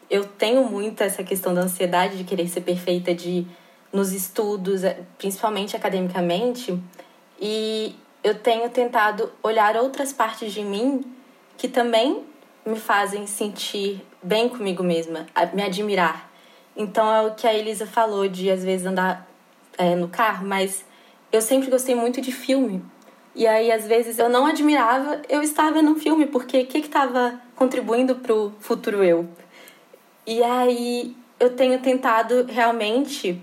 eu 0.10 0.26
tenho 0.26 0.64
muito 0.64 1.02
essa 1.02 1.24
questão 1.24 1.54
da 1.54 1.62
ansiedade 1.62 2.18
de 2.18 2.24
querer 2.24 2.48
ser 2.48 2.62
perfeita 2.62 3.14
de 3.14 3.46
nos 3.92 4.14
estudos, 4.14 4.84
é, 4.84 5.02
principalmente 5.18 5.76
academicamente, 5.76 6.80
e 7.40 7.96
eu 8.24 8.36
tenho 8.36 8.70
tentado 8.70 9.32
olhar 9.42 9.78
outras 9.78 10.12
partes 10.12 10.54
de 10.54 10.62
mim 10.62 11.04
que 11.58 11.68
também 11.68 12.24
me 12.66 12.80
fazem 12.80 13.26
sentir 13.26 14.06
bem 14.22 14.50
comigo 14.50 14.84
mesma, 14.84 15.26
me 15.54 15.64
admirar. 15.64 16.30
Então 16.76 17.14
é 17.14 17.22
o 17.22 17.36
que 17.36 17.48
a 17.48 17.54
Elisa 17.54 17.86
falou 17.86 18.28
de 18.28 18.50
às 18.50 18.64
vezes 18.64 18.86
andar 18.86 19.28
é, 19.78 19.96
no 19.96 20.08
carro, 20.08 20.46
mas 20.46 20.86
eu 21.32 21.42
sempre 21.42 21.70
gostei 21.70 21.96
muito 21.96 22.22
de 22.22 22.32
filme. 22.32 22.84
E 23.36 23.48
aí, 23.48 23.72
às 23.72 23.86
vezes, 23.86 24.18
eu 24.20 24.28
não 24.28 24.46
admirava 24.46 25.22
eu 25.30 25.42
estar 25.42 25.72
vendo 25.72 25.92
um 25.92 25.96
filme, 25.96 26.26
porque 26.26 26.62
o 26.62 26.66
que 26.66 26.80
estava 26.80 27.40
contribuindo 27.56 28.16
para 28.16 28.34
o 28.34 28.52
futuro 28.60 29.04
eu? 29.04 29.30
E 30.26 30.44
aí, 30.44 31.16
eu 31.40 31.56
tenho 31.56 31.80
tentado 31.80 32.46
realmente, 32.50 33.42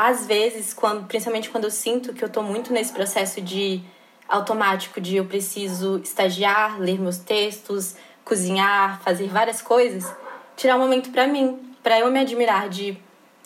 às 0.00 0.26
vezes, 0.26 0.72
quando, 0.72 1.08
principalmente 1.08 1.50
quando 1.50 1.64
eu 1.64 1.72
sinto 1.72 2.12
que 2.12 2.22
eu 2.22 2.28
estou 2.28 2.40
muito 2.40 2.72
nesse 2.72 2.92
processo 2.92 3.40
de 3.40 3.82
automático, 4.28 5.00
de 5.00 5.16
eu 5.16 5.24
preciso 5.24 5.98
estagiar, 5.98 6.78
ler 6.78 7.00
meus 7.00 7.18
textos, 7.18 7.96
cozinhar, 8.24 9.02
fazer 9.02 9.26
várias 9.26 9.60
coisas, 9.60 10.08
tirar 10.56 10.76
um 10.76 10.78
momento 10.78 11.10
para 11.10 11.26
mim, 11.26 11.74
para 11.82 11.98
eu 11.98 12.08
me 12.12 12.20
admirar 12.20 12.68
de, 12.68 12.96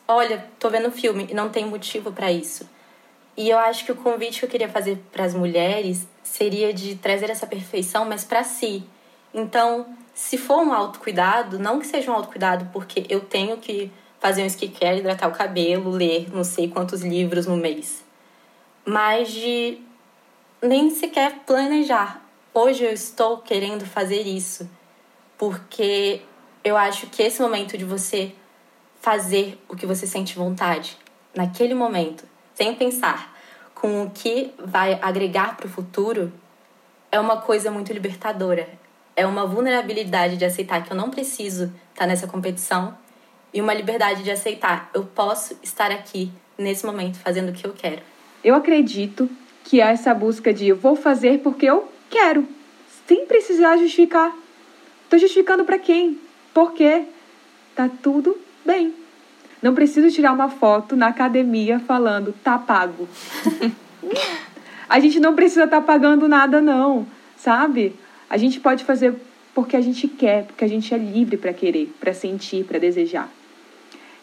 olha, 0.06 0.46
tô 0.58 0.68
vendo 0.68 0.88
um 0.88 0.92
filme 0.92 1.26
e 1.30 1.32
não 1.32 1.48
tem 1.48 1.64
motivo 1.64 2.12
para 2.12 2.30
isso. 2.30 2.68
E 3.34 3.48
eu 3.48 3.58
acho 3.58 3.86
que 3.86 3.92
o 3.92 3.96
convite 3.96 4.40
que 4.40 4.44
eu 4.44 4.50
queria 4.50 4.68
fazer 4.68 5.02
para 5.10 5.24
as 5.24 5.32
mulheres 5.32 6.06
seria 6.22 6.74
de 6.74 6.96
trazer 6.96 7.30
essa 7.30 7.46
perfeição, 7.46 8.04
mas 8.04 8.24
para 8.24 8.44
si. 8.44 8.84
Então, 9.32 9.86
se 10.12 10.36
for 10.36 10.58
um 10.58 10.74
autocuidado, 10.74 11.58
não 11.58 11.78
que 11.78 11.86
seja 11.86 12.10
um 12.10 12.14
autocuidado 12.14 12.68
porque 12.74 13.06
eu 13.08 13.20
tenho 13.20 13.56
que 13.56 13.90
fazer 14.22 14.44
um 14.44 14.46
skincare, 14.46 15.00
hidratar 15.00 15.26
o 15.26 15.32
cabelo, 15.32 15.90
ler 15.90 16.32
não 16.32 16.44
sei 16.44 16.68
quantos 16.68 17.02
livros 17.02 17.44
no 17.48 17.56
mês. 17.56 18.04
Mas 18.86 19.32
de 19.32 19.78
nem 20.62 20.90
sequer 20.90 21.40
planejar. 21.44 22.22
Hoje 22.54 22.84
eu 22.84 22.92
estou 22.92 23.38
querendo 23.38 23.84
fazer 23.84 24.22
isso 24.22 24.70
porque 25.36 26.22
eu 26.62 26.76
acho 26.76 27.08
que 27.08 27.20
esse 27.20 27.42
momento 27.42 27.76
de 27.76 27.84
você 27.84 28.32
fazer 29.00 29.60
o 29.68 29.74
que 29.74 29.86
você 29.86 30.06
sente 30.06 30.36
vontade, 30.36 30.96
naquele 31.34 31.74
momento, 31.74 32.24
sem 32.54 32.76
pensar 32.76 33.36
com 33.74 34.04
o 34.04 34.10
que 34.10 34.54
vai 34.64 35.00
agregar 35.02 35.56
para 35.56 35.66
o 35.66 35.68
futuro, 35.68 36.32
é 37.10 37.18
uma 37.18 37.38
coisa 37.38 37.72
muito 37.72 37.92
libertadora. 37.92 38.68
É 39.16 39.26
uma 39.26 39.44
vulnerabilidade 39.44 40.36
de 40.36 40.44
aceitar 40.44 40.84
que 40.84 40.92
eu 40.92 40.96
não 40.96 41.10
preciso 41.10 41.72
estar 41.92 42.06
nessa 42.06 42.28
competição 42.28 42.96
e 43.52 43.60
uma 43.60 43.74
liberdade 43.74 44.22
de 44.22 44.30
aceitar, 44.30 44.90
eu 44.94 45.04
posso 45.04 45.56
estar 45.62 45.90
aqui 45.90 46.30
nesse 46.56 46.86
momento 46.86 47.18
fazendo 47.18 47.50
o 47.50 47.52
que 47.52 47.66
eu 47.66 47.72
quero. 47.72 48.02
Eu 48.42 48.54
acredito 48.54 49.28
que 49.64 49.80
é 49.80 49.84
essa 49.84 50.14
busca 50.14 50.52
de 50.52 50.68
eu 50.68 50.76
vou 50.76 50.96
fazer 50.96 51.40
porque 51.40 51.66
eu 51.66 51.88
quero, 52.10 52.46
sem 53.06 53.26
precisar 53.26 53.76
justificar. 53.76 54.32
Tô 55.08 55.18
justificando 55.18 55.64
para 55.64 55.78
quem? 55.78 56.18
Por 56.54 56.72
quê? 56.72 57.04
Tá 57.74 57.88
tudo 58.02 58.36
bem. 58.64 58.94
Não 59.60 59.74
preciso 59.74 60.10
tirar 60.10 60.32
uma 60.32 60.48
foto 60.48 60.96
na 60.96 61.08
academia 61.08 61.78
falando 61.78 62.34
tá 62.42 62.58
pago. 62.58 63.08
a 64.88 64.98
gente 64.98 65.20
não 65.20 65.34
precisa 65.34 65.64
estar 65.64 65.80
tá 65.80 65.86
pagando 65.86 66.26
nada 66.26 66.60
não, 66.60 67.06
sabe? 67.36 67.94
A 68.28 68.36
gente 68.36 68.58
pode 68.58 68.84
fazer 68.84 69.14
porque 69.54 69.76
a 69.76 69.80
gente 69.80 70.08
quer, 70.08 70.46
porque 70.46 70.64
a 70.64 70.68
gente 70.68 70.92
é 70.92 70.98
livre 70.98 71.36
para 71.36 71.52
querer, 71.52 71.92
para 72.00 72.12
sentir, 72.12 72.64
para 72.64 72.78
desejar. 72.78 73.30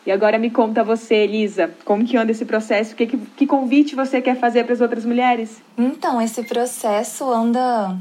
E 0.05 0.12
agora 0.12 0.38
me 0.39 0.49
conta 0.49 0.83
você, 0.83 1.15
Elisa, 1.15 1.71
como 1.83 2.05
que 2.05 2.15
anda 2.15 2.31
esse 2.31 2.45
processo? 2.45 2.95
Que, 2.95 3.05
que, 3.05 3.17
que 3.17 3.45
convite 3.45 3.95
você 3.95 4.21
quer 4.21 4.39
fazer 4.39 4.63
para 4.63 4.73
as 4.73 4.81
outras 4.81 5.05
mulheres? 5.05 5.62
Então, 5.77 6.21
esse 6.21 6.43
processo 6.43 7.29
anda 7.29 7.97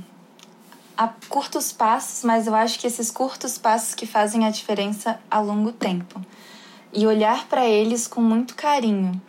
a 0.96 1.08
curtos 1.28 1.72
passos, 1.72 2.24
mas 2.24 2.46
eu 2.46 2.54
acho 2.54 2.78
que 2.78 2.87
esses 2.87 3.11
curtos 3.11 3.58
passos 3.58 3.94
que 3.94 4.06
fazem 4.06 4.46
a 4.46 4.50
diferença 4.50 5.20
a 5.30 5.40
longo 5.40 5.72
tempo. 5.72 6.20
E 6.92 7.06
olhar 7.06 7.46
para 7.46 7.66
eles 7.66 8.06
com 8.06 8.20
muito 8.20 8.54
carinho. 8.54 9.20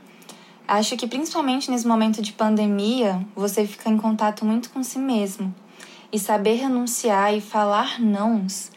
Acho 0.68 0.96
que 0.96 1.08
principalmente 1.08 1.70
nesse 1.70 1.88
momento 1.88 2.22
de 2.22 2.32
pandemia, 2.32 3.20
você 3.36 3.66
fica 3.66 3.90
em 3.90 3.98
contato 3.98 4.46
muito 4.46 4.70
com 4.70 4.84
si 4.84 5.00
mesmo. 5.00 5.54
E 6.12 6.20
saber 6.20 6.56
renunciar 6.56 7.34
e 7.34 7.42
falar 7.42 8.00
nãos 8.00 8.72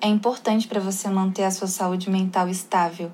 é 0.00 0.08
importante 0.08 0.68
para 0.68 0.80
você 0.80 1.08
manter 1.08 1.44
a 1.44 1.50
sua 1.50 1.68
saúde 1.68 2.10
mental 2.10 2.48
estável. 2.48 3.10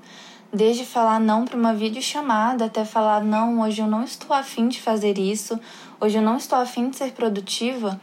Desde 0.53 0.85
falar 0.85 1.19
não 1.19 1.45
para 1.45 1.57
uma 1.57 1.73
videochamada 1.73 2.67
até 2.67 2.85
falar 2.85 3.23
não, 3.23 3.61
hoje 3.61 3.81
eu 3.81 3.87
não 3.87 4.05
estou 4.05 4.37
afim 4.37 4.69
de 4.69 4.81
fazer 4.81 5.19
isso, 5.19 5.59
hoje 6.01 6.19
eu 6.19 6.23
não 6.23 6.37
estou 6.37 6.59
afim 6.59 6.91
de 6.91 6.97
ser 6.97 7.13
produtiva, 7.13 7.99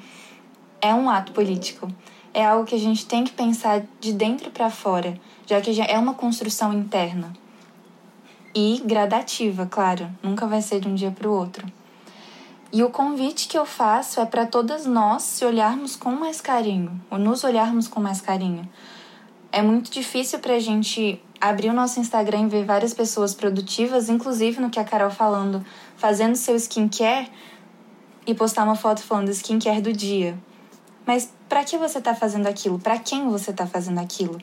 é 0.82 0.94
um 0.94 1.10
ato 1.10 1.32
político. 1.32 1.88
É 2.34 2.46
algo 2.46 2.65
que 2.65 2.76
a 2.76 2.80
gente 2.80 3.06
tem 3.06 3.24
que 3.24 3.32
pensar 3.32 3.84
de 4.00 4.13
dentro 4.13 4.52
para 4.52 4.70
fora, 4.70 5.20
já 5.46 5.60
que 5.62 5.74
já 5.74 5.86
é 5.86 5.98
uma 5.98 6.13
construção 6.13 6.74
interna. 6.74 7.34
E 8.56 8.82
gradativa, 8.84 9.65
claro, 9.65 10.10
nunca 10.24 10.48
vai 10.48 10.62
ser 10.62 10.80
de 10.80 10.88
um 10.88 10.96
dia 10.96 11.12
para 11.12 11.28
o 11.28 11.34
outro. 11.34 11.68
E 12.72 12.84
o 12.84 12.90
convite 12.92 13.48
que 13.48 13.58
eu 13.58 13.66
faço 13.66 14.22
é 14.22 14.26
para 14.26 14.46
todas 14.46 14.86
nós 14.86 15.24
se 15.24 15.44
olharmos 15.44 15.96
com 15.96 16.12
mais 16.12 16.40
carinho, 16.40 17.02
ou 17.10 17.18
nos 17.18 17.44
olharmos 17.44 17.88
com 17.88 18.00
mais 18.00 18.22
carinho. 18.22 18.70
É 19.52 19.60
muito 19.60 19.90
difícil 19.90 20.38
para 20.38 20.54
a 20.54 20.60
gente 20.60 21.20
abrir 21.42 21.70
o 21.70 21.74
nosso 21.74 22.00
Instagram 22.00 22.42
e 22.42 22.50
ver 22.50 22.66
várias 22.66 22.94
pessoas 22.94 23.34
produtivas, 23.34 24.08
inclusive 24.08 24.62
no 24.62 24.70
que 24.70 24.80
a 24.80 24.84
Carol 24.84 25.10
falando, 25.10 25.66
fazendo 25.98 26.36
seu 26.36 26.56
skincare 26.56 27.32
e 28.28 28.36
postar 28.36 28.66
uma 28.66 28.76
foto 28.76 29.02
falando 29.02 29.30
skincare 29.30 29.82
do 29.82 29.92
dia. 29.92 30.38
Mas 31.08 31.34
para 31.48 31.64
que 31.64 31.76
você 31.76 31.98
está 31.98 32.14
fazendo 32.14 32.46
aquilo? 32.46 32.78
Para 32.78 33.00
quem 33.00 33.28
você 33.30 33.50
está 33.50 33.66
fazendo 33.66 33.98
aquilo? 33.98 34.40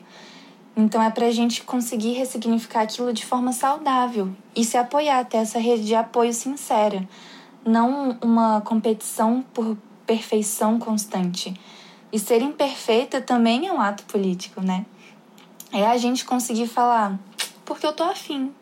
Então 0.75 1.01
é 1.01 1.09
para 1.09 1.27
a 1.27 1.31
gente 1.31 1.63
conseguir 1.63 2.11
ressignificar 2.11 2.81
aquilo 2.81 3.13
de 3.13 3.25
forma 3.25 3.53
saudável 3.53 4.29
e 4.53 4.65
se 4.65 4.75
apoiar, 4.75 5.23
ter 5.23 5.37
essa 5.37 5.59
rede 5.59 5.85
de 5.85 5.95
apoio 5.95 6.33
sincera 6.33 7.07
não 7.67 8.17
uma 8.21 8.61
competição 8.61 9.43
por 9.53 9.77
perfeição 10.05 10.79
constante. 10.79 11.53
E 12.11 12.17
ser 12.17 12.41
imperfeita 12.41 13.19
também 13.19 13.67
é 13.67 13.73
um 13.73 13.81
ato 13.81 14.03
político, 14.05 14.61
né? 14.61 14.85
É 15.71 15.85
a 15.85 15.97
gente 15.97 16.23
conseguir 16.23 16.67
falar 16.67 17.19
porque 17.65 17.85
eu 17.85 17.91
tô 17.91 18.03
afim, 18.03 18.53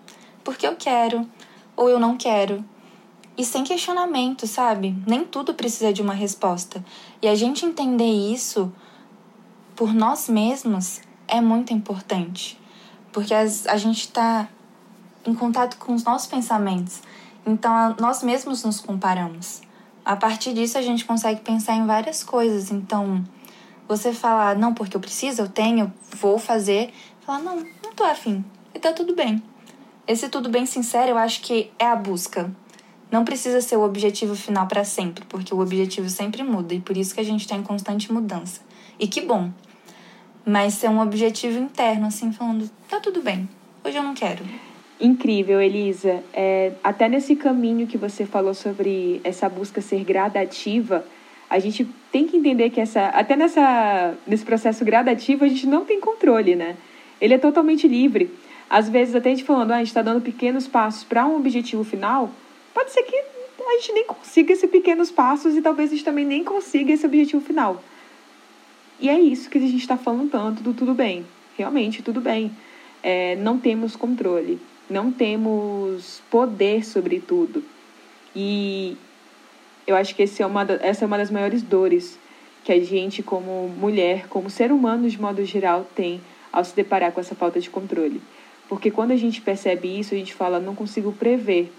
porque 0.43 0.65
eu 0.65 0.75
quero, 0.75 1.29
ou 1.75 1.87
eu 1.87 1.99
não 1.99 2.17
quero. 2.17 2.65
E 3.37 3.45
sem 3.45 3.63
questionamento, 3.63 4.47
sabe? 4.47 4.95
Nem 5.05 5.23
tudo 5.23 5.53
precisa 5.53 5.93
de 5.93 6.01
uma 6.01 6.13
resposta. 6.13 6.83
E 7.21 7.27
a 7.27 7.35
gente 7.35 7.65
entender 7.65 8.09
isso 8.09 8.73
por 9.75 9.93
nós 9.93 10.27
mesmos 10.27 11.01
é 11.27 11.39
muito 11.39 11.71
importante. 11.71 12.59
Porque 13.11 13.33
a 13.33 13.77
gente 13.77 14.07
tá 14.07 14.49
em 15.25 15.35
contato 15.35 15.77
com 15.77 15.93
os 15.93 16.03
nossos 16.03 16.27
pensamentos. 16.27 17.01
Então, 17.45 17.95
nós 17.99 18.23
mesmos 18.23 18.63
nos 18.63 18.81
comparamos. 18.81 19.61
A 20.03 20.15
partir 20.15 20.53
disso, 20.53 20.77
a 20.79 20.81
gente 20.81 21.05
consegue 21.05 21.41
pensar 21.41 21.75
em 21.75 21.85
várias 21.85 22.23
coisas. 22.23 22.71
Então, 22.71 23.23
você 23.87 24.11
falar, 24.11 24.57
não, 24.57 24.73
porque 24.73 24.97
eu 24.97 25.01
preciso, 25.01 25.43
eu 25.43 25.47
tenho, 25.47 25.85
eu 25.85 25.91
vou 26.17 26.39
fazer. 26.39 26.91
Falar, 27.21 27.39
não, 27.39 27.57
não 27.83 27.93
tô 27.95 28.03
afim. 28.03 28.43
E 28.73 28.79
tá 28.79 28.91
tudo 28.93 29.13
bem. 29.13 29.43
Esse 30.07 30.27
tudo 30.27 30.49
bem 30.49 30.65
sincero, 30.65 31.11
eu 31.11 31.17
acho 31.17 31.41
que 31.41 31.71
é 31.77 31.85
a 31.85 31.95
busca. 31.95 32.51
Não 33.11 33.23
precisa 33.23 33.61
ser 33.61 33.77
o 33.77 33.83
objetivo 33.83 34.35
final 34.35 34.67
para 34.67 34.83
sempre, 34.83 35.23
porque 35.25 35.53
o 35.53 35.59
objetivo 35.59 36.09
sempre 36.09 36.43
muda 36.43 36.73
e 36.73 36.79
por 36.79 36.97
isso 36.97 37.13
que 37.13 37.21
a 37.21 37.23
gente 37.23 37.41
está 37.41 37.55
em 37.55 37.63
constante 37.63 38.11
mudança. 38.11 38.61
E 38.99 39.07
que 39.07 39.21
bom. 39.21 39.51
Mas 40.43 40.73
ser 40.75 40.89
um 40.89 40.99
objetivo 40.99 41.59
interno, 41.59 42.07
assim, 42.07 42.31
falando, 42.31 42.69
tá 42.89 42.99
tudo 42.99 43.21
bem, 43.21 43.47
hoje 43.83 43.97
eu 43.97 44.03
não 44.03 44.13
quero 44.13 44.43
incrível, 44.99 45.61
Elisa. 45.61 46.23
É, 46.33 46.73
até 46.83 47.07
nesse 47.07 47.35
caminho 47.35 47.87
que 47.87 47.97
você 47.97 48.25
falou 48.25 48.53
sobre 48.53 49.19
essa 49.23 49.49
busca 49.49 49.81
ser 49.81 50.03
gradativa, 50.03 51.05
a 51.49 51.59
gente 51.59 51.87
tem 52.11 52.27
que 52.27 52.37
entender 52.37 52.69
que 52.69 52.79
essa, 52.79 53.07
até 53.07 53.35
nessa, 53.35 54.15
nesse 54.25 54.43
processo 54.43 54.83
gradativo 54.83 55.45
a 55.45 55.47
gente 55.47 55.67
não 55.67 55.85
tem 55.85 55.99
controle, 55.99 56.55
né? 56.55 56.75
Ele 57.19 57.33
é 57.33 57.37
totalmente 57.37 57.87
livre. 57.87 58.29
Às 58.69 58.89
vezes, 58.89 59.15
até 59.15 59.29
a 59.29 59.35
gente 59.35 59.43
falando, 59.43 59.71
ah, 59.71 59.75
a 59.75 59.79
gente 59.79 59.87
está 59.87 60.01
dando 60.01 60.21
pequenos 60.21 60.67
passos 60.67 61.03
para 61.03 61.25
um 61.25 61.37
objetivo 61.37 61.83
final, 61.83 62.31
pode 62.73 62.91
ser 62.91 63.03
que 63.03 63.15
a 63.67 63.77
gente 63.77 63.93
nem 63.93 64.05
consiga 64.05 64.53
esses 64.53 64.69
pequenos 64.69 65.11
passos 65.11 65.55
e 65.55 65.61
talvez 65.61 65.89
a 65.89 65.95
gente 65.95 66.05
também 66.05 66.25
nem 66.25 66.43
consiga 66.43 66.93
esse 66.93 67.05
objetivo 67.05 67.43
final. 67.43 67.83
E 68.99 69.09
é 69.09 69.19
isso 69.19 69.49
que 69.49 69.57
a 69.57 69.61
gente 69.61 69.77
está 69.77 69.97
falando 69.97 70.29
tanto 70.29 70.63
do 70.63 70.73
tudo 70.73 70.93
bem. 70.93 71.25
Realmente, 71.57 72.01
tudo 72.01 72.21
bem. 72.21 72.51
É, 73.03 73.35
não 73.35 73.57
temos 73.57 73.95
controle 73.95 74.59
não 74.89 75.11
temos 75.11 76.21
poder 76.29 76.85
sobre 76.85 77.19
tudo. 77.19 77.63
E 78.35 78.97
eu 79.87 79.95
acho 79.95 80.15
que 80.15 80.23
é 80.23 80.45
uma 80.45 80.63
essa 80.81 81.05
é 81.05 81.07
uma 81.07 81.17
das 81.17 81.31
maiores 81.31 81.61
dores 81.61 82.19
que 82.63 82.71
a 82.71 82.83
gente, 82.83 83.21
como 83.21 83.69
mulher, 83.69 84.27
como 84.27 84.49
ser 84.49 84.71
humano 84.71 85.07
de 85.07 85.21
modo 85.21 85.45
geral, 85.45 85.85
tem 85.95 86.19
ao 86.51 86.63
se 86.63 86.75
deparar 86.75 87.11
com 87.11 87.19
essa 87.19 87.35
falta 87.35 87.59
de 87.59 87.69
controle. 87.69 88.21
Porque 88.67 88.89
quando 88.89 89.11
a 89.11 89.15
gente 89.15 89.41
percebe 89.41 89.99
isso, 89.99 90.13
a 90.13 90.17
gente 90.17 90.33
fala: 90.33 90.59
não 90.59 90.73
consigo 90.73 91.11
prever, 91.13 91.71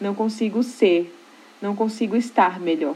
não 0.00 0.14
consigo 0.14 0.62
ser, 0.62 1.14
não 1.60 1.76
consigo 1.76 2.16
estar 2.16 2.58
melhor. 2.58 2.94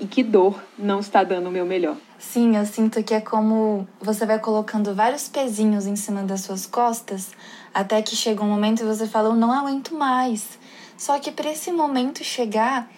E 0.00 0.06
que 0.06 0.22
dor 0.22 0.60
não 0.78 0.98
está 0.98 1.22
dando 1.22 1.48
o 1.48 1.52
meu 1.52 1.66
melhor. 1.66 1.96
Sim, 2.18 2.56
eu 2.56 2.64
sinto 2.64 3.02
que 3.04 3.14
é 3.14 3.20
como 3.20 3.86
você 4.00 4.24
vai 4.24 4.38
colocando 4.38 4.94
vários 4.94 5.28
pezinhos 5.28 5.86
em 5.86 5.94
cima 5.94 6.22
das 6.22 6.40
suas 6.40 6.66
costas 6.66 7.32
até 7.72 8.02
que 8.02 8.16
chega 8.16 8.42
um 8.42 8.48
momento 8.48 8.82
e 8.82 8.86
você 8.86 9.06
fala, 9.06 9.28
eu 9.28 9.34
não 9.34 9.52
aguento 9.52 9.94
mais. 9.94 10.58
Só 10.96 11.18
que 11.18 11.30
para 11.30 11.50
esse 11.50 11.72
momento 11.72 12.22
chegar, 12.22 12.90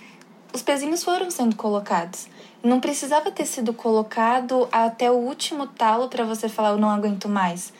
os 0.52 0.62
pezinhos 0.62 1.04
foram 1.04 1.30
sendo 1.30 1.56
colocados. 1.56 2.26
Não 2.62 2.80
precisava 2.80 3.30
ter 3.30 3.46
sido 3.46 3.72
colocado 3.72 4.68
até 4.70 5.10
o 5.10 5.14
último 5.14 5.66
talo 5.66 6.08
para 6.08 6.24
você 6.24 6.48
falar, 6.48 6.70
eu 6.70 6.78
não 6.78 6.90
aguento 6.90 7.28
mais. 7.28 7.72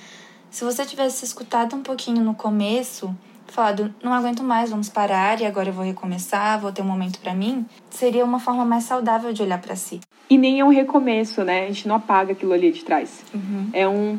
Se 0.51 0.65
você 0.65 0.85
tivesse 0.85 1.25
escutado 1.25 1.75
um 1.75 1.83
pouquinho 1.83 2.23
no 2.23 2.35
começo, 2.35 3.15
falado, 3.47 3.95
não 4.03 4.13
aguento 4.13 4.43
mais, 4.43 4.71
vamos 4.71 4.89
parar 4.89 5.41
e 5.41 5.47
agora 5.47 5.69
eu 5.69 5.73
vou 5.73 5.85
recomeçar, 5.85 6.61
vou 6.61 6.73
ter 6.73 6.83
um 6.83 6.87
momento 6.87 7.21
para 7.21 7.35
mim, 7.35 7.67
seria 7.91 8.25
uma 8.25 8.41
forma 8.41 8.65
mais 8.65 8.85
saudável 8.85 9.33
de 9.33 9.43
olhar 9.43 9.61
para 9.61 9.77
si. 9.77 10.01
E 10.29 10.39
nem 10.39 10.61
é 10.61 10.65
um 10.65 10.71
recomeço, 10.71 11.45
né? 11.45 11.65
A 11.65 11.67
gente 11.67 11.87
não 11.87 11.97
apaga 11.97 12.33
aquilo 12.33 12.53
ali 12.53 12.73
de 12.73 12.85
trás. 12.85 13.23
Uhum. 13.35 13.71
É 13.73 13.87
um 13.87 14.19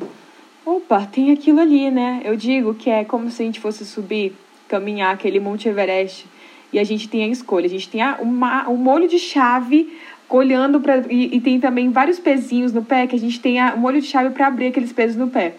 opa, 0.66 1.06
tem 1.06 1.32
aquilo 1.32 1.60
ali, 1.60 1.92
né? 1.92 2.22
Eu 2.24 2.36
digo 2.36 2.74
que 2.74 2.90
é 2.90 3.04
como 3.04 3.30
se 3.30 3.42
a 3.42 3.46
gente 3.46 3.60
fosse 3.60 3.86
subir, 3.86 4.34
caminhar 4.68 5.14
aquele 5.14 5.40
Monte 5.40 5.68
Everest 5.68 6.26
e 6.72 6.80
a 6.80 6.84
gente 6.84 7.08
tem 7.08 7.24
a 7.24 7.28
escolha. 7.28 7.66
A 7.66 7.70
gente 7.70 7.90
tem 7.90 8.02
a, 8.02 8.18
uma, 8.20 8.68
um 8.70 8.78
molho 8.78 9.08
de 9.08 9.20
chave 9.20 9.96
olhando 10.30 10.80
para 10.80 11.04
e, 11.10 11.36
e, 11.36 11.42
tem 11.42 11.60
também 11.60 11.92
vários 11.92 12.18
pezinhos 12.20 12.74
no 12.74 12.84
pé 12.84 13.06
que 13.06 13.16
a 13.16 13.20
gente 13.20 13.40
tem 13.40 13.60
a, 13.60 13.76
um 13.76 13.78
molho 13.78 14.02
de 14.02 14.08
chave 14.08 14.32
para 14.32 14.48
abrir 14.48 14.68
aqueles 14.68 14.92
pesos 14.92 15.16
no 15.16 15.28
pé. 15.28 15.56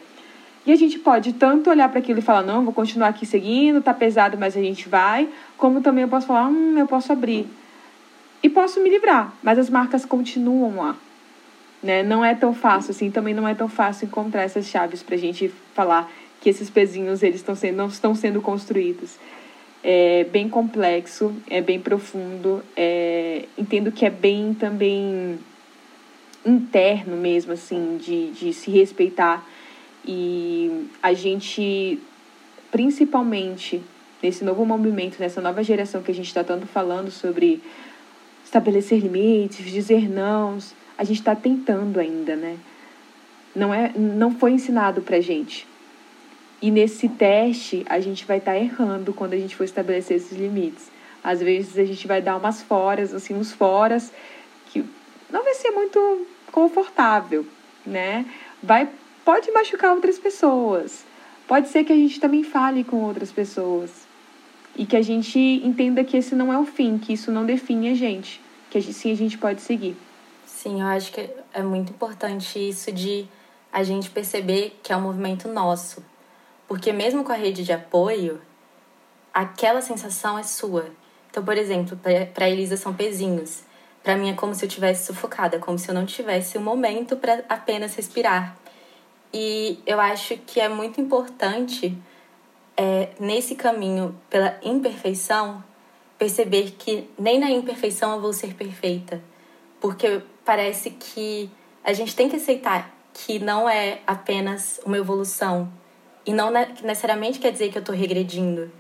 E 0.67 0.73
a 0.73 0.77
gente 0.77 0.99
pode 0.99 1.35
tanto 1.35 1.69
olhar 1.69 1.89
para 1.91 1.99
aquilo 1.99 2.19
e 2.19 2.23
falar, 2.23 2.43
não, 2.43 2.65
vou 2.65 2.73
continuar 2.73 3.09
aqui 3.09 3.27
seguindo, 3.27 3.83
tá 3.83 3.93
pesado, 3.93 4.39
mas 4.39 4.57
a 4.57 4.61
gente 4.61 4.89
vai, 4.89 5.29
como 5.59 5.83
também 5.83 6.03
eu 6.03 6.09
posso 6.09 6.27
falar, 6.27 6.49
hum, 6.49 6.79
eu 6.79 6.87
posso 6.87 7.13
abrir. 7.13 7.47
E 8.43 8.49
posso 8.49 8.83
me 8.83 8.89
livrar, 8.89 9.33
mas 9.43 9.59
as 9.59 9.69
marcas 9.69 10.05
continuam 10.05 10.77
lá. 10.77 10.97
Né? 11.85 12.03
Não 12.03 12.25
é 12.25 12.35
tão 12.35 12.55
fácil 12.55 12.93
assim, 12.93 13.11
também 13.11 13.35
não 13.35 13.47
é 13.47 13.55
tão 13.55 13.69
fácil 13.69 14.07
encontrar 14.07 14.41
essas 14.41 14.67
chaves 14.67 15.03
para 15.03 15.17
a 15.17 15.19
gente 15.19 15.53
falar 15.75 16.11
que 16.41 16.49
esses 16.49 16.71
pezinhos 16.71 17.23
eles 17.23 17.37
estão 17.37 17.55
sendo, 17.55 17.77
não 17.77 17.89
estão 17.89 18.15
sendo 18.15 18.41
construídos. 18.41 19.19
É 19.83 20.25
bem 20.25 20.49
complexo, 20.49 21.35
é 21.47 21.61
bem 21.61 21.79
profundo, 21.79 22.65
é, 22.75 23.45
entendo 23.59 23.93
que 23.93 24.07
é 24.07 24.09
bem 24.09 24.55
também 24.55 25.39
interno 26.43 27.19
mesmo, 27.19 27.53
assim, 27.53 27.99
de, 27.99 28.31
de 28.31 28.55
se 28.55 28.71
respeitar. 28.71 29.47
E 30.07 30.87
a 31.03 31.13
gente, 31.13 32.01
principalmente 32.71 33.83
nesse 34.23 34.43
novo 34.43 34.65
movimento, 34.65 35.21
nessa 35.21 35.43
nova 35.43 35.63
geração 35.63 36.03
que 36.03 36.11
a 36.11 36.15
gente 36.15 36.29
está 36.29 36.43
tanto 36.43 36.67
falando 36.67 37.11
sobre 37.11 37.63
estabelecer 38.43 39.01
limites, 39.01 39.71
dizer 39.71 40.09
nãos, 40.09 40.75
a 40.97 41.05
gente 41.05 41.19
está 41.19 41.35
tentando 41.35 41.99
ainda, 41.99 42.37
né? 42.37 42.57
Não, 43.55 43.73
é, 43.73 43.93
não 43.97 44.35
foi 44.35 44.53
ensinado 44.53 45.03
para 45.03 45.21
gente. 45.21 45.67
E 46.61 46.71
nesse 46.71 47.09
teste, 47.09 47.85
a 47.89 48.01
gente 48.01 48.25
vai 48.25 48.39
estar 48.39 48.53
tá 48.53 48.59
errando 48.59 49.13
quando 49.13 49.35
a 49.35 49.39
gente 49.39 49.55
for 49.55 49.65
estabelecer 49.65 50.17
esses 50.17 50.37
limites. 50.37 50.91
Às 51.23 51.41
vezes 51.41 51.79
a 51.79 51.85
gente 51.85 52.07
vai 52.07 52.21
dar 52.21 52.37
umas 52.37 52.63
foras, 52.63 53.15
assim, 53.15 53.35
uns 53.35 53.53
foras 53.53 54.13
que 54.71 54.85
não 55.31 55.45
vai 55.45 55.55
ser 55.55 55.71
muito 55.71 56.27
confortável, 56.51 57.47
né? 57.85 58.25
Vai, 58.63 58.89
pode 59.25 59.51
machucar 59.53 59.95
outras 59.95 60.19
pessoas. 60.19 61.05
Pode 61.47 61.69
ser 61.69 61.85
que 61.85 61.93
a 61.93 61.97
gente 61.97 62.19
também 62.19 62.43
fale 62.43 62.85
com 62.85 63.03
outras 63.03 63.31
pessoas. 63.31 63.91
E 64.77 64.87
que 64.87 64.97
a 64.97 65.03
gente 65.03 65.39
entenda 65.39 66.03
que 66.03 66.17
esse 66.17 66.35
não 66.35 66.53
é 66.53 66.59
o 66.59 66.65
fim, 66.65 66.99
que 66.99 67.13
isso 67.13 67.31
não 67.31 67.45
define 67.45 67.91
a 67.91 67.95
gente. 67.95 68.41
Que 68.71 68.79
a 68.79 68.81
gente, 68.81 68.95
sim 68.95 69.13
a 69.13 69.17
gente 69.17 69.39
pode 69.39 69.61
seguir. 69.61 69.97
Sim, 70.65 70.81
eu 70.81 70.87
acho 70.87 71.13
que 71.13 71.29
é 71.53 71.63
muito 71.63 71.93
importante 71.93 72.59
isso 72.59 72.91
de 72.91 73.29
a 73.71 73.83
gente 73.83 74.09
perceber 74.09 74.81
que 74.83 74.95
é 74.95 74.97
um 74.97 75.03
movimento 75.03 75.47
nosso. 75.47 76.03
Porque 76.67 76.91
mesmo 76.91 77.23
com 77.23 77.33
a 77.33 77.35
rede 77.35 77.63
de 77.63 77.71
apoio, 77.71 78.41
aquela 79.31 79.83
sensação 79.83 80.39
é 80.39 80.43
sua. 80.43 80.87
Então, 81.29 81.45
por 81.45 81.59
exemplo, 81.59 82.01
para 82.33 82.49
Elisa 82.49 82.79
são 82.79 82.95
pezinhos. 82.95 83.63
Para 84.03 84.17
mim 84.17 84.31
é 84.31 84.33
como 84.33 84.55
se 84.55 84.65
eu 84.65 84.69
tivesse 84.71 85.05
sufocada, 85.05 85.59
como 85.59 85.79
se 85.79 85.91
eu 85.91 85.95
não 85.95 86.07
tivesse 86.07 86.57
um 86.57 86.63
momento 86.63 87.15
para 87.15 87.45
apenas 87.47 87.95
respirar. 87.95 88.57
E 89.35 89.79
eu 89.85 90.01
acho 90.01 90.39
que 90.47 90.61
é 90.61 90.69
muito 90.71 90.99
importante 90.99 91.95
é, 92.75 93.11
nesse 93.21 93.55
caminho 93.55 94.19
pela 94.31 94.59
imperfeição 94.63 95.63
perceber 96.19 96.71
que 96.79 97.07
nem 97.19 97.39
na 97.39 97.51
imperfeição 97.51 98.15
eu 98.15 98.21
vou 98.23 98.33
ser 98.33 98.55
perfeita. 98.55 99.21
Porque 99.85 100.23
parece 100.47 100.93
que 100.93 101.51
a 101.85 101.93
gente 101.93 102.17
tem 102.17 102.27
que 102.27 102.37
aceitar 102.37 102.91
que 103.13 103.39
não 103.39 103.69
é 103.69 104.01
apenas 104.07 104.81
uma 104.83 104.97
evolução. 104.97 105.71
E 106.25 106.33
não 106.33 106.51
necessariamente 106.83 107.39
quer 107.39 107.53
dizer 107.53 107.71
que 107.71 107.77
eu 107.77 107.81
estou 107.81 107.95
regredindo, 107.95 108.73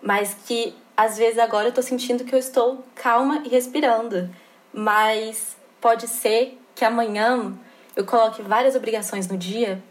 mas 0.00 0.32
que 0.46 0.72
às 0.96 1.18
vezes 1.18 1.40
agora 1.40 1.64
eu 1.64 1.70
estou 1.70 1.82
sentindo 1.82 2.22
que 2.22 2.32
eu 2.32 2.38
estou 2.38 2.84
calma 2.94 3.42
e 3.44 3.48
respirando, 3.48 4.30
mas 4.72 5.56
pode 5.80 6.06
ser 6.06 6.56
que 6.72 6.84
amanhã 6.84 7.52
eu 7.96 8.04
coloque 8.04 8.40
várias 8.40 8.76
obrigações 8.76 9.26
no 9.26 9.36
dia 9.36 9.82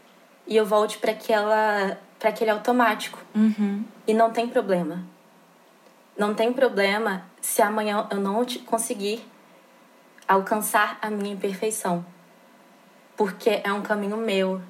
e 0.48 0.56
eu 0.56 0.66
volte 0.66 0.98
para 0.98 1.12
aquela 1.12 2.00
para 2.18 2.30
aquele 2.30 2.52
automático. 2.52 3.20
Uhum. 3.36 3.84
e 4.08 4.14
não 4.14 4.32
tem 4.32 4.48
problema. 4.48 5.04
Não 6.18 6.34
tem 6.34 6.54
problema 6.54 7.26
se 7.42 7.62
amanhã 7.62 8.08
eu 8.10 8.22
não 8.22 8.46
conseguir 8.66 9.33
alcançar 10.34 10.98
a 11.02 11.10
minha 11.10 11.34
imperfeição. 11.34 12.06
Porque 13.16 13.62
é 13.64 13.72
um 13.72 13.82
caminho 13.82 14.18
meu. 14.18 14.62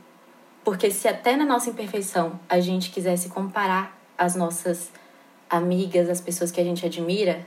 Porque 0.64 0.92
se 0.92 1.08
até 1.08 1.36
na 1.36 1.46
nossa 1.46 1.70
imperfeição 1.70 2.40
a 2.48 2.60
gente 2.60 2.90
quisesse 2.90 3.30
comparar 3.30 3.98
as 4.18 4.36
nossas 4.36 4.92
amigas, 5.50 6.10
as 6.10 6.22
pessoas 6.22 6.52
que 6.52 6.60
a 6.60 6.64
gente 6.64 6.86
admira, 6.86 7.46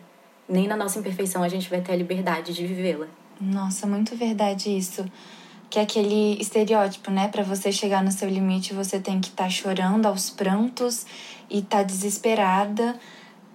nem 0.48 0.66
na 0.68 0.76
nossa 0.76 0.98
imperfeição 0.98 1.42
a 1.42 1.48
gente 1.48 1.68
vai 1.68 1.80
ter 1.80 1.92
a 1.92 1.96
liberdade 1.96 2.52
de 2.52 2.66
vivê-la. 2.66 3.06
Nossa, 3.40 3.86
muito 3.86 4.16
verdade 4.16 4.76
isso. 4.76 5.04
Que 5.68 5.78
é 5.78 5.82
aquele 5.82 6.40
estereótipo, 6.40 7.10
né? 7.10 7.28
Para 7.28 7.42
você 7.42 7.72
chegar 7.72 8.02
no 8.02 8.12
seu 8.12 8.28
limite, 8.28 8.72
você 8.72 9.00
tem 9.00 9.20
que 9.20 9.28
estar 9.28 9.44
tá 9.44 9.50
chorando 9.50 10.06
aos 10.06 10.30
prantos 10.30 11.04
e 11.50 11.58
estar 11.58 11.78
tá 11.78 11.82
desesperada 11.82 12.98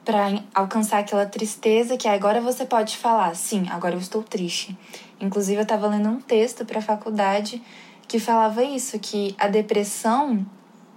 para 0.04 0.44
alcançar 0.54 1.00
aquela 1.00 1.26
tristeza 1.26 1.96
que 1.96 2.08
agora 2.08 2.42
você 2.42 2.66
pode 2.66 2.98
falar, 2.98 3.36
sim, 3.36 3.68
agora 3.70 3.96
eu 3.96 4.00
estou 4.00 4.24
triste. 4.24 4.78
Inclusive 5.20 5.60
eu 5.60 5.64
estava 5.64 5.88
lendo 5.88 6.10
um 6.10 6.20
texto 6.20 6.66
para 6.66 6.80
a 6.80 6.82
faculdade 6.82 7.62
que 8.08 8.20
falava 8.20 8.64
isso, 8.64 9.00
que 9.00 9.36
a 9.38 9.48
depressão 9.48 10.46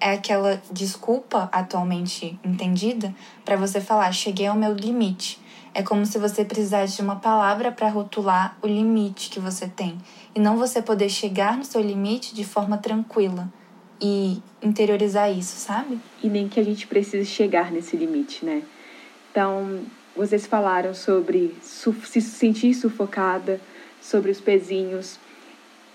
é 0.00 0.12
aquela 0.12 0.60
desculpa 0.70 1.48
atualmente 1.52 2.38
entendida 2.44 3.14
para 3.44 3.56
você 3.56 3.80
falar, 3.80 4.10
cheguei 4.12 4.46
ao 4.46 4.56
meu 4.56 4.74
limite. 4.74 5.38
É 5.72 5.82
como 5.82 6.06
se 6.06 6.18
você 6.18 6.44
precisasse 6.44 6.96
de 6.96 7.02
uma 7.02 7.16
palavra 7.16 7.72
para 7.72 7.88
rotular 7.88 8.56
o 8.62 8.66
limite 8.66 9.28
que 9.28 9.40
você 9.40 9.66
tem 9.66 9.98
e 10.34 10.40
não 10.40 10.56
você 10.56 10.80
poder 10.80 11.08
chegar 11.08 11.56
no 11.56 11.64
seu 11.64 11.80
limite 11.80 12.34
de 12.34 12.44
forma 12.44 12.78
tranquila 12.78 13.52
e 14.00 14.42
interiorizar 14.62 15.30
isso, 15.30 15.56
sabe? 15.56 16.00
E 16.22 16.28
nem 16.28 16.48
que 16.48 16.60
a 16.60 16.64
gente 16.64 16.86
precise 16.86 17.24
chegar 17.24 17.70
nesse 17.72 17.96
limite, 17.96 18.44
né? 18.44 18.62
Então, 19.34 19.80
vocês 20.14 20.46
falaram 20.46 20.94
sobre 20.94 21.56
se 21.60 22.20
sentir 22.20 22.72
sufocada, 22.72 23.60
sobre 24.00 24.30
os 24.30 24.40
pezinhos. 24.40 25.18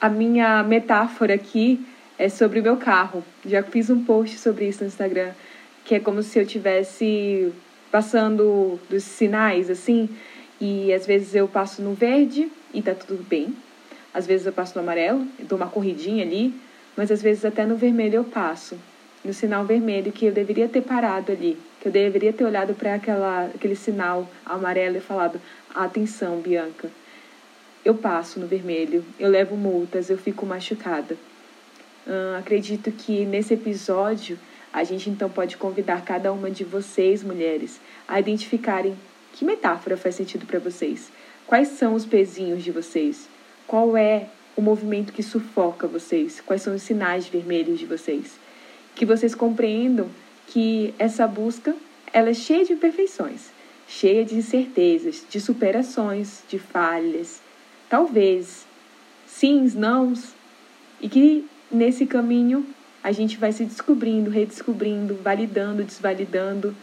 A 0.01 0.09
minha 0.09 0.61
metáfora 0.61 1.35
aqui 1.35 1.79
é 2.17 2.27
sobre 2.27 2.59
o 2.59 2.63
meu 2.63 2.75
carro. 2.75 3.23
Já 3.45 3.63
fiz 3.63 3.89
um 3.89 4.03
post 4.03 4.37
sobre 4.37 4.67
isso 4.67 4.81
no 4.81 4.87
Instagram, 4.87 5.31
que 5.85 5.95
é 5.95 6.01
como 6.01 6.21
se 6.21 6.37
eu 6.37 6.45
tivesse 6.45 7.53
passando 7.89 8.77
dos 8.89 9.05
sinais 9.05 9.69
assim, 9.69 10.09
e 10.59 10.91
às 10.93 11.05
vezes 11.05 11.33
eu 11.33 11.47
passo 11.47 11.81
no 11.81 11.93
verde 11.93 12.51
e 12.73 12.81
tá 12.81 12.93
tudo 12.93 13.23
bem. 13.23 13.55
Às 14.13 14.27
vezes 14.27 14.47
eu 14.47 14.51
passo 14.51 14.75
no 14.75 14.81
amarelo, 14.81 15.25
dou 15.47 15.57
uma 15.57 15.69
corridinha 15.69 16.25
ali, 16.25 16.53
mas 16.97 17.09
às 17.09 17.21
vezes 17.21 17.45
até 17.45 17.65
no 17.65 17.77
vermelho 17.77 18.15
eu 18.15 18.23
passo 18.25 18.77
no 19.23 19.33
sinal 19.33 19.63
vermelho 19.63 20.11
que 20.11 20.25
eu 20.25 20.33
deveria 20.33 20.67
ter 20.67 20.81
parado 20.81 21.31
ali, 21.31 21.57
que 21.79 21.87
eu 21.87 21.91
deveria 21.91 22.33
ter 22.33 22.43
olhado 22.43 22.73
para 22.73 22.95
aquele 22.95 23.75
sinal 23.75 24.29
amarelo 24.45 24.97
e 24.97 25.01
falado: 25.01 25.39
atenção, 25.73 26.39
Bianca. 26.39 26.89
Eu 27.83 27.95
passo 27.95 28.39
no 28.39 28.47
vermelho, 28.47 29.05
eu 29.17 29.29
levo 29.29 29.55
multas, 29.55 30.09
eu 30.09 30.17
fico 30.17 30.45
machucada. 30.45 31.17
Hum, 32.05 32.37
acredito 32.37 32.91
que 32.91 33.25
nesse 33.25 33.53
episódio 33.53 34.37
a 34.71 34.83
gente 34.83 35.09
então 35.09 35.29
pode 35.29 35.57
convidar 35.57 36.03
cada 36.03 36.31
uma 36.31 36.51
de 36.51 36.63
vocês, 36.63 37.23
mulheres, 37.23 37.79
a 38.07 38.19
identificarem 38.19 38.95
que 39.33 39.45
metáfora 39.45 39.95
faz 39.95 40.15
sentido 40.15 40.45
para 40.45 40.59
vocês. 40.59 41.11
Quais 41.47 41.69
são 41.69 41.93
os 41.93 42.05
pezinhos 42.05 42.63
de 42.63 42.71
vocês? 42.71 43.29
Qual 43.65 43.95
é 43.95 44.27
o 44.55 44.61
movimento 44.61 45.13
que 45.13 45.23
sufoca 45.23 45.87
vocês? 45.87 46.41
Quais 46.45 46.61
são 46.61 46.75
os 46.75 46.81
sinais 46.81 47.27
vermelhos 47.27 47.79
de 47.79 47.85
vocês? 47.85 48.37
que 48.99 49.05
vocês 49.05 49.33
compreendam 49.33 50.09
que 50.49 50.93
essa 50.97 51.27
busca 51.27 51.75
ela 52.11 52.29
é 52.29 52.33
cheia 52.33 52.65
de 52.65 52.73
imperfeições, 52.73 53.51
cheia 53.87 54.25
de 54.25 54.35
incertezas, 54.35 55.23
de 55.29 55.39
superações, 55.39 56.41
de 56.49 56.57
falhas, 56.57 57.41
talvez 57.87 58.65
sims, 59.27 59.75
nãos, 59.75 60.33
e 60.99 61.07
que 61.07 61.47
nesse 61.71 62.05
caminho 62.05 62.65
a 63.03 63.11
gente 63.11 63.37
vai 63.37 63.51
se 63.51 63.63
descobrindo, 63.63 64.29
redescobrindo, 64.29 65.15
validando, 65.23 65.83
desvalidando, 65.83 66.75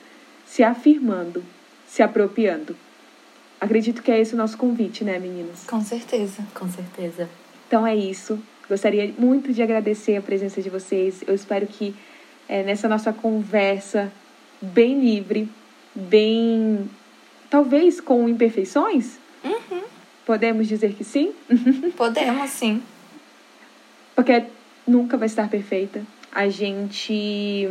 se 0.46 0.62
afirmando, 0.62 1.44
se 1.86 2.02
apropriando. 2.02 2.76
Acredito 3.60 4.02
que 4.02 4.12
é 4.12 4.20
esse 4.20 4.34
o 4.34 4.36
nosso 4.36 4.56
convite, 4.56 5.02
né, 5.02 5.18
meninas? 5.18 5.64
Com 5.64 5.82
certeza. 5.82 6.46
Com 6.54 6.68
certeza. 6.68 7.28
Então 7.66 7.86
é 7.86 7.96
isso. 7.96 8.38
Gostaria 8.68 9.12
muito 9.18 9.52
de 9.52 9.62
agradecer 9.62 10.16
a 10.16 10.22
presença 10.22 10.62
de 10.62 10.70
vocês. 10.70 11.22
Eu 11.26 11.34
espero 11.34 11.66
que 11.66 11.94
é, 12.48 12.62
nessa 12.62 12.88
nossa 12.88 13.12
conversa 13.12 14.12
bem 14.60 15.00
livre, 15.00 15.48
bem. 15.94 16.88
talvez 17.50 18.00
com 18.00 18.28
imperfeições? 18.28 19.18
Uhum. 19.44 19.82
Podemos 20.24 20.66
dizer 20.66 20.94
que 20.94 21.04
sim? 21.04 21.32
Podemos, 21.96 22.50
sim. 22.50 22.82
Porque 24.14 24.44
nunca 24.86 25.16
vai 25.16 25.26
estar 25.26 25.48
perfeita. 25.48 26.02
a 26.32 26.48
gente 26.48 27.68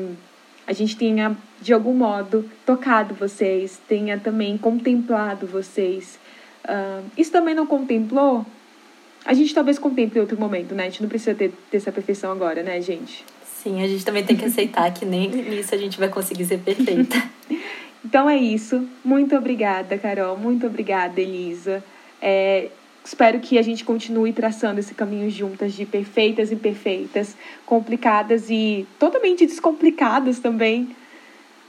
a 0.67 0.73
gente 0.73 0.97
tenha 0.97 1.37
de 1.61 1.73
algum 1.73 1.93
modo 1.93 2.49
tocado 2.65 3.13
vocês, 3.13 3.79
tenha 3.87 4.19
também 4.19 4.57
contemplado 4.57 5.45
vocês. 5.45 6.19
Uh, 6.63 7.05
isso 7.15 7.31
também 7.31 7.53
não 7.53 7.67
contemplou? 7.67 8.45
A 9.23 9.33
gente 9.33 9.53
talvez 9.53 9.77
contemple 9.77 10.17
em 10.17 10.21
outro 10.21 10.39
momento, 10.39 10.73
né? 10.73 10.83
A 10.83 10.89
gente 10.89 11.01
não 11.01 11.09
precisa 11.09 11.35
ter, 11.35 11.51
ter 11.69 11.77
essa 11.77 11.91
perfeição 11.91 12.31
agora, 12.31 12.63
né, 12.63 12.81
gente? 12.81 13.23
Sim, 13.65 13.81
a 13.81 13.87
gente 13.87 14.05
também 14.05 14.23
tem 14.23 14.35
que 14.35 14.45
aceitar 14.45 14.93
que 14.93 15.03
nem 15.03 15.27
nisso 15.27 15.73
a 15.73 15.77
gente 15.79 15.97
vai 15.97 16.07
conseguir 16.07 16.45
ser 16.45 16.59
perfeita. 16.59 17.15
então 18.05 18.29
é 18.29 18.37
isso. 18.37 18.87
Muito 19.03 19.35
obrigada, 19.35 19.97
Carol. 19.97 20.37
Muito 20.37 20.67
obrigada, 20.67 21.19
Elisa. 21.19 21.83
É, 22.21 22.69
espero 23.03 23.39
que 23.39 23.57
a 23.57 23.63
gente 23.63 23.83
continue 23.83 24.31
traçando 24.31 24.79
esse 24.79 24.93
caminho 24.93 25.31
juntas 25.31 25.73
de 25.73 25.83
perfeitas 25.83 26.51
e 26.51 26.53
imperfeitas, 26.53 27.35
complicadas 27.65 28.51
e 28.51 28.85
totalmente 28.99 29.47
descomplicadas 29.47 30.37
também, 30.37 30.95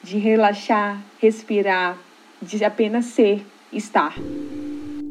de 0.03 0.19
relaxar, 0.19 1.03
respirar, 1.19 1.97
de 2.43 2.63
apenas 2.63 3.07
ser, 3.07 3.43
estar. 3.73 4.15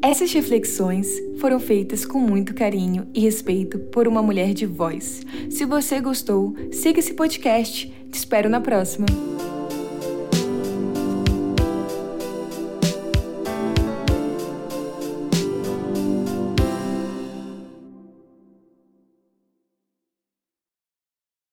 Essas 0.05 0.31
reflexões 0.33 1.07
foram 1.39 1.59
feitas 1.59 2.05
com 2.05 2.19
muito 2.19 2.53
carinho 2.53 3.07
e 3.11 3.21
respeito 3.21 3.79
por 3.79 4.07
uma 4.07 4.21
mulher 4.21 4.53
de 4.53 4.63
voz. 4.63 5.23
Se 5.49 5.65
você 5.65 5.99
gostou, 5.99 6.53
siga 6.71 6.99
esse 6.99 7.15
podcast. 7.15 7.91
Te 8.11 8.13
espero 8.13 8.47
na 8.47 8.61
próxima. 8.61 9.07